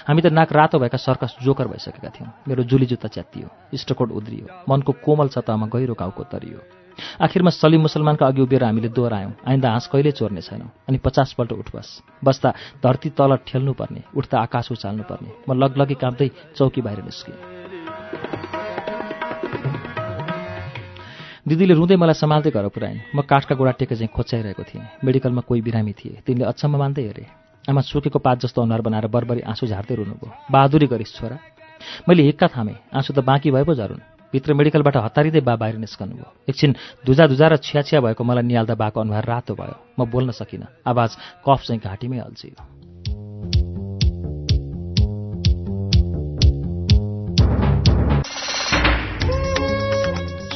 हामी 0.07 0.21
त 0.21 0.27
नाक 0.32 0.51
रातो 0.51 0.80
भएका 0.80 0.97
सर्कस 0.97 1.36
जोकर 1.43 1.67
भइसकेका 1.67 2.09
थियौँ। 2.09 2.32
मेरो 2.47 2.63
जुली 2.63 2.86
जुत्ता 2.86 3.07
च्यातियो 3.07 3.47
इष्टकोट 3.73 4.11
उद्रियो 4.11 4.45
मनको 4.69 4.91
कोमल 5.05 5.27
सतहमा 5.36 5.67
गहिरो 5.73 5.93
घाउको 5.93 6.23
तरियो। 6.34 6.59
आखिरमा 7.23 7.49
सलिम 7.55 7.82
मुसलमानका 7.82 8.27
अघि 8.27 8.41
उभिएर 8.41 8.63
हामीले 8.63 8.89
दोहोऱ्यायौँ। 8.91 9.32
आइन्दा 9.47 9.69
हाँस 9.71 9.88
कहिल्यै 9.88 10.11
चोर्ने 10.19 10.41
छैनौँ 10.41 10.69
अनि 10.88 10.97
पचासपल्ट 10.99 11.51
उठबस 11.53 11.88
बस्दा 12.23 12.49
धरती 12.84 13.09
तल 13.15 13.36
ठेल्नुपर्ने 13.47 14.03
उठ्दा 14.19 14.36
आकाश 14.39 14.71
उचाल्नुपर्ने। 14.71 15.30
म 15.47 15.55
लगलगी 15.55 15.95
काँप्दै 15.95 16.30
चौकी 16.57 16.82
बाहिर 16.82 17.03
निस्केँ 17.07 17.59
दिदीले 21.49 21.73
रुँदै 21.73 21.97
मलाई 21.97 22.13
सम्हाल्दै 22.13 22.51
घर 22.53 22.67
पुऱ्याइन्। 22.69 23.17
म 23.17 23.25
काठका 23.25 23.53
गोडा 23.57 23.73
टेके 23.81 23.95
चाहिँ 23.97 24.13
खोच्याइरहेको 24.13 24.63
थिएँ। 24.69 25.01
मेडिकलमा 25.01 25.41
कोही 25.49 25.61
बिरामी 25.65 25.93
थिए। 25.97 26.21
तिनले 26.21 26.45
अचम्म 26.45 26.77
मान्दै 26.77 27.03
हेरे। 27.09 27.25
आमा 27.65 27.81
सुकेको 27.81 28.19
पात 28.21 28.37
जस्तो 28.45 28.61
अनुहार 28.61 28.81
बनाएर 28.85 29.07
बरबरी 29.09 29.41
आँसु 29.49 29.65
झार्दै 29.65 29.95
रुनुभयो। 29.97 30.29
बहादुरी 30.45 30.87
गरिस् 30.93 31.17
छोरा। 31.17 31.37
मैले 32.05 32.21
हिक्का 32.29 32.47
थामेँ। 32.53 32.77
आँसु 32.93 33.13
त 33.17 33.25
बाँकी 33.25 33.49
भए 33.49 33.65
पो 33.65 33.73
झरुन्। 33.73 34.05
भित्र 34.29 34.53
मेडिकलबाट 34.53 34.97
हतारिँदै 35.01 35.41
बा 35.41 35.55
बाहिर 35.57 35.81
निस्कनु 35.81 36.13
भयो 36.21 36.29
एकछिन 36.45 36.71
धुजा 37.01 37.25
धुजा 37.33 37.47
र 37.49 37.57
छिया 37.57 37.97
भएको 37.97 38.21
मलाई 38.21 38.45
निहाल्दा 38.45 38.75
बाको 38.77 39.01
अनुहार 39.01 39.25
रातो 39.25 39.57
भयो। 39.57 39.75
म 39.97 40.05
बोल्न 40.05 40.29
सकिनँ। 40.37 40.85
आवाज 40.85 41.17
कफ 41.41 41.59
चाहिँ 41.65 41.81
घाँटीमै 41.81 42.19
अल्झियो 42.29 42.78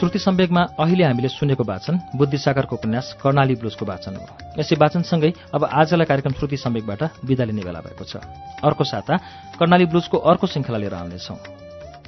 श्रुति 0.03 0.19
सम्वेकमा 0.19 0.61
अहिले 0.83 1.03
हामीले 1.03 1.27
सुनेको 1.31 1.63
वाचन 1.63 1.95
बुद्धिसागरको 2.19 2.75
उपन्यास 2.75 3.15
कर्णाली 3.23 3.55
ब्लुजको 3.55 3.85
वाचन 3.87 4.15
हो। 4.19 4.27
यसै 4.59 4.75
वाचनसँगै 4.75 5.31
अब 5.55 5.63
आजलाई 5.63 6.05
कार्यक्रम 6.11 6.33
श्रुति 6.35 6.57
सम्वेकबाट 6.59 7.23
विदा 7.23 7.43
लिने 7.47 7.63
बेला 7.63 7.79
भएको 7.79 8.03
छ। 8.03 8.19
अर्को 8.67 8.83
साता 8.83 9.15
कर्णाली 9.55 9.85
ब्लुजको 9.87 10.17
अर्को 10.19 10.47
श्रृङ्खला 10.51 10.77
लिएर 10.83 10.93
आउनेछौँ। 10.99 11.39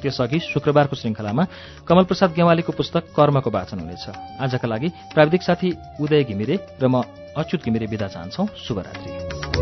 त्यसअघि 0.03 0.39
शुक्रबारको 0.43 0.95
श्रृङ्खलामा 0.99 1.43
कमलप्रसाद 1.87 2.35
गेवालीको 2.35 2.71
पुस्तक 2.75 3.15
कर्मको 3.15 3.47
वाचन 3.47 3.79
हुनेछ। 3.79 4.43
आजका 4.43 4.67
लागि 4.67 4.91
प्राविधिक 5.15 5.41
साथी 5.47 5.71
उदय 6.03 6.23
घिमिरे 6.27 6.55
र 6.75 6.91
म 6.91 6.99
अच्युत 7.31 7.63
घिमिरे 7.63 7.87
विदा 7.87 8.07
चाहन्छौ। 8.11 8.43
शुभरात्री। 8.59 9.54